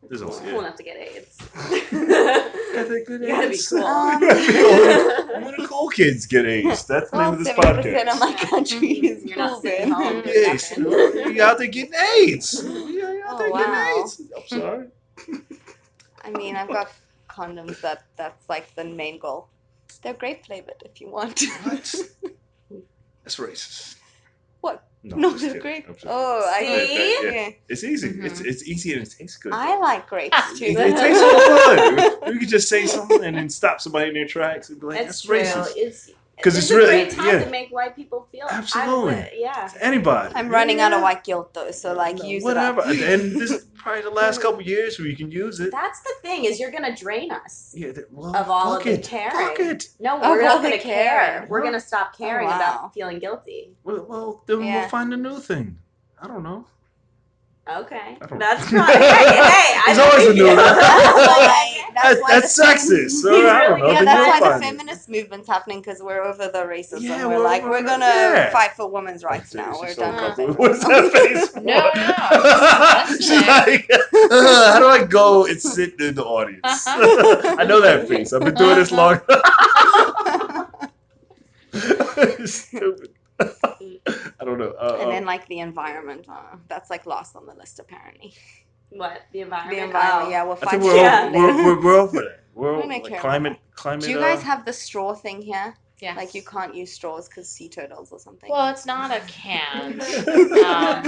There's 0.08 0.20
cool, 0.20 0.30
also, 0.30 0.40
cool 0.44 0.52
yeah. 0.52 0.58
enough 0.60 0.76
to 0.76 0.82
get 0.82 0.96
AIDS. 0.96 1.38
Got 2.74 2.88
that 2.88 3.04
good 3.06 3.20
You 3.22 3.28
gotta 3.28 3.48
be 3.48 3.54
AIDS. 3.54 3.68
cool. 3.68 3.84
Um, 3.84 4.20
gotta 4.20 4.34
be. 4.34 5.34
Only 5.44 5.56
the 5.62 5.68
cool 5.68 5.88
kids 5.88 6.26
get 6.26 6.46
AIDS. 6.46 6.84
That's 6.86 7.10
the 7.10 7.16
name 7.18 7.24
Well, 7.24 7.32
of 7.32 7.38
this 7.44 7.48
seventy 7.48 7.82
percent 7.82 8.08
of 8.08 8.14
podcast. 8.16 8.20
my 8.20 8.34
country 8.48 8.88
is 8.88 9.24
You're 9.24 9.36
not 9.38 9.50
cool, 9.52 9.60
sitting 9.62 9.90
man. 9.90 10.02
home. 10.02 10.22
Yes, 10.26 10.76
you 10.76 11.42
out 11.42 11.58
there 11.58 11.66
getting 11.68 11.94
AIDS. 11.94 12.62
You 12.64 13.22
out 13.26 13.34
Oh, 13.34 13.38
there 13.38 13.50
getting 13.52 13.72
wow. 13.72 14.00
AIDS. 14.00 14.22
I'm 14.36 14.58
sorry. 14.58 14.86
I 16.24 16.30
mean, 16.30 16.56
I've 16.56 16.68
got 16.68 16.90
condoms 17.28 17.80
that 17.80 18.04
that's 18.16 18.48
like 18.48 18.74
the 18.74 18.84
main 18.84 19.18
goal. 19.18 19.48
They're 20.02 20.14
grape 20.14 20.44
flavored 20.46 20.82
if 20.84 21.00
you 21.00 21.08
want. 21.10 21.42
What? 21.62 21.94
That's 23.24 23.36
racist. 23.36 23.96
What? 24.64 24.82
No, 25.02 25.16
No, 25.16 25.28
I'm 25.32 25.38
just 25.38 25.52
they're 25.52 25.60
grape. 25.60 25.86
Just 25.86 26.06
Oh, 26.08 26.50
I 26.54 26.60
kidding. 26.60 26.86
See? 26.86 27.12
Yeah, 27.22 27.30
yeah. 27.30 27.40
yeah. 27.48 27.50
It's 27.68 27.84
easy. 27.84 28.08
Mhm. 28.08 28.24
It's 28.24 28.40
it's 28.40 28.66
easy 28.66 28.94
and 28.94 29.02
it 29.02 29.14
tastes 29.18 29.36
good. 29.36 29.52
I 29.52 29.76
like 29.78 30.08
grapes 30.08 30.58
too. 30.58 30.64
it, 30.64 30.78
it 30.78 30.96
tastes 30.96 31.20
so 31.20 32.20
good. 32.22 32.32
We 32.32 32.38
could 32.38 32.48
just 32.48 32.68
say 32.70 32.86
something 32.86 33.22
and 33.22 33.36
then 33.36 33.50
stop 33.50 33.82
somebody 33.82 34.08
in 34.08 34.14
their 34.14 34.26
tracks 34.26 34.70
and 34.70 34.80
be 34.80 34.86
like, 34.86 35.00
It's 35.00 35.20
"That's 35.22 35.26
racist." 35.26 35.72
It's 35.76 36.10
'Cause 36.42 36.56
it's 36.56 36.64
it's 36.66 36.70
a 36.72 36.76
really- 36.76 36.90
great 37.04 37.10
time 37.12 37.26
yeah. 37.26 37.44
to 37.44 37.50
make 37.50 37.70
white 37.70 37.94
people 37.94 38.26
feel. 38.32 38.46
Absolutely. 38.50 39.14
would- 39.14 39.30
yeah. 39.36 39.70
Anybody. 39.80 40.34
I'm 40.34 40.48
running 40.48 40.80
out 40.80 40.92
of 40.92 40.98
Yeah. 40.98 41.04
white 41.04 41.24
guilt 41.24 41.54
though, 41.54 41.70
so 41.70 41.92
like 41.94 42.22
use 42.24 42.42
Whatever. 42.42 42.80
it 42.82 42.86
up. 43.02 43.08
and 43.08 43.32
this 43.40 43.50
is 43.50 43.64
probably 43.76 44.02
the 44.02 44.10
last 44.10 44.40
couple 44.42 44.60
years 44.62 44.98
where 44.98 45.06
you 45.08 45.16
can 45.16 45.30
use 45.30 45.60
it. 45.60 45.70
That's 45.70 46.00
the 46.00 46.12
thing 46.22 46.44
is 46.44 46.58
you're 46.58 46.70
gonna 46.72 46.94
drain 46.94 47.30
us 47.30 47.72
Yeah. 47.76 47.92
That, 47.92 48.12
well, 48.12 48.34
of 48.36 48.50
all 48.50 48.72
fuck 48.72 48.80
of 48.80 48.84
the 48.86 48.92
it. 48.98 49.04
caring. 49.04 49.30
Fuck 49.48 49.60
it. 49.60 49.88
No, 50.00 50.16
we're 50.16 50.42
all 50.42 50.56
not 50.56 50.62
gonna 50.62 50.78
care. 50.78 51.04
caring. 51.18 51.48
We're 51.48 51.62
gonna 51.62 51.80
stop 51.80 52.10
oh, 52.14 52.18
caring 52.18 52.48
Oh, 52.48 52.50
wow. 52.50 52.56
about 52.56 52.94
feeling 52.94 53.18
guilty. 53.20 53.70
Well, 53.84 54.04
well 54.08 54.42
then 54.46 54.62
Yeah. 54.62 54.80
we'll 54.80 54.88
find 54.88 55.12
a 55.14 55.16
new 55.16 55.38
thing. 55.38 55.78
I 56.20 56.26
don't 56.26 56.42
know. 56.42 56.66
Okay, 57.66 58.18
that's 58.38 58.70
not. 58.72 58.90
hey, 58.90 58.98
hey, 58.98 59.80
I 59.86 59.96
always 59.98 60.28
a 60.28 60.34
new 60.34 60.46
one. 60.48 60.56
That's 61.94 62.20
That's, 62.26 62.56
that's 62.56 62.88
sexist. 62.90 63.10
So 63.22 63.46
I. 63.46 63.76
Yeah, 63.92 64.04
that's 64.04 64.40
why 64.40 64.50
the 64.50 64.56
it. 64.56 64.60
feminist 64.68 65.08
movement's 65.08 65.46
happening 65.46 65.78
because 65.80 66.02
we're 66.02 66.22
over 66.24 66.48
the 66.48 66.64
racism. 66.64 67.02
Yeah, 67.02 67.24
we're, 67.24 67.36
we're 67.36 67.44
like, 67.44 67.62
we're 67.62 67.84
gonna 67.84 68.04
Yeah. 68.06 68.50
fight 68.50 68.72
for 68.72 68.90
women's 68.90 69.22
rights 69.22 69.54
now. 69.54 69.78
We're 69.80 69.94
so 69.94 70.02
done. 70.02 70.14
uncomfortable. 70.14 70.56
with 70.58 70.58
What's 70.58 70.84
that 70.84 71.12
face? 71.12 71.54
No, 71.54 71.90
no, 71.94 73.16
She's 73.16 73.46
like, 73.46 73.88
"Ugh, 74.12 74.72
how 74.72 74.80
do 74.80 74.86
I 74.88 75.04
go 75.08 75.46
and 75.46 75.60
sit 75.60 76.00
in 76.00 76.16
the 76.16 76.24
audience? 76.24 76.84
I 76.88 77.64
know 77.64 77.80
that 77.80 78.08
face. 78.08 78.32
I've 78.32 78.42
been 78.42 78.54
doing 78.54 78.74
this 78.74 78.90
long. 78.90 79.20
Stupid. 82.46 83.10
I 83.40 84.44
don't 84.44 84.58
know. 84.58 84.74
Uh, 84.78 84.98
and 85.00 85.10
then 85.10 85.22
um, 85.22 85.26
like 85.26 85.46
the 85.48 85.60
environment, 85.60 86.26
uh, 86.28 86.56
that's 86.68 86.90
like 86.90 87.06
lost 87.06 87.36
on 87.36 87.46
the 87.46 87.54
list 87.54 87.78
apparently. 87.78 88.34
What 88.90 89.22
the 89.32 89.40
environment? 89.40 89.76
The 89.78 89.84
environment, 89.84 90.28
Oh. 90.28 90.30
yeah, 90.30 90.44
we'll 90.44 90.52
I 90.54 90.56
fight 90.56 90.70
think 90.70 90.82
we're, 90.84 90.96
Yeah. 90.96 91.30
over, 91.34 91.38
we're, 91.38 91.64
we're, 91.64 91.80
we're 91.84 91.98
over 91.98 92.20
that. 92.20 92.40
We're 92.54 92.68
I 92.68 92.72
over, 92.78 92.80
don't 92.82 93.02
like 93.02 93.20
climate. 93.20 93.58
Climate. 93.74 94.04
Do 94.04 94.12
you 94.12 94.18
guys 94.18 94.38
uh, 94.38 94.42
have 94.42 94.64
the 94.64 94.72
straw 94.72 95.12
thing 95.14 95.42
here? 95.42 95.74
Yes. 96.00 96.16
Like 96.16 96.34
you 96.34 96.42
can't 96.42 96.74
use 96.74 96.92
straws 96.92 97.28
because 97.28 97.48
sea 97.48 97.68
turtles 97.68 98.10
or 98.12 98.18
something. 98.18 98.50
Well, 98.50 98.68
it's 98.70 98.84
not 98.84 99.10
a 99.10 99.20
can, 99.28 99.92
um, 100.64 101.06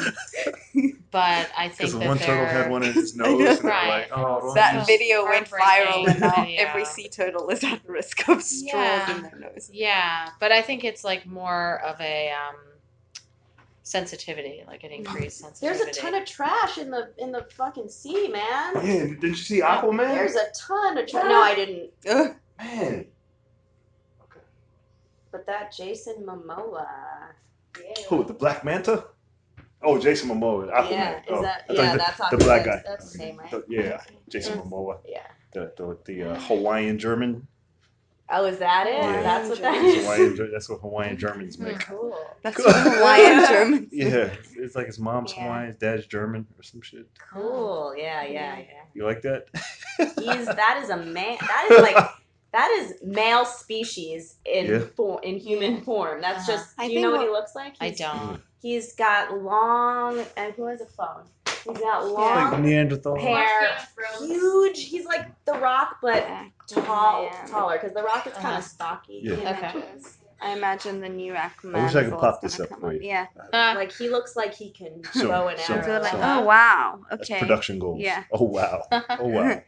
but 1.11 1.51
I 1.57 1.69
think 1.69 1.79
Because 1.79 1.99
that 1.99 2.07
one 2.09 2.19
turtle 2.19 2.35
they're- 2.37 2.47
had 2.47 2.71
one 2.71 2.83
in 2.83 2.93
his 2.93 3.17
nose, 3.17 3.41
and 3.59 3.65
Right. 3.65 3.89
like, 3.89 4.09
"Oh, 4.13 4.55
that 4.55 4.87
video 4.87 5.25
went 5.25 5.51
viral, 5.51 6.07
and 6.09 6.21
now 6.21 6.31
Heartbreaking 6.31 6.59
every 6.61 6.85
sea 6.85 7.09
turtle 7.09 7.49
is 7.51 7.65
at 7.65 7.81
risk 7.89 8.29
of 8.29 8.43
straws 8.43 8.73
Yeah. 8.73 9.17
in 9.17 9.23
their 9.23 9.39
nose. 9.39 9.69
Yeah, 9.73 10.29
but 10.41 10.53
I 10.53 10.63
think 10.63 10.85
it's 10.85 11.03
like 11.05 11.27
more 11.27 11.81
of 11.85 12.01
a 12.01 12.31
um, 12.31 12.57
sensitivity, 13.83 14.63
like 14.67 14.85
an 14.85 14.93
increased 14.93 15.41
sensitivity. 15.41 15.85
There's 15.85 15.97
a 15.97 16.01
ton 16.01 16.15
of 16.15 16.25
trash 16.27 16.79
in 16.79 16.91
the 16.91 17.11
in 17.19 17.33
the 17.33 17.43
fucking 17.57 17.89
sea, 17.89 18.29
man. 18.29 18.75
Yeah, 18.77 18.83
didn't 18.83 19.23
you 19.25 19.35
see 19.35 19.61
Aquaman? 19.61 20.15
There's 20.15 20.37
a 20.37 20.47
ton 20.55 20.97
of 20.99 21.07
trash. 21.07 21.25
No, 21.25 21.43
I 21.43 21.55
didn't. 21.55 21.91
Ugh. 22.09 22.35
Man, 22.59 23.07
But 25.37 25.45
that 25.45 25.71
Jason 25.71 26.25
Momoa. 26.27 26.87
Yeah. 27.79 28.05
who? 28.09 28.25
The 28.25 28.33
Black 28.33 28.65
Manta? 28.65 29.05
Oh, 29.83 29.99
Jason 29.99 30.31
Momoa. 30.31 30.73
Aquaman. 30.73 30.91
Yeah, 30.91 31.19
is 31.19 31.25
oh, 31.29 31.43
that 31.43 31.65
I 31.69 31.75
thought 31.75 31.77
yeah? 31.77 31.93
the, 31.93 31.99
That's 31.99 32.31
the 32.31 32.37
black 32.39 32.65
guy. 32.65 32.83
That's 32.87 33.13
the 33.13 33.19
name, 33.19 33.37
right? 33.37 33.51
The- 33.51 33.65
yeah, 33.69 34.01
Jason 34.31 34.59
Momoa. 34.59 35.01
Yeah. 35.07 35.27
The 35.53 35.75
the, 35.77 35.99
the 36.07 36.23
uh, 36.31 36.41
Hawaiian 36.41 36.99
German. 36.99 37.47
Oh, 38.31 38.47
is 38.47 38.57
that 38.61 38.87
it? 38.87 38.95
Yeah. 38.95 39.23
That's 39.23 39.51
what 39.51 39.61
that 39.61 39.75
Hawaiian 39.75 40.33
is. 40.33 40.41
That's 40.51 40.71
what 40.71 40.81
Hawaiian 40.81 41.19
Germans 41.19 41.59
make. 41.59 41.81
Cool. 41.81 42.17
That's 42.43 42.59
what 42.59 42.75
Hawaiian 42.75 43.47
Germans. 43.49 43.89
Yeah, 43.93 44.31
it's 44.57 44.75
like 44.75 44.87
his 44.87 44.99
mom's 44.99 45.35
Yeah. 45.37 45.43
Hawaiian, 45.43 45.67
his 45.67 45.77
dad's 45.77 46.07
German 46.07 46.47
or 46.59 46.63
some 46.63 46.81
shit. 46.81 47.07
Cool. 47.31 47.95
Yeah, 47.95 48.25
yeah, 48.25 48.59
yeah. 48.59 48.65
You 48.95 49.05
like 49.05 49.21
that? 49.21 49.49
He's 49.99 50.47
that 50.47 50.81
is 50.83 50.89
a 50.89 50.97
man. 50.97 51.37
That 51.43 51.69
is 51.71 51.83
like 51.95 52.11
that 52.57 52.71
is 52.81 52.95
male 53.03 53.45
species 53.45 54.39
in 54.47 54.65
Yeah. 54.67 54.79
form 54.97 55.21
in 55.23 55.37
human 55.39 55.83
form. 55.85 56.21
That's 56.23 56.49
Uh-huh. 56.49 56.53
just. 56.59 56.75
I 56.79 56.87
Do 56.89 56.95
you 56.95 57.01
know 57.03 57.09
think 57.11 57.19
what 57.19 57.27
he 57.29 57.33
looks 57.39 57.55
like? 57.55 57.75
I 57.81 57.91
don't. 57.91 58.41
He's 58.63 58.95
got 58.95 59.39
long 59.43 60.25
and 60.37 60.55
who 60.55 60.65
has 60.67 60.81
a 60.81 60.87
phone? 60.87 61.25
He's 61.65 61.79
got 61.79 62.07
long 62.07 62.37
like 62.37 62.53
long 62.53 62.63
Neanderthal. 62.63 63.17
hair, 63.19 63.77
huge. 64.21 64.79
He's 64.89 65.05
like 65.05 65.27
the 65.45 65.53
Rock, 65.55 65.99
but 66.01 66.27
tall, 66.69 67.29
Aquaman. 67.29 67.51
taller. 67.51 67.75
Because 67.79 67.93
the 67.93 68.03
Rock 68.03 68.27
is 68.27 68.33
kind 68.35 68.47
Uh-huh. 68.47 68.59
of 68.59 68.65
stocky. 68.65 69.21
Yeah. 69.23 69.35
Okay. 69.53 69.73
I 70.41 70.53
imagine 70.53 71.01
the 71.01 71.09
new 71.09 71.33
Aquaman. 71.33 71.75
I 71.77 71.85
wish 71.85 71.95
I 71.95 72.05
could 72.05 72.19
pop 72.19 72.41
this 72.43 72.61
up 72.61 72.69
for 72.79 72.93
you. 72.93 73.01
Yeah. 73.03 73.27
Uh, 73.53 73.73
Like 73.77 73.91
he 73.93 74.09
looks 74.11 74.37
like 74.37 74.55
he 74.55 74.71
can 74.71 75.03
So- 75.13 75.29
bow 75.29 75.49
an 75.49 75.57
so- 75.59 75.75
arrow. 75.75 75.85
So 75.85 76.01
like, 76.03 76.13
so- 76.13 76.21
oh 76.23 76.41
wow, 76.43 76.99
Okay. 76.99 77.17
That's 77.17 77.31
okay. 77.31 77.41
production 77.41 77.79
goals. 77.79 78.01
Yeah. 78.01 78.25
Oh 78.33 78.45
wow. 78.45 78.83
Oh 78.93 79.27
wow. 79.29 79.63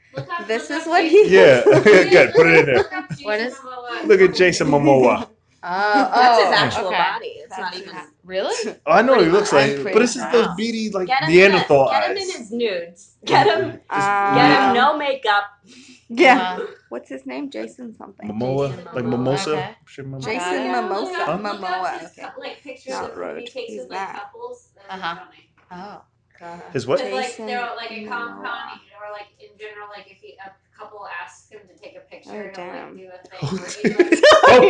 This 0.47 0.71
is 0.71 0.87
what 0.87 1.05
he. 1.05 1.29
Yeah. 1.29 1.63
Good. 1.65 2.35
Put 2.35 2.47
it 2.49 2.59
in 2.61 2.67
there. 2.67 2.85
What 3.23 3.41
is- 3.41 3.59
Look 4.05 4.21
at 4.21 4.35
Jason 4.35 4.69
Momoa. 4.69 5.29
Oh, 5.61 6.11
That's 6.15 6.39
his 6.39 6.49
oh, 6.49 6.55
actual 6.55 6.87
okay. 6.87 6.97
body. 6.99 7.27
It's 7.27 7.49
That's 7.57 7.61
not 7.75 7.77
even. 7.83 7.97
act- 7.97 8.13
Really? 8.23 8.73
Oh, 8.87 8.93
I 8.93 9.03
know 9.03 9.15
what 9.17 9.25
he 9.25 9.31
looks 9.31 9.53
like, 9.53 9.75
but 9.77 9.83
pretty 9.91 10.01
it's 10.03 10.15
just 10.15 10.31
those 10.31 10.47
beady 10.57 10.91
like 10.91 11.09
Get 11.09 11.25
him, 11.25 11.31
Neanderthal 11.31 11.89
in, 11.89 11.95
get 12.01 12.11
him 12.11 12.17
in 12.17 12.31
his 12.31 12.53
nudes. 12.53 13.11
Get 13.25 13.47
him. 13.47 13.81
Uh, 13.91 14.35
Get 14.37 14.69
him 14.69 14.75
no 14.75 14.97
makeup. 14.97 15.45
Yeah. 16.09 16.59
Uh, 16.61 16.67
What's 16.89 17.09
his 17.11 17.27
name? 17.27 17.51
Jason 17.51 17.95
something. 17.95 18.29
Momoa, 18.31 18.69
Jason 18.71 18.85
like 18.95 19.05
Momoa. 19.05 19.11
mimosa. 19.11 19.53
Okay. 19.53 19.75
Shit, 19.87 20.07
Momoa. 20.07 20.25
Jason 20.25 20.39
Got 20.39 20.55
it. 20.55 20.83
Mimosa. 20.83 21.25
Huh? 21.25 21.39
Momoa. 21.39 22.05
Okay. 22.05 22.27
Like 22.39 22.63
pictures 22.63 22.93
Not 22.93 23.11
of 23.13 23.17
right. 23.19 23.39
he 23.39 23.47
takes 23.47 23.73
Who's 23.73 23.81
with 23.83 23.91
like 23.91 23.99
that? 23.99 24.23
couples. 24.23 24.69
and 24.91 25.03
Uh-huh. 25.03 25.25
funny. 25.25 25.51
Oh. 25.71 26.03
His 26.73 26.87
what? 26.87 27.01
But, 27.01 27.13
like 27.13 27.37
they're 27.37 27.61
like 27.77 27.91
a 27.91 27.95
Momoa. 27.95 28.09
compound, 28.09 28.81
or 28.97 29.13
like 29.13 29.27
in 29.41 29.59
general, 29.59 29.89
like 29.95 30.09
if 30.11 30.19
he, 30.19 30.37
a 30.47 30.53
couple 30.79 31.05
asks 31.21 31.51
him 31.51 31.61
to 31.69 31.79
take 31.83 31.97
a 31.97 32.01
picture, 32.01 32.31
Oh, 32.31 32.43
he'll 32.43 32.53
damn. 32.53 32.97
like 32.97 32.97
do 32.97 33.09
a 33.09 33.39
Oh, 33.43 33.57
thing 33.57 33.93
where 33.97 34.09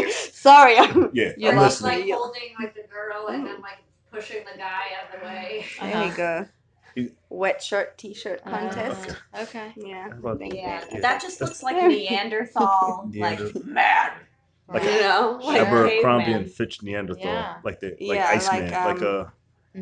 he's 0.04 0.12
damn. 0.24 0.32
Sorry. 0.32 0.76
I'm- 0.78 1.10
Yeah, 1.12 1.32
You 1.36 1.48
I'm 1.50 1.54
he's 1.56 1.62
lost 1.62 1.82
listening. 1.82 1.98
like 1.98 2.04
me. 2.06 2.10
holding 2.12 2.42
like 2.58 2.74
the 2.74 2.84
girl 2.90 3.26
and 3.28 3.46
then 3.46 3.60
like 3.60 3.78
pushing 4.10 4.44
the 4.50 4.56
guy 4.58 4.84
out 4.98 5.14
of 5.14 5.20
the 5.20 5.26
way. 5.26 5.66
There 5.80 6.08
we 6.08 6.16
go. 6.16 6.46
Wet 7.30 7.62
shirt 7.62 7.96
t-shirt 7.98 8.40
Uh, 8.46 8.50
contest. 8.50 9.16
okay. 9.40 9.72
yeah. 9.76 10.08
About- 10.08 10.38
Thank 10.38 10.54
Yeah, 10.54 10.84
you. 10.92 11.00
that 11.00 11.20
just 11.20 11.40
looks 11.40 11.62
like 11.62 11.76
Yeah. 11.76 11.88
Neanderthal, 11.88 13.10
like 13.14 13.38
Neander- 13.40 13.64
man. 13.64 14.10
Like 14.70 14.82
you 14.82 15.00
know, 15.00 15.40
like 15.42 15.62
Abercrombie 15.62 16.32
and 16.32 16.50
Fitch 16.50 16.82
Neanderthal, 16.82 17.24
Yeah. 17.24 17.54
like 17.64 17.80
the 17.80 17.96
like 18.00 18.16
Yeah, 18.18 18.28
Iceman, 18.28 18.70
like, 18.70 19.00
like, 19.00 19.02
um, 19.02 19.06
a 19.06 19.32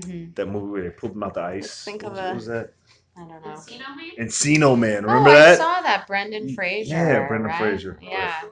hmm 0.06 0.24
that 0.34 0.46
movie 0.46 0.66
where 0.70 0.82
they 0.84 0.90
pulled 0.90 1.12
him 1.12 1.22
out 1.24 1.34
the 1.34 1.42
ice. 1.42 1.84
think 1.84 2.02
what 2.02 2.12
of 2.12 2.18
was, 2.18 2.20
a- 2.20 2.26
what 2.26 2.34
was 2.36 2.46
that? 2.46 2.72
I 3.16 3.20
don't 3.20 3.30
know. 3.44 3.52
Encino 3.54 3.96
Man? 3.96 4.10
Encino 4.28 4.78
Man. 4.78 5.04
Remember 5.06 5.30
oh, 5.30 5.32
that? 5.32 5.48
I 5.48 5.56
saw 5.56 5.80
that. 5.80 6.06
Brendan 6.06 6.54
Fraser. 6.54 6.94
Yeah, 6.94 7.26
Brendan 7.26 7.48
right? 7.50 7.58
Fraser. 7.58 7.98
Yeah. 8.02 8.42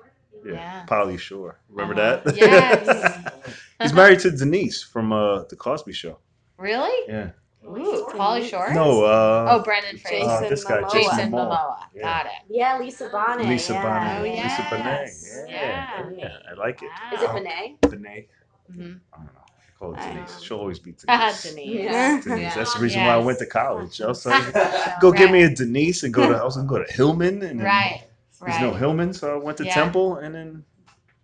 yeah. 0.45 0.53
yeah. 0.53 0.87
Pauly 0.87 1.19
Shore. 1.19 1.59
Remember 1.69 2.01
Uh-huh. 2.01 2.21
that? 2.25 2.37
Yes. 2.37 3.33
He's 3.83 3.93
married 3.93 4.21
to 4.21 4.31
Denise 4.37 4.83
from 4.83 5.13
uh, 5.13 5.45
the 5.45 5.57
Cosby 5.57 5.93
Show. 5.93 6.19
Really? 6.57 6.97
Yeah. 7.09 7.31
Ooh, 7.67 8.07
Pauly 8.11 8.45
Shore. 8.49 8.73
No. 8.75 9.05
Uh, 9.05 9.49
Oh, 9.51 9.63
Brendan 9.63 9.99
Fraser. 9.99 10.29
uh, 10.29 10.49
this 10.49 10.65
guy, 10.65 10.83
Momoa. 10.83 10.93
Jason, 10.93 11.17
Jason 11.17 11.31
Momoa. 11.33 11.51
Momoa. 11.51 11.77
Yeah. 11.95 12.03
Got 12.03 12.27
it. 12.27 12.33
Yeah, 12.51 12.79
Lisa 12.79 13.09
Bonet. 13.09 13.49
Lisa 13.49 13.73
yeah. 13.73 13.83
Bonet. 13.83 14.19
Oh, 14.21 14.23
Lisa 14.23 14.63
Bonet. 14.63 15.49
Yeah. 15.49 16.11
Yeah. 16.11 16.11
yeah. 16.19 16.37
I 16.51 16.55
like 16.55 16.83
it. 16.83 16.89
Wow. 16.89 17.17
Is 17.17 17.23
it 17.23 17.31
Bonet? 17.31 17.81
Bonet. 17.81 18.27
Mhm. 18.73 19.01
I 19.13 19.17
don't 19.17 19.27
know. 19.27 19.31
I 19.47 19.79
call 19.79 19.95
it 19.95 20.01
Denise. 20.01 20.41
She'll 20.41 20.59
always 20.59 20.79
be 20.79 20.93
Denise. 21.07 21.43
Denise. 21.43 21.67
Yeah. 21.85 22.21
Denise. 22.23 22.41
Yeah. 22.43 22.55
That's 22.55 22.75
the 22.75 22.81
reason 22.81 23.03
why 23.03 23.15
I 23.15 23.19
went 23.19 23.39
to 23.39 23.47
college. 23.47 24.01
I 24.03 24.07
was 24.09 24.25
like, 24.27 24.53
go 25.01 25.11
Right. 25.11 25.19
get 25.19 25.31
me 25.33 25.43
a 25.45 25.51
Denise 25.55 26.03
and 26.03 26.13
go 26.13 26.29
to. 26.29 26.37
I 26.37 26.45
was 26.45 26.57
gonna 26.57 26.69
go 26.69 26.83
to 26.85 26.93
Hillman 26.93 27.43
and 27.43 27.61
then 27.61 27.67
Right. 27.67 28.03
there's 28.45 28.61
no 28.61 28.73
Hillman, 28.75 29.13
so 29.15 29.33
I 29.35 29.43
went 29.43 29.57
to 29.59 29.65
Yeah. 29.65 29.75
Temple 29.75 30.17
and 30.17 30.35
then 30.35 30.65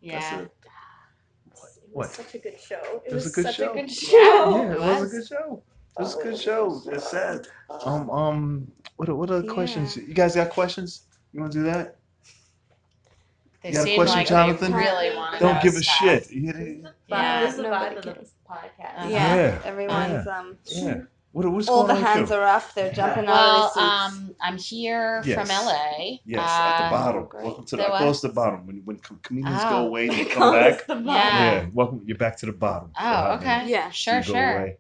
Yeah. 0.00 0.20
that's 0.20 0.33
it. 0.42 0.50
It 1.46 1.55
was 1.55 1.79
What? 1.92 2.11
such 2.11 2.35
a 2.35 2.38
good 2.38 2.59
show. 2.61 3.03
It, 3.05 3.11
It 3.11 3.14
was 3.14 3.24
was, 3.24 3.33
a 3.33 3.35
good 3.35 3.44
such 3.46 3.55
show. 3.57 3.70
a 3.72 3.74
good 3.74 3.90
show. 3.90 4.57
Yeah, 4.57 4.62
it 4.62 4.74
it 4.74 4.81
was 4.81 5.12
a 5.12 5.16
good 5.18 5.26
show. 5.26 5.62
It 5.98 6.03
was 6.03 6.16
a 6.16 6.22
good 6.22 6.38
show. 6.38 6.81
It's 6.87 7.11
sad. 7.11 7.46
Um, 7.85 8.09
um, 8.11 8.72
what 8.96 9.09
are, 9.09 9.14
what 9.14 9.31
are 9.31 9.40
the 9.40 9.46
Yeah. 9.48 9.53
questions? 9.55 9.96
You 9.96 10.14
guys 10.14 10.35
got 10.35 10.50
questions? 10.50 11.03
You 11.33 11.40
want 11.40 11.53
to 11.53 11.59
do 11.59 11.64
that? 11.64 11.96
They 13.62 13.70
You 13.70 13.74
got 13.74 13.81
a 13.81 13.85
seem 13.85 13.96
question, 13.96 14.18
like 14.18 14.26
Jonathan? 14.29 14.72
they 14.72 14.79
really 14.79 15.16
want 15.16 15.35
to 15.35 15.40
Don't 15.40 15.62
give 15.62 15.74
a 15.74 15.83
shit. 15.83 16.31
You 16.31 16.53
get- 16.53 16.92
Yeah. 17.09 17.40
This 17.42 17.50
is 17.50 17.57
the 17.59 17.62
vibe 17.64 17.70
Nobody 17.70 17.96
of 17.96 18.05
the 18.05 18.12
cares. 18.14 18.33
podcast. 18.48 18.98
Uh-huh. 18.98 19.09
Yeah, 19.09 19.35
Yeah. 19.37 19.59
everyone's 19.64 20.26
um 20.26 20.57
Yeah. 20.66 20.94
What, 21.33 21.46
what's 21.53 21.68
all 21.68 21.87
going 21.87 21.88
the 21.88 21.94
on 21.94 22.03
hands 22.16 22.20
with 22.22 22.31
you? 22.31 22.37
are 22.42 22.46
up. 22.46 22.74
They're 22.74 22.92
jumping 22.92 23.26
out 23.26 23.35
Well, 23.35 23.64
of 23.66 23.74
their 23.74 23.85
seats. 23.85 24.18
um, 24.18 24.35
I'm 24.40 24.57
here 24.59 25.22
Yes. 25.24 25.38
from 25.38 25.48
LA. 25.66 26.20
Yes, 26.24 26.40
at 26.40 26.79
the 26.79 26.85
Um, 26.87 26.90
bottom. 26.90 27.24
great. 27.26 27.44
Welcome 27.44 27.64
to 27.66 27.76
The 27.76 27.83
the 27.85 27.88
what? 27.90 27.98
close 27.98 28.20
to 28.22 28.29
the 28.29 28.35
bottom. 28.35 28.66
When 28.66 28.83
when 28.85 28.96
com- 28.96 29.20
comedians 29.22 29.61
Oh. 29.64 29.70
go 29.70 29.87
away, 29.87 30.09
they 30.09 30.24
come 30.37 30.53
back. 30.55 30.87
The 30.87 30.94
vibe. 30.94 31.07
Yeah. 31.07 31.53
Yeah, 31.53 31.66
welcome. 31.74 32.03
You're 32.05 32.16
back 32.18 32.37
to 32.38 32.46
the 32.46 32.53
bottom. 32.53 32.90
Oh, 32.98 33.03
Behind 33.38 33.40
okay. 33.42 33.64
me. 33.66 33.70
Yeah. 33.72 33.90
Sure, 33.90 34.16
You 34.16 34.24
go 34.24 34.33
sure. 34.33 34.59
away. 34.59 34.76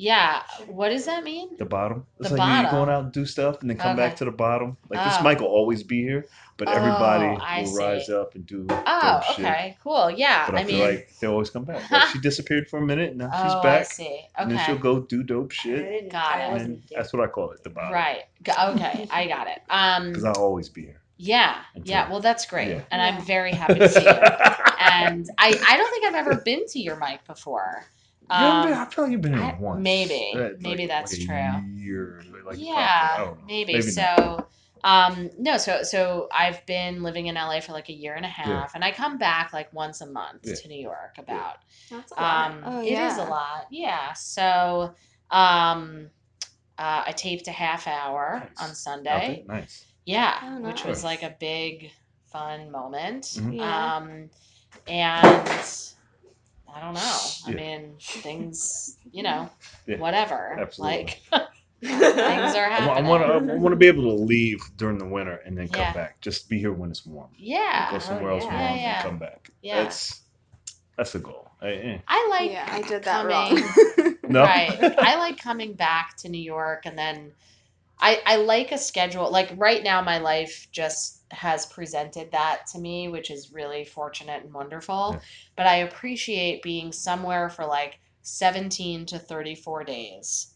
Yeah. 0.00 0.42
What 0.66 0.88
does 0.88 1.04
that 1.04 1.24
mean? 1.24 1.58
The 1.58 1.66
bottom. 1.66 2.06
It's 2.18 2.30
The 2.30 2.36
like 2.38 2.46
you're 2.48 2.62
bottom. 2.62 2.70
going 2.70 2.88
out 2.88 3.04
and 3.04 3.12
do 3.12 3.26
stuff 3.26 3.60
and 3.60 3.68
then 3.68 3.76
come 3.76 3.92
Okay. 3.98 4.08
back 4.08 4.16
to 4.16 4.24
the 4.24 4.30
bottom. 4.30 4.78
Like 4.88 5.04
this 5.04 5.16
Oh. 5.20 5.22
mic 5.22 5.40
will 5.40 5.48
always 5.48 5.82
be 5.82 6.00
here, 6.02 6.24
but 6.56 6.68
everybody 6.70 7.26
Oh, 7.26 7.38
I 7.38 7.60
will 7.60 7.66
see. 7.66 7.78
rise 7.84 8.08
up 8.08 8.34
and 8.34 8.46
do 8.46 8.66
Oh, 8.70 8.74
dope 9.02 9.36
shit. 9.36 9.44
okay. 9.44 9.76
Cool. 9.82 10.10
Yeah. 10.12 10.46
But 10.46 10.54
I, 10.54 10.60
I 10.60 10.64
feel 10.64 10.78
mean, 10.78 10.88
like 10.88 11.10
they 11.20 11.26
always 11.26 11.50
come 11.50 11.64
back. 11.64 11.90
Like 11.90 12.06
she 12.12 12.18
disappeared 12.18 12.66
for 12.70 12.78
a 12.78 12.86
minute, 12.86 13.10
and 13.10 13.18
now 13.18 13.30
she's 13.42 13.52
oh, 13.52 13.58
I 13.58 13.62
back. 13.62 13.84
see. 13.86 14.04
Okay. 14.06 14.28
And 14.38 14.50
then 14.50 14.64
she'll 14.64 14.78
go 14.78 15.00
do 15.00 15.22
dope 15.22 15.50
shit. 15.52 16.10
Got 16.10 16.34
I 16.36 16.54
it. 16.54 16.62
And 16.62 16.82
that's 16.90 17.12
what 17.12 17.22
I 17.22 17.26
call 17.26 17.50
it, 17.50 17.62
the 17.62 17.68
bottom. 17.68 17.92
Right. 17.92 18.22
Okay. 18.48 19.06
I 19.10 19.26
got 19.26 19.48
it. 19.48 19.60
Um. 19.68 20.08
Because 20.08 20.24
I'll 20.24 20.42
always 20.42 20.70
be 20.70 20.82
here. 20.86 21.02
Yeah. 21.18 21.56
Yeah. 21.84 22.08
Well, 22.10 22.20
that's 22.20 22.46
great, 22.46 22.68
Yeah. 22.68 22.80
and 22.90 23.02
I'm 23.02 23.22
very 23.26 23.52
happy 23.52 23.80
to 23.80 23.86
see 23.90 24.00
you. 24.00 24.08
and 24.80 25.28
I, 25.36 25.48
I 25.68 25.76
don't 25.76 25.90
think 25.90 26.06
I've 26.06 26.14
ever 26.14 26.36
been 26.36 26.64
to 26.68 26.78
your 26.80 26.96
mic 26.96 27.26
before. 27.26 27.84
You 28.30 28.36
haven't 28.36 28.62
been- 28.70 28.72
Um, 28.78 28.86
I 28.86 28.90
feel 28.90 29.04
like 29.04 29.12
you've 29.12 29.20
been 29.22 29.34
here 29.34 29.42
I- 29.42 29.60
once. 29.60 29.82
maybe. 29.82 30.32
Uh, 30.34 30.48
Maybe 30.60 30.82
like- 30.82 30.88
that's 30.88 31.18
like 31.18 31.26
true. 31.26 31.62
Year, 31.74 32.22
like 32.44 32.58
yeah, 32.58 33.08
I 33.14 33.16
don't 33.18 33.46
maybe. 33.46 33.74
not. 33.74 33.84
so, 33.84 34.46
um, 34.84 35.30
no, 35.38 35.56
so 35.58 35.82
so 35.82 36.28
I've 36.32 36.64
been 36.66 37.02
living 37.02 37.26
in 37.26 37.34
LA 37.36 37.60
for 37.60 37.72
like 37.72 37.88
a 37.88 37.92
year 37.92 38.14
and 38.14 38.24
a 38.24 38.28
half, 38.28 38.74
and 38.74 38.84
I 38.84 38.92
come 38.92 39.18
back 39.18 39.52
like 39.52 39.72
once 39.72 40.00
a 40.00 40.06
month 40.06 40.40
Yeah. 40.44 40.54
to 40.54 40.68
New 40.68 40.80
York 40.80 41.16
about. 41.18 41.58
That's 41.90 42.12
a 42.12 42.14
lot. 42.20 42.50
Um, 42.52 42.62
Oh, 42.64 42.80
it 42.80 42.86
is 42.86 42.90
yeah. 42.90 43.26
a 43.26 43.26
lot, 43.28 43.66
yeah. 43.70 44.12
So, 44.12 44.94
um, 45.30 46.08
uh, 46.78 47.02
I 47.06 47.12
taped 47.12 47.46
a 47.48 47.52
half 47.52 47.86
hour 47.88 48.40
Nice. 48.56 48.68
on 48.68 48.74
Sunday. 48.74 49.44
Nice. 49.46 49.84
Yeah, 50.06 50.38
Oh, 50.42 50.60
which 50.60 50.84
was 50.84 51.04
like 51.04 51.22
a 51.22 51.34
big, 51.38 51.90
fun 52.26 52.70
moment. 52.70 53.24
Mhm. 53.24 53.56
Yeah. 53.58 53.96
Um, 53.96 54.30
and 54.86 55.58
I 56.74 56.80
don't 56.80 56.94
know. 56.94 57.18
I 57.46 57.50
Yeah. 57.50 57.56
mean, 57.56 57.94
things, 58.00 58.96
you 59.12 59.22
know, 59.22 59.50
Yeah, 59.86 59.98
whatever. 59.98 60.56
absolutely. 60.60 60.98
Like 60.98 61.22
things 61.82 62.54
are 62.54 62.66
I 62.66 62.80
happening. 62.80 63.06
want 63.10 63.22
to. 63.22 63.52
I 63.52 63.56
want 63.56 63.72
to 63.72 63.76
be 63.76 63.86
able 63.86 64.02
to 64.04 64.12
leave 64.22 64.60
during 64.76 64.98
the 64.98 65.06
winter 65.06 65.36
and 65.46 65.56
then 65.56 65.68
come 65.68 65.80
Yeah. 65.80 65.92
back. 65.94 66.20
Just 66.20 66.48
be 66.48 66.58
here 66.58 66.72
when 66.72 66.90
it's 66.90 67.04
warm. 67.06 67.30
yeah. 67.36 67.90
Go 67.90 67.98
somewhere 67.98 68.30
Oh, 68.32 68.34
else 68.36 68.44
yeah. 68.44 68.50
warm 68.50 68.62
Yeah, 68.76 68.82
yeah. 68.82 68.94
and 68.94 69.02
come 69.02 69.18
back. 69.18 69.50
Yeah. 69.62 69.82
That's 69.84 70.20
that's 70.96 71.12
the 71.12 71.18
goal. 71.20 71.50
Eh, 71.62 71.66
eh. 71.68 71.98
I 72.08 72.26
like 72.30 72.50
yeah, 72.50 72.68
I 72.70 72.82
did 72.82 73.04
that 73.04 73.26
coming, 73.26 73.62
wrong. 73.64 74.16
No. 74.28 74.42
Right. 74.44 74.78
I 74.98 75.16
like 75.16 75.38
coming 75.38 75.72
back 75.74 76.16
to 76.18 76.28
New 76.28 76.40
York 76.42 76.82
and 76.86 76.96
then 76.96 77.32
I 78.00 78.20
I 78.26 78.36
like 78.36 78.72
a 78.72 78.78
schedule. 78.78 79.30
Like 79.30 79.52
right 79.56 79.82
now 79.82 80.02
my 80.02 80.18
life 80.18 80.68
just 80.72 81.24
has 81.30 81.66
presented 81.66 82.32
that 82.32 82.66
to 82.72 82.78
me, 82.78 83.08
which 83.08 83.30
is 83.30 83.52
really 83.52 83.84
fortunate 83.84 84.42
and 84.44 84.52
wonderful. 84.52 85.12
Yeah. 85.14 85.20
But 85.56 85.66
I 85.66 85.76
appreciate 85.76 86.62
being 86.62 86.92
somewhere 86.92 87.48
for 87.48 87.66
like 87.66 88.00
17 88.22 89.06
to 89.06 89.18
34 89.18 89.84
days. 89.84 90.54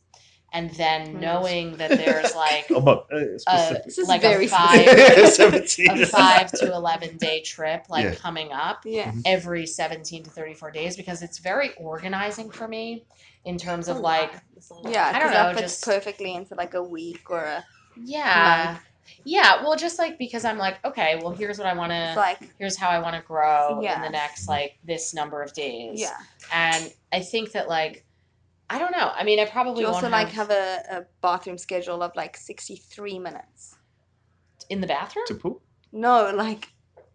And 0.55 0.71
then 0.71 1.15
Nice. 1.15 1.23
knowing 1.23 1.77
that 1.79 1.91
there's 1.91 2.35
like 2.35 2.67
Oh, 2.71 2.81
but 2.81 3.07
uh, 3.13 3.17
a, 3.17 3.39
specific. 3.41 3.85
This 3.85 3.99
is 3.99 4.09
like 4.09 4.25
a 4.25 4.47
five 4.47 5.29
Seventeen. 5.33 6.03
a 6.03 6.07
5 6.07 6.53
to 6.53 6.73
11 6.73 7.17
day 7.17 7.41
trip 7.43 7.87
like 7.91 8.05
Yeah. 8.05 8.15
coming 8.15 8.53
up 8.53 8.83
yeah. 8.87 9.13
every 9.27 9.67
17 9.67 10.23
to 10.23 10.31
34 10.31 10.71
days 10.71 10.97
because 10.97 11.23
it's 11.23 11.39
very 11.39 11.75
organizing 11.75 12.51
for 12.51 12.69
me 12.69 13.05
in 13.45 13.59
terms 13.59 13.89
of 13.89 13.99
like 13.99 14.33
lot. 14.33 14.43
That's 14.55 14.71
a 14.71 14.75
lot. 14.75 14.93
Yeah, 14.93 15.11
I 15.13 15.19
don't 15.19 15.29
because 15.29 15.35
know, 15.35 15.55
that 15.55 15.61
just- 15.61 15.85
perfectly 15.85 16.35
into 16.35 16.55
like 16.55 16.75
a 16.75 16.83
week 16.83 17.29
or 17.31 17.43
a. 17.43 17.65
yeah 18.03 18.79
yeah 19.25 19.63
well 19.63 19.77
just 19.77 19.99
like 19.99 20.19
because 20.19 20.45
i'm 20.47 20.57
like 20.57 20.83
okay 20.85 21.21
well 21.21 21.31
here's 21.31 21.59
what 21.59 21.67
i 21.67 21.75
want 21.75 21.93
to 21.93 22.15
like 22.17 22.39
here's 22.59 22.77
how 22.77 22.89
i 22.89 22.99
want 22.99 23.15
to 23.15 23.21
grow 23.23 23.81
yeah. 23.83 23.97
in 23.97 24.03
the 24.03 24.09
next 24.09 24.49
like 24.49 24.79
this 24.85 25.13
number 25.13 25.43
of 25.43 25.53
days 25.53 26.01
yeah. 26.01 26.17
and 26.53 26.93
i 27.13 27.21
think 27.21 27.53
that 27.53 27.69
like 27.69 28.05
i 28.71 28.79
don't 28.79 28.93
know 28.93 29.11
i 29.15 29.23
mean 29.25 29.39
i 29.39 29.45
Do 29.45 29.51
probably 29.51 29.81
you 29.83 29.87
won't 29.87 29.97
also 30.05 30.09
like 30.11 30.29
have 30.31 30.51
a, 30.51 30.83
a 30.91 31.05
bathroom 31.21 31.59
schedule 31.59 32.03
of 32.03 32.13
like 32.17 32.37
sixty 32.37 32.77
three 32.77 33.19
minutes? 33.19 33.77
in 34.71 34.81
the 34.81 34.87
bathroom 34.87 35.27
to 35.29 35.35
poop. 35.35 35.61
No, 35.93 36.33
like 36.35 36.69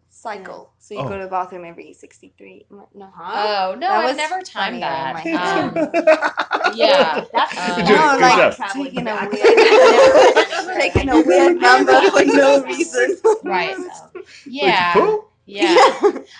cycle. 0.10 0.72
So 0.78 0.94
you 0.94 1.00
Oh. 1.02 1.08
go 1.10 1.18
to 1.18 1.24
the 1.24 1.30
bathroom 1.30 1.66
every 1.66 1.94
sixty 1.94 2.34
three. 2.38 2.66
No, 2.70 2.86
oh 2.94 3.74
no 3.74 3.80
That 3.80 3.92
i've 3.92 4.06
was 4.06 4.18
never 4.18 4.42
timed 4.42 4.82
that 4.84 5.16
um, 5.26 5.74
yeah 6.76 7.26
That's 7.34 7.54
Uh, 7.58 7.82
no, 7.90 8.18
like 8.22 8.56
taking 8.72 9.08
a 9.08 9.16
Traveling 9.16 9.32
weird, 9.32 10.80
taking 10.80 11.10
a 11.10 11.22
weird 11.22 11.58
number 11.58 12.02
for 12.12 12.26
no 12.26 12.64
reason. 12.64 13.18
right 13.44 13.78
Wait, 14.14 14.24
yeah 14.46 14.94
to 14.94 15.00
poop? 15.00 15.29
Yeah 15.50 15.76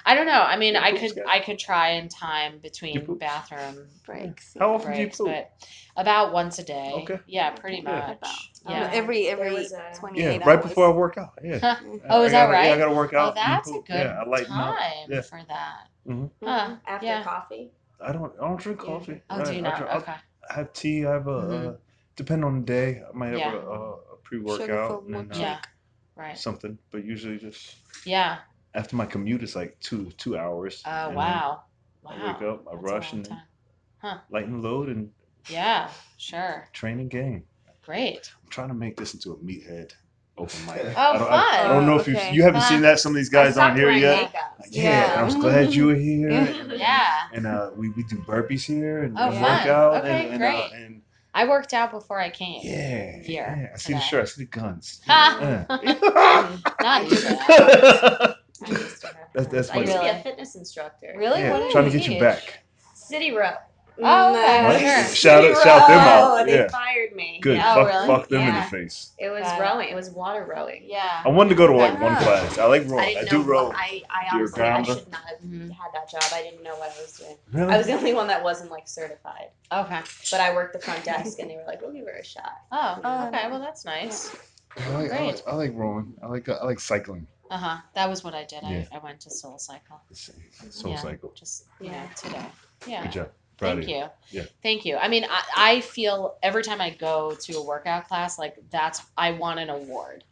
i 0.06 0.14
don't 0.16 0.26
know 0.28 0.42
i 0.42 0.56
mean 0.58 0.76
i 0.76 0.92
could 0.92 1.14
good. 1.16 1.24
i 1.28 1.40
could 1.40 1.58
try 1.60 1.92
in 1.92 2.08
time 2.10 2.60
between 2.60 3.06
bathroom 3.18 3.88
Breaks. 4.06 4.56
How 4.58 4.74
often 4.76 4.94
do 4.94 4.98
you 5.00 5.06
breaks, 5.06 5.18
poop? 5.18 5.28
but 5.28 5.52
about 5.96 6.34
once 6.34 6.58
a 6.60 6.64
day. 6.64 6.92
Okay. 7.04 7.20
Yeah, 7.28 7.52
pretty 7.52 7.78
Yeah. 7.78 7.92
much. 7.92 8.18
About. 8.18 8.32
Yeah. 8.68 8.84
Um, 8.86 8.90
every 8.94 9.28
every 9.28 9.54
was 9.54 9.72
a- 9.72 9.92
twenty 9.96 10.22
Yeah, 10.22 10.38
right 10.38 10.48
hours. 10.48 10.64
before 10.66 10.88
I 10.88 10.92
work 10.92 11.18
out. 11.18 11.34
Yeah. 11.44 11.60
Oh, 12.10 12.24
is 12.24 12.32
that 12.32 12.48
gotta- 12.50 12.68
Yeah, 12.68 12.74
I 12.74 12.78
gotta 12.78 12.96
work 12.96 13.14
Oh, 13.14 13.20
out. 13.20 13.38
and 13.38 13.38
that's 13.38 13.70
a 13.70 13.74
good 13.74 13.84
Yeah, 13.90 14.22
I 14.26 14.28
lighten 14.28 14.52
up. 14.54 14.78
time 14.78 14.94
Yeah. 15.10 15.22
for 15.22 15.42
that. 15.48 15.78
Mhm. 16.08 16.30
Huh, 16.44 16.76
After 16.88 17.06
yeah. 17.06 17.24
coffee. 17.24 17.70
I 18.02 18.12
don't. 18.14 18.34
I 18.42 18.48
don't 18.48 18.60
drink 18.60 18.80
Yeah. 18.82 18.86
coffee. 18.88 19.22
Oh, 19.30 19.36
I, 19.42 19.44
do 19.44 19.52
you 19.52 19.58
I 19.60 19.62
not? 19.62 19.78
dr- 19.78 19.90
I'll 19.92 19.98
Okay. 20.02 20.14
have 20.50 20.74
tea. 20.74 21.06
I 21.06 21.12
have 21.14 21.28
a. 21.28 21.42
Mhm. 21.42 21.68
Uh, 21.68 21.78
depend 22.16 22.46
on 22.46 22.62
the 22.62 22.66
day. 22.66 23.04
I 23.08 23.16
might 23.16 23.28
have 23.28 23.38
Yeah. 23.40 23.54
a, 23.54 23.60
a, 23.60 23.92
a 23.94 24.18
pre 24.24 24.40
Sugar 24.40 24.50
workout 24.60 25.04
and 25.04 25.14
then, 25.16 25.32
uh, 25.32 25.36
Yeah. 25.40 25.60
Right. 26.16 26.38
something. 26.38 26.78
But 26.92 27.04
usually 27.04 27.38
just 27.38 27.76
Yeah. 28.06 28.40
After 28.76 28.96
my 28.96 29.06
commute, 29.06 29.44
it's 29.44 29.56
like 29.56 29.78
two 29.80 30.12
two 30.18 30.38
hours. 30.38 30.84
Oh, 30.86 31.08
and 31.08 31.16
wow. 31.16 31.62
Wow. 32.04 32.12
I 32.12 32.28
wake 32.34 32.42
up, 32.44 32.66
I 32.68 32.72
That's 32.72 32.74
a 32.74 32.78
rush, 32.78 33.14
and 33.14 33.26
time. 34.02 34.20
lighten 34.30 34.62
load 34.62 34.90
and 34.90 35.12
Yeah, 35.50 35.90
sure. 36.18 36.68
Training 36.74 37.10
game. 37.10 37.44
Great. 37.86 38.32
I'm 38.44 38.50
trying 38.50 38.68
to 38.70 38.74
make 38.76 38.96
this 38.98 39.14
into 39.14 39.32
a 39.34 39.38
meathead 39.38 39.92
open 40.38 40.66
mic. 40.68 40.82
Oh, 40.98 41.02
I 41.14 41.18
don't, 41.18 41.32
I, 41.32 41.66
I 41.66 41.68
don't 41.68 41.86
know 41.86 41.98
if 42.00 42.08
you 42.08 42.16
okay. 42.16 42.34
you 42.34 42.44
haven't 42.44 42.62
Fun. 42.62 42.70
seen 42.70 42.82
that. 42.82 43.00
Some 43.00 43.12
of 43.12 43.16
these 43.18 43.30
guys 43.30 43.58
I 43.58 43.66
aren't 43.66 43.78
here 43.78 43.92
yet. 43.92 44.02
wearing 44.02 44.18
makeup. 44.26 44.60
Yeah, 44.70 45.14
Yeah. 45.16 45.22
I 45.22 45.24
was 45.24 45.36
glad 45.36 45.74
you 45.74 45.88
were 45.88 45.96
here. 45.96 46.30
Yeah. 46.30 46.64
Yeah. 46.80 47.14
And 47.34 47.46
uh, 47.48 47.72
we, 47.76 47.90
we 47.90 48.04
do 48.04 48.18
burpees 48.18 48.64
here 48.64 49.04
and, 49.04 49.18
Oh, 49.20 49.30
and 49.32 49.42
work 49.42 49.66
out 49.66 49.96
Okay, 49.98 50.24
and, 50.26 50.30
and, 50.32 50.40
great. 50.40 50.56
Uh, 50.56 50.70
and 50.76 51.02
I 51.34 51.46
worked 51.48 51.74
out 51.74 51.92
before 51.92 52.20
I 52.20 52.30
came. 52.30 52.62
yeah, 52.64 53.20
Here 53.22 53.56
yeah. 53.58 53.68
I 53.74 53.78
see 53.78 53.94
the 53.94 54.00
shirt. 54.00 54.22
I 54.22 54.26
see 54.26 54.44
the 54.46 54.50
guns. 54.50 55.02
Yeah. 55.08 55.66
Not 56.82 57.10
you. 57.12 58.26
Dad. 58.60 58.70
I 58.70 58.80
used 58.80 59.02
to 59.02 59.08
have 59.08 59.16
That's- 59.34 59.52
that's 59.52 59.70
I 59.72 59.78
used 59.80 59.92
to 59.94 60.00
be 60.00 60.06
Really? 60.06 60.20
a 60.20 60.24
fitness 60.24 60.56
instructor. 60.56 61.14
Really? 61.18 61.42
Yeah, 61.42 61.52
What 61.54 61.60
did 61.60 61.72
trying 61.72 61.86
to 61.86 61.92
get 61.92 62.04
you 62.04 62.10
teach? 62.14 62.20
back. 62.22 62.60
CityRow. 62.96 63.58
Oh, 64.02 64.32
okay, 64.34 64.62
No. 64.64 64.78
sure. 65.04 65.14
Shout 65.14 65.44
it- 65.44 65.58
shout 65.58 65.88
them 65.90 66.00
out, 66.00 66.40
Oh, 66.42 66.46
They 66.46 66.56
yeah. 66.60 66.70
fired 66.70 67.14
me. 67.18 67.40
Good. 67.42 67.58
Yeah. 67.58 67.74
Oh, 67.76 67.84
fuck, 67.84 67.88
really? 67.94 68.08
fuck 68.08 68.30
them 68.30 68.40
in 68.42 68.48
Yeah. 68.48 68.64
the 68.64 68.70
face. 68.72 69.12
It 69.18 69.30
was 69.30 69.44
Got 69.44 69.60
rowing. 69.60 69.90
It 69.90 69.96
was 69.96 70.10
water 70.12 70.46
rowing. 70.46 70.84
Yeah. 70.86 71.22
I 71.26 71.28
wanted 71.28 71.50
to 71.50 71.56
go 71.56 71.68
to 71.68 71.76
like 71.76 72.00
one 72.00 72.16
class. 72.16 72.58
I 72.58 72.64
like 72.66 72.84
rowing. 72.88 73.00
I 73.04 73.08
I, 73.08 73.14
didn't 73.16 73.30
do 73.30 73.40
know. 73.40 73.44
row. 73.44 73.68
What, 73.68 73.76
I, 73.76 74.02
I 74.10 74.28
You're 74.38 74.40
honestly, 74.44 74.64
I 74.64 74.68
grounder? 74.70 74.94
should 74.94 75.12
not 75.12 75.22
have 75.28 75.40
Mhm. 75.40 75.72
had 75.72 75.92
that 75.94 76.10
job. 76.10 76.24
I 76.34 76.42
didn't 76.44 76.64
know 76.64 76.76
what 76.78 76.94
I 76.98 77.02
was 77.02 77.18
doing. 77.20 77.36
Really? 77.52 77.74
I 77.74 77.78
was 77.78 77.88
the 77.88 77.94
only 77.94 78.14
one 78.14 78.28
that 78.28 78.42
wasn't 78.42 78.72
like 78.72 78.88
certified, 78.88 79.50
Okay. 79.70 80.00
but 80.32 80.40
I 80.40 80.54
worked 80.54 80.72
the 80.72 80.80
front 80.80 81.04
desk, 81.04 81.40
and 81.40 81.50
they 81.50 81.58
were 81.58 81.66
like, 81.68 81.82
"We'll 81.82 81.92
give 81.92 82.06
her 82.06 82.14
a 82.14 82.24
shot." 82.24 82.54
Oh, 82.72 83.00
okay. 83.28 83.50
Well, 83.50 83.60
that's 83.60 83.84
nice. 83.84 84.34
I 84.78 84.88
like, 84.92 84.94
I 84.94 85.00
like, 85.00 85.10
Great. 85.10 85.44
I 85.46 85.56
like 85.56 85.72
rowing. 85.74 86.14
I 86.24 86.28
like 86.28 86.48
I 86.48 86.64
like 86.64 86.80
cycling. 86.80 87.28
Uh 87.50 87.58
huh. 87.58 87.78
That 87.96 88.10
was 88.10 88.24
what 88.24 88.34
I 88.36 88.44
did. 88.46 88.60
Yeah. 88.64 88.86
I, 88.92 88.98
I 88.98 89.00
went 89.00 89.20
to 89.22 89.30
SoulCycle. 89.30 90.00
Soul 90.72 90.92
Yeah. 90.92 90.98
Cycle. 91.00 91.32
Just 91.36 91.66
you 91.80 91.88
know 91.88 91.94
Yeah. 91.94 92.08
today. 92.16 92.46
Yeah. 92.88 93.04
Good 93.04 93.12
job. 93.12 93.30
Proud 93.58 93.72
Thank 93.76 93.84
of 93.84 93.90
you. 93.90 94.06
Yeah. 94.32 94.46
Thank 94.64 94.86
you. 94.86 94.96
I 94.96 95.08
mean, 95.10 95.26
I, 95.30 95.42
I 95.58 95.82
feel 95.82 96.38
every 96.44 96.64
time 96.64 96.80
I 96.80 96.92
go 96.92 97.36
to 97.42 97.58
a 97.58 97.62
workout 97.64 98.08
class, 98.08 98.40
like 98.40 98.56
that's 98.70 99.02
I 99.18 99.32
want 99.32 99.60
an 99.60 99.70
award. 99.70 100.24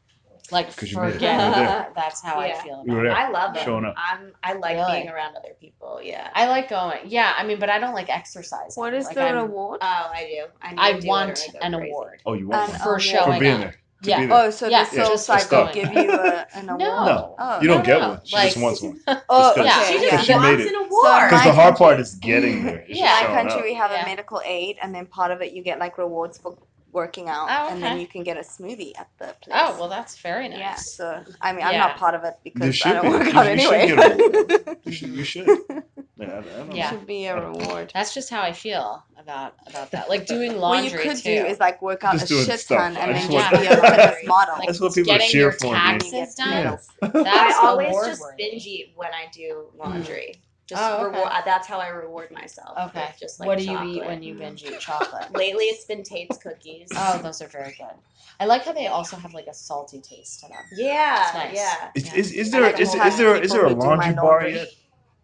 Like 0.49 0.74
'Cause 0.78 0.89
you 0.89 0.97
made 0.97 1.07
it. 1.09 1.13
forget 1.15 1.38
You 1.41 1.45
were 1.49 1.55
there. 1.55 1.65
that. 1.68 1.93
That's 1.93 2.22
how 2.22 2.39
I 2.39 2.53
feel 2.61 2.82
You 2.86 2.93
were 2.93 2.99
about 3.01 3.05
it. 3.07 3.09
there. 3.09 3.18
I 3.18 3.30
love 3.32 3.55
it. 3.57 3.63
Showing 3.63 3.84
up. 3.84 3.95
I'm. 3.97 4.32
I 4.43 4.53
like 4.53 4.78
Really? 4.78 4.91
being 5.01 5.09
around 5.09 5.36
other 5.36 5.53
people. 5.59 5.99
Yeah. 6.01 6.30
I 6.36 6.47
like 6.47 6.70
going. 6.70 6.99
Yeah, 7.05 7.34
I 7.38 7.43
mean, 7.43 7.59
but 7.59 7.70
I 7.70 7.80
don't 7.80 7.93
like 7.93 8.07
exercising. 8.09 8.80
What 8.82 8.93
is 8.93 9.07
like, 9.07 9.15
the 9.15 9.24
I'm- 9.24 9.36
reward? 9.36 9.80
Oh, 9.82 9.86
I 10.13 10.24
do. 10.32 10.45
I, 10.61 10.74
I 10.78 10.91
do 10.93 10.99
it 10.99 11.03
or 11.03 11.07
want 11.09 11.36
go 11.51 11.59
an 11.61 11.74
crazy. 11.74 11.89
award 11.91 12.22
Oh, 12.26 12.32
you 12.34 12.47
want 12.47 12.63
An 12.63 12.70
one? 12.70 12.80
for 12.80 12.86
award. 12.91 13.01
showing 13.01 13.34
for 13.34 13.39
being 13.41 13.53
up. 13.55 13.59
there. 13.59 13.76
To 14.03 14.09
Yeah. 14.09 14.19
be 14.19 14.25
there. 14.27 14.37
Oh, 14.37 14.49
so 14.51 14.67
Yeah, 14.67 14.83
the 14.85 14.95
Soul 14.95 15.05
just 15.05 15.25
Cycle 15.25 15.47
stuff. 15.47 15.73
give 15.73 15.91
you 15.91 16.11
a, 16.11 16.45
an 16.53 16.69
award? 16.69 16.79
No. 16.79 17.05
No, 17.05 17.35
Oh. 17.39 17.61
you 17.61 17.67
don't 17.67 17.79
No, 17.79 17.83
get 17.83 17.99
no, 17.99 18.09
one. 18.09 18.21
She 18.25 18.35
like- 18.35 18.45
just 18.53 18.57
wants 18.61 18.81
one. 18.83 18.99
Oh, 19.29 19.53
Just 19.55 19.65
Yeah. 19.65 19.83
She 19.85 20.09
just 20.09 20.25
she 20.27 20.33
wants 20.33 20.61
it. 20.63 20.67
an 20.67 20.73
So 20.73 20.85
award. 20.85 21.29
Because 21.29 21.45
my 21.45 21.51
the 21.51 21.53
hard 21.53 21.75
part 21.77 21.99
is 21.99 22.13
getting 22.15 22.63
there. 22.65 22.85
It's 22.87 22.99
Yeah. 22.99 23.25
In 23.25 23.33
my 23.33 23.41
country, 23.41 23.59
up. 23.59 23.63
we 23.65 23.73
have 23.73 23.91
Yeah. 23.91 24.03
a 24.03 24.05
medical 24.05 24.41
aid, 24.45 24.77
and 24.83 24.93
then 24.93 25.07
part 25.07 25.31
of 25.31 25.41
it 25.41 25.51
you 25.53 25.63
get 25.63 25.79
like 25.79 25.97
rewards 25.97 26.37
for 26.37 26.55
working 26.93 27.27
out, 27.27 27.47
Oh, 27.49 27.73
and 27.73 27.81
then 27.83 27.99
you 27.99 28.07
can 28.07 28.23
get 28.23 28.37
a 28.37 28.41
smoothie 28.41 28.97
at 28.97 29.07
the 29.19 29.29
oh, 29.29 29.33
place. 29.41 29.55
Oh 29.59 29.75
well, 29.79 29.89
that's 29.89 30.17
very 30.19 30.47
nice. 30.47 30.59
yeah. 30.59 30.75
So 30.75 31.23
I 31.41 31.51
mean, 31.53 31.63
I'm 31.65 31.73
Yeah. 31.73 31.79
not 31.87 31.97
part 31.97 32.13
of 32.15 32.23
it 32.23 32.35
because 32.43 32.79
I 32.85 32.93
don't 32.93 33.01
be. 33.03 33.09
work 33.09 33.25
You- 33.33 33.39
out 33.39 33.45
you 33.45 33.51
anyway. 33.51 33.87
get 33.87 33.97
a 33.97 34.15
reward. 34.15 34.77
You 34.85 34.91
should. 34.91 35.09
You 35.09 35.23
should. 35.23 35.47
Yeah, 35.47 36.27
I, 36.27 36.37
I 36.37 36.41
don't 36.41 36.69
know. 36.69 36.75
Yeah. 36.75 36.89
should 36.91 37.05
be 37.07 37.25
a 37.25 37.35
uh, 37.35 37.41
reward. 37.49 37.91
That's 37.95 38.13
just 38.13 38.29
how 38.29 38.41
I 38.41 38.53
feel 38.53 39.03
about 39.28 39.55
about 39.67 39.91
that. 39.91 40.09
Like 40.09 40.25
doing 40.25 40.53
What 40.53 40.61
laundry 40.84 40.91
you 41.03 41.09
could 41.09 41.17
too. 41.17 41.36
do 41.41 41.45
is 41.45 41.59
like 41.59 41.82
work 41.82 42.03
out 42.05 42.13
Just 42.13 42.32
a 42.32 42.45
shit 42.45 42.59
stuff. 42.61 42.78
ton 42.78 42.97
and 42.97 43.13
then 43.15 43.30
want- 43.32 43.51
just 43.51 43.61
be 43.61 43.67
a 43.67 43.75
fitness 43.82 44.25
model. 44.25 44.55
Like, 44.57 44.67
That's 44.67 44.80
what 44.80 44.93
people 44.95 45.13
getting 45.13 45.30
cheer 45.30 45.41
your 45.41 45.51
for, 45.51 45.73
man. 45.73 45.99
taxes 45.99 46.36
done. 46.36 46.49
Yeah. 46.51 46.78
That's 47.01 47.25
I 47.55 47.59
always 47.63 47.89
award 47.89 48.05
just 48.07 48.21
worthy. 48.21 48.38
binge 48.51 48.65
eat 48.65 48.93
when 48.95 49.09
I 49.13 49.25
do 49.34 49.65
mm. 49.75 49.80
laundry. 49.80 50.36
Just 50.67 50.82
Oh, 50.82 50.95
okay. 50.95 51.15
reward. 51.17 51.32
That's 51.45 51.67
how 51.67 51.80
I 51.80 51.88
reward 51.89 52.32
myself. 52.32 52.78
Okay. 52.89 53.05
with 53.11 53.19
Just 53.19 53.39
like 53.39 53.47
what 53.47 53.57
do 53.57 53.63
you 53.65 53.71
chocolate. 53.71 53.95
eat 53.95 54.05
when 54.05 54.23
you 54.23 54.34
binge 54.36 54.63
eat 54.63 54.80
chocolate? 54.80 55.32
Lately, 55.36 55.65
it's 55.65 55.86
been 55.86 56.03
Tate's 56.03 56.38
cookies. 56.38 56.88
Oh, 56.95 57.19
those 57.21 57.41
are 57.41 57.47
very 57.47 57.73
good. 57.78 57.95
I 58.39 58.45
like 58.45 58.63
how 58.65 58.71
they 58.73 58.88
also 58.88 59.17
have 59.17 59.34
like 59.34 59.47
a 59.47 59.53
salty 59.53 59.99
taste 60.01 60.41
to 60.41 60.47
them. 60.49 60.57
yeah, 60.75 61.23
It's 61.25 61.34
nice. 61.34 61.55
yeah. 61.55 61.89
Is, 61.95 62.13
is, 62.13 62.32
is 62.34 62.51
there 62.51 62.61
like 62.61 62.80
is, 62.80 62.93
is 62.95 63.17
there 63.17 63.36
is 63.41 63.51
there 63.51 63.65
a 63.65 63.69
people 63.69 63.84
who 63.86 63.91
do 63.91 63.97
my 63.97 64.11
laundry 64.11 64.15
bar 64.21 64.47
yet? 64.47 64.67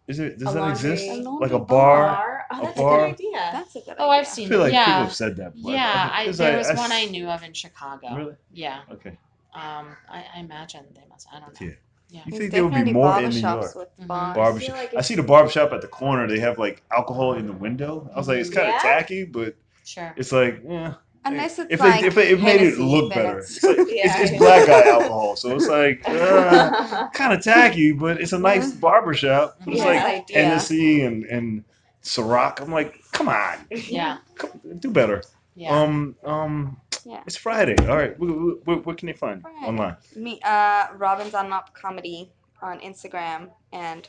Is 0.08 0.16
there 0.18 0.30
does 0.30 0.40
A 0.42 0.44
that 0.44 0.54
laundry- 0.60 0.90
exist? 0.92 1.08
A 1.10 1.14
Like 1.16 1.24
laundry 1.24 1.56
a 1.56 1.58
bar? 1.60 2.33
Bar. 2.54 2.60
Oh, 2.60 2.62
A 2.62 2.66
that's 2.66 2.78
bar? 2.78 3.04
a 3.04 3.08
good 3.08 3.14
idea. 3.14 3.48
That's 3.52 3.76
a 3.76 3.80
good 3.80 3.94
Oh, 3.98 4.08
I've 4.10 4.20
idea. 4.20 4.20
I 4.20 4.34
seen 4.34 4.48
feel 4.48 4.58
like 4.60 4.72
yeah. 4.72 4.84
people 4.84 5.00
have 5.02 5.14
said 5.14 5.36
that. 5.36 5.54
before. 5.54 5.72
Yeah, 5.72 6.10
I, 6.12 6.24
'Cause 6.26 6.38
there 6.38 6.56
was 6.58 6.70
I 6.70 6.74
one 6.74 6.92
I 6.92 7.04
knew 7.06 7.28
of 7.28 7.42
in 7.42 7.52
Chicago. 7.52 8.14
Really? 8.16 8.34
Yeah. 8.52 8.80
Okay. 8.92 9.18
Um, 9.54 9.96
I, 10.10 10.24
I 10.36 10.40
imagine 10.40 10.84
they 10.94 11.04
must. 11.08 11.28
I 11.32 11.40
don't 11.40 11.60
know. 11.60 11.66
Yeah. 11.66 11.72
Yeah. 12.10 12.20
You 12.26 12.38
think 12.38 12.52
there 12.52 12.62
would 12.64 12.70
be 12.70 12.76
definitely 12.76 12.92
more 12.92 13.18
in 13.20 13.30
New 13.30 13.40
barbershops 13.40 13.62
York? 13.62 13.74
with 13.76 13.88
Mhm. 14.00 14.06
bars. 14.06 14.36
Barbershop. 14.36 14.66
feel 14.68 14.76
like 14.76 14.94
I 14.96 15.00
see 15.00 15.14
the 15.16 15.22
barbershop 15.22 15.72
at 15.72 15.80
the 15.80 15.88
corner. 15.88 16.26
They 16.28 16.38
have 16.40 16.58
like 16.58 16.82
alcohol 16.92 17.34
in 17.34 17.46
the 17.46 17.52
window. 17.52 18.08
I 18.14 18.18
was 18.18 18.28
like, 18.28 18.38
it's 18.38 18.50
kind 18.50 18.68
of 18.68 18.74
Yeah? 18.74 18.80
tacky, 18.80 19.24
but 19.24 19.54
Sure. 19.84 20.12
it's 20.16 20.30
like, 20.32 20.60
yeah. 20.68 20.94
Unless 21.26 21.58
it's 21.58 21.72
if 21.72 21.80
like 21.80 22.02
they 22.02 22.06
if 22.08 22.14
they, 22.14 22.28
it 22.32 22.40
made 22.42 22.60
it 22.60 22.78
look 22.78 23.12
then 23.14 23.24
better, 23.24 23.38
it's- 23.38 23.56
it's, 23.56 23.64
like, 23.64 23.76
Yeah. 23.90 24.20
it's, 24.22 24.30
it's 24.32 24.38
black 24.38 24.66
guy 24.66 24.82
alcohol, 24.90 25.36
so 25.36 25.56
it's 25.56 25.66
like 25.66 26.02
uh, 26.06 27.08
kind 27.10 27.32
of 27.32 27.42
tacky, 27.42 27.92
but 27.92 28.20
it's 28.20 28.32
a 28.32 28.38
nice 28.38 28.70
barbershop. 28.72 29.56
But 29.64 29.72
it's 29.74 29.82
Yeah. 29.82 29.86
like 29.88 30.02
idea. 30.22 30.44
Hennessy 30.44 31.02
and 31.02 31.24
and 31.24 31.64
Ciroc. 32.04 32.60
I'm 32.60 32.70
like, 32.70 33.02
come 33.12 33.28
on, 33.28 33.58
Yeah. 33.70 34.18
come, 34.36 34.50
do 34.78 34.90
better. 34.90 35.22
Yeah. 35.56 35.70
Um 35.80 36.16
um, 36.24 36.76
Yeah. 37.04 37.22
it's 37.26 37.36
Friday. 37.36 37.76
All 37.88 37.96
right, 37.96 38.18
where, 38.18 38.30
where, 38.30 38.76
where 38.78 38.96
can 38.96 39.06
they 39.06 39.12
find 39.14 39.42
Friday. 39.42 39.66
online? 39.66 39.96
Me, 40.16 40.40
uh, 40.44 40.86
Robyn 40.96 41.30
Dunlop 41.30 41.74
Comedy 41.74 42.32
on 42.62 42.80
Instagram 42.80 43.50
and 43.72 44.08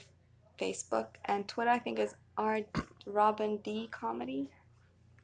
Facebook 0.60 1.08
and 1.26 1.48
Twitter. 1.48 1.70
I 1.72 1.80
think 1.80 2.00
is 2.00 2.14
R 2.38 2.60
Robyn 3.06 3.58
D 3.64 3.88
Comedy. 3.92 4.50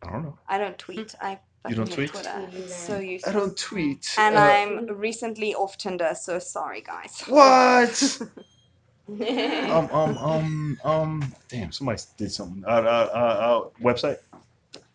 I 0.03 0.11
don't 0.11 0.24
know. 0.24 0.38
I 0.47 0.57
don't 0.57 0.78
tweet. 0.78 1.13
I 1.22 1.39
You 1.69 1.76
don't 1.76 1.91
tweet? 1.91 2.09
Twitter. 2.11 2.49
It's 2.53 2.76
so 2.76 2.97
useless. 2.99 3.36
I 3.36 3.38
don't 3.38 3.55
tweet. 3.57 4.15
And 4.17 4.36
Uh, 4.36 4.41
I'm 4.41 4.88
recently 4.97 5.53
off 5.55 5.78
Tinder, 5.78 6.13
so 6.15 6.39
sorry 6.39 6.82
guys. 6.82 7.22
What? 7.28 8.22
um, 9.72 9.89
um, 9.91 10.18
um, 10.18 10.80
um. 10.84 11.36
Damn, 11.49 11.72
somebody 11.72 12.01
did 12.18 12.32
something. 12.32 12.64
Uh, 12.66 12.70
uh, 12.70 13.09
uh, 13.14 13.18
uh 13.18 13.70
website 13.84 14.18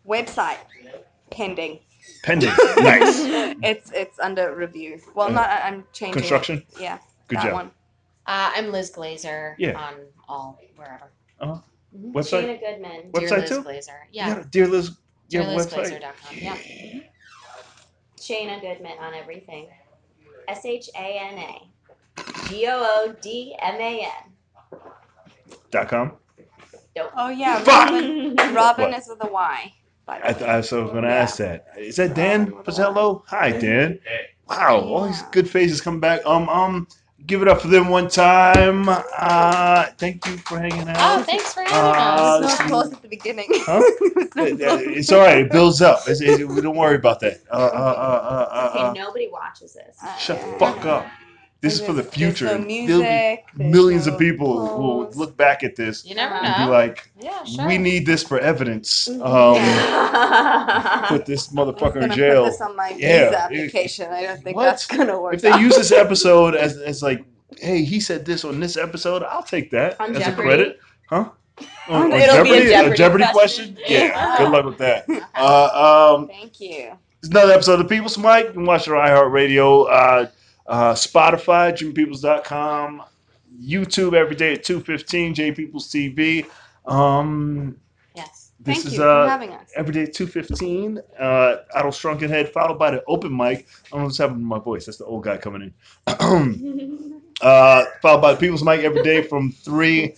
Website 0.07 0.57
pending. 1.29 1.79
pending. 2.23 2.49
nice 2.77 3.19
it's 3.63 3.91
it's 3.93 4.19
under 4.19 4.55
review. 4.55 4.99
Well, 5.15 5.27
Uh, 5.27 5.31
not 5.31 5.49
I- 5.49 5.67
I'm 5.67 5.83
changing. 5.93 6.17
it. 6.17 6.21
construction. 6.21 6.63
Yeah, 6.79 6.99
Good 7.27 7.39
that 7.39 7.43
job. 7.45 7.53
one. 7.53 7.71
Uh, 8.25 8.51
I'm 8.55 8.71
Liz 8.71 8.91
Glazer 8.91 9.55
Yeah. 9.57 9.77
on 9.79 9.93
all 10.27 10.59
wherever. 10.75 11.09
Website. 11.95 12.43
Shana 12.43 12.59
Goodman. 12.59 13.11
Website 13.11 13.29
Dear 13.29 13.39
Liz 13.39 13.49
too? 13.49 13.63
Glazer. 13.63 13.99
Yeah. 14.11 14.27
Yeah. 14.27 14.43
Dear 14.51 14.67
Liz. 14.67 14.91
Your 15.29 15.43
website. 15.43 15.99
DearLizGlazer.com. 15.99 16.37
Yeah. 16.37 16.57
Shana 18.17 18.61
Goodman 18.61 18.97
on 18.99 19.13
everything. 19.13 19.67
S 20.47 20.65
H 20.65 20.89
A 20.95 21.19
N 21.19 21.37
A. 21.37 21.61
G 22.47 22.65
O 22.67 22.71
O 23.07 23.15
D 23.21 23.55
M 23.61 23.75
A 23.75 24.01
N. 24.01 24.79
Dot 25.71 25.87
com. 25.89 26.13
Oh 27.15 27.29
yeah, 27.29 27.59
Fuck! 27.59 27.89
Robyn. 27.91 28.35
Robyn 28.55 28.89
What? 28.91 28.99
is 28.99 29.07
with 29.07 29.23
a 29.23 29.27
Y. 29.31 29.73
By 30.05 30.19
the 30.19 30.25
I, 30.25 30.27
way. 30.31 30.33
th- 30.39 30.49
I 30.49 30.57
was 30.57 30.69
going 30.71 31.03
to 31.03 31.09
Yeah. 31.09 31.15
ask 31.15 31.37
that. 31.37 31.65
Is 31.77 31.97
that 31.97 32.15
Dan 32.15 32.45
Robin 32.45 32.57
with 32.57 32.67
a 32.67 32.71
Pizzello? 32.71 33.23
Hi, 33.27 33.51
Dan. 33.51 33.99
Wow, 34.49 34.79
all 34.79 35.05
these 35.05 35.21
good 35.31 35.47
faces 35.49 35.81
come 35.81 35.99
back. 35.99 36.25
Um, 36.25 36.47
um, 36.49 36.87
give 37.27 37.41
it 37.41 37.47
up 37.49 37.61
for 37.61 37.67
them 37.67 37.89
one 37.89 38.07
time. 38.07 38.87
Uh, 38.89 39.85
thank 39.97 40.25
you 40.25 40.37
for 40.37 40.57
hanging 40.57 40.87
out. 40.89 41.19
Oh, 41.19 41.23
thanks 41.23 41.53
for 41.53 41.61
having 41.61 41.75
Uh, 41.77 42.39
no 42.39 42.47
us. 42.47 42.57
this- 42.57 42.59
applause 42.61 42.93
at 42.93 43.01
the 43.01 43.09
beginning. 43.09 43.47
Huh? 43.51 43.81
It- 44.37 44.61
it- 44.61 44.97
it's 44.97 45.11
all 45.11 45.19
right. 45.19 45.39
It 45.39 45.51
builds 45.51 45.81
up. 45.81 45.99
It's, 46.07 46.21
it, 46.21 46.47
we 46.47 46.61
don't 46.61 46.77
worry 46.77 46.95
about 46.95 47.19
that. 47.19 47.41
Uh, 47.51 47.55
uh, 47.55 47.57
uh, 47.57 47.69
uh, 47.69 48.47
uh, 48.51 48.69
Okay, 48.69 48.79
uh, 48.85 48.93
nobody 49.05 49.27
watches 49.31 49.73
this. 49.73 49.97
shut 50.19 50.39
the 50.39 50.57
fuck 50.57 50.83
up. 50.85 51.05
This 51.59 51.73
is 51.79 51.81
for 51.85 51.93
the 51.93 52.03
future. 52.03 52.45
There's 52.45 52.59
no 52.59 52.65
There'll 52.65 52.67
be 52.67 52.87
music. 52.87 53.45
there's 53.55 53.71
millions 53.73 54.05
of 54.07 54.19
people 54.19 54.67
who 54.67 54.81
will 54.81 55.09
look 55.15 55.35
back 55.35 55.63
at 55.63 55.75
this 55.75 56.05
You 56.05 56.13
never 56.13 56.35
and 56.35 56.65
be 56.67 56.71
like, 56.71 57.09
yeah, 57.19 57.43
sure. 57.45 57.65
"We 57.67 57.79
need 57.79 58.05
this 58.05 58.21
for 58.23 58.37
evidence." 58.39 59.07
Um, 59.09 59.55
put 61.07 61.25
this 61.25 61.47
motherfucker 61.49 62.03
in 62.03 62.11
jail. 62.11 62.43
Put 62.45 62.51
this 62.51 62.61
on 62.61 62.75
my 62.75 62.89
Yeah, 62.89 62.97
visa 62.97 63.29
it- 63.29 63.35
application. 63.35 64.11
I 64.11 64.21
don't 64.23 64.43
think 64.43 64.55
What? 64.55 64.65
that's 64.65 64.85
gonna 64.85 65.19
work. 65.19 65.33
If 65.35 65.41
they 65.41 65.49
out. 65.51 65.61
use 65.61 65.75
this 65.75 65.91
episode 66.05 66.55
as, 66.55 66.77
as 66.77 67.01
like, 67.01 67.23
"Hey, 67.59 67.83
he 67.83 67.99
said 67.99 68.25
this 68.25 68.45
on 68.45 68.59
this 68.59 68.77
episode," 68.77 69.23
I'll 69.23 69.43
take 69.43 69.71
that 69.71 69.99
On 69.99 70.15
as 70.15 70.23
Jeopardy? 70.23 70.41
a 70.41 70.43
credit, 70.45 70.79
huh? 71.09 71.29
On, 71.89 72.13
on 72.13 72.21
It'll 72.21 72.43
be 72.43 72.51
a 72.51 72.69
Jeopardy, 72.69 72.95
Jeopardy 72.97 73.23
question. 73.31 73.73
question. 73.75 73.77
Yeah, 73.91 74.05
Yeah. 74.09 74.37
good 74.37 74.49
luck 74.51 74.65
with 74.65 74.77
that. 74.77 75.05
Uh, 75.33 76.15
um, 76.19 76.27
Thank 76.27 76.59
you. 76.59 76.91
It's 77.19 77.29
another 77.29 77.53
episode 77.53 77.79
of 77.79 77.89
People's 77.89 78.15
Mic. 78.15 78.45
You 78.45 78.51
can 78.53 78.65
watch 78.65 78.87
it 78.87 78.93
on 78.93 78.99
iHeartRadio, 79.07 79.87
uh, 79.89 80.27
uh, 80.67 80.93
Spotify, 80.93 81.71
JimmyPeoples.com, 81.73 83.03
YouTube 83.61 84.13
every 84.13 84.35
day 84.35 84.53
at 84.53 84.63
2.15, 84.63 85.33
JPeoples 85.35 85.87
TV. 85.87 86.45
Um, 86.91 87.77
Yes. 88.15 88.51
this 88.59 88.77
Thank 88.77 88.87
is 88.87 88.93
you 88.93 88.99
for 88.99 89.07
uh, 89.07 89.27
having 89.29 89.51
us. 89.51 89.71
every 89.75 89.93
day 89.93 90.03
at 90.03 90.13
2.15, 90.13 90.99
uh, 91.19 91.57
Idle 91.75 91.91
Shrunken 91.91 92.29
Head, 92.29 92.49
followed 92.49 92.79
by 92.79 92.89
the 92.91 93.03
open 93.07 93.35
mic. 93.35 93.67
I 93.85 93.89
don't 93.91 93.99
know 93.99 94.05
what's 94.05 94.17
happening 94.17 94.39
to 94.41 94.45
my 94.45 94.59
voice. 94.59 94.85
That's 94.87 94.97
the 94.97 95.05
old 95.05 95.23
guy 95.23 95.37
coming 95.37 95.61
in. 95.61 95.73
uh, 97.41 97.85
followed 98.01 98.21
by 98.21 98.33
the 98.33 98.39
People's 98.39 98.63
Mic 98.63 98.81
every 98.81 99.03
day 99.03 99.21
from 99.21 99.51
3 99.51 100.15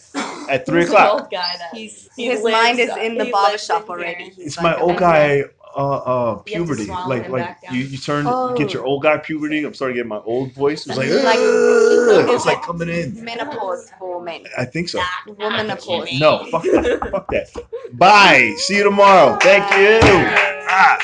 at 0.50 0.66
3 0.66 0.82
Who's 0.82 0.90
the 0.90 0.96
o'clock. 0.96 1.22
old 1.24 1.30
guy 1.32 1.52
that 1.58 1.76
He's, 1.76 2.10
he 2.16 2.26
his 2.28 2.42
mind 2.44 2.80
is 2.80 2.90
in 2.98 3.18
the 3.18 3.26
he 3.26 3.32
barber 3.32 3.58
shop 3.58 3.90
already. 3.90 4.30
He's 4.30 4.38
It's 4.40 4.58
like 4.58 4.64
my 4.78 4.82
old 4.82 4.98
guy 4.98 5.44
uh, 5.76 5.80
uh, 5.80 6.30
You 6.32 6.36
have 6.36 6.46
to 6.46 6.52
puberty. 6.66 6.86
swallow 6.86 7.08
Like 7.10 7.30
like 7.30 7.58
you, 7.72 7.82
you 7.82 7.98
turn 7.98 8.26
you 8.26 8.56
get 8.58 8.74
your 8.74 8.84
Oh. 8.84 8.90
old 8.92 9.04
guy 9.04 9.18
puberty. 9.18 9.64
I'm 9.64 9.74
starting 9.74 9.96
to 9.98 10.00
get 10.04 10.08
my 10.08 10.18
old 10.20 10.52
voice. 10.54 10.88
It's 10.88 10.98
like, 10.98 11.10
like- 11.10 11.38
it's 11.40 12.32
it's 12.34 12.46
like 12.46 12.58
like 12.58 12.66
coming 12.66 12.90
in. 12.90 13.24
Menopause 13.24 13.90
for 14.00 14.22
men. 14.22 14.46
I 14.58 14.66
think 14.66 14.90
so. 14.90 15.02
Woman 15.28 15.68
menopause. 15.68 16.20
No, 16.20 16.46
fuck 16.52 16.64
that. 16.64 17.00
Fuck 17.12 17.28
that. 17.32 17.50
Bye. 17.94 18.54
See 18.58 18.78
you 18.78 18.84
tomorrow. 18.84 19.38
Thank 19.42 19.64
you. 19.74 20.00
Ah. 20.72 21.00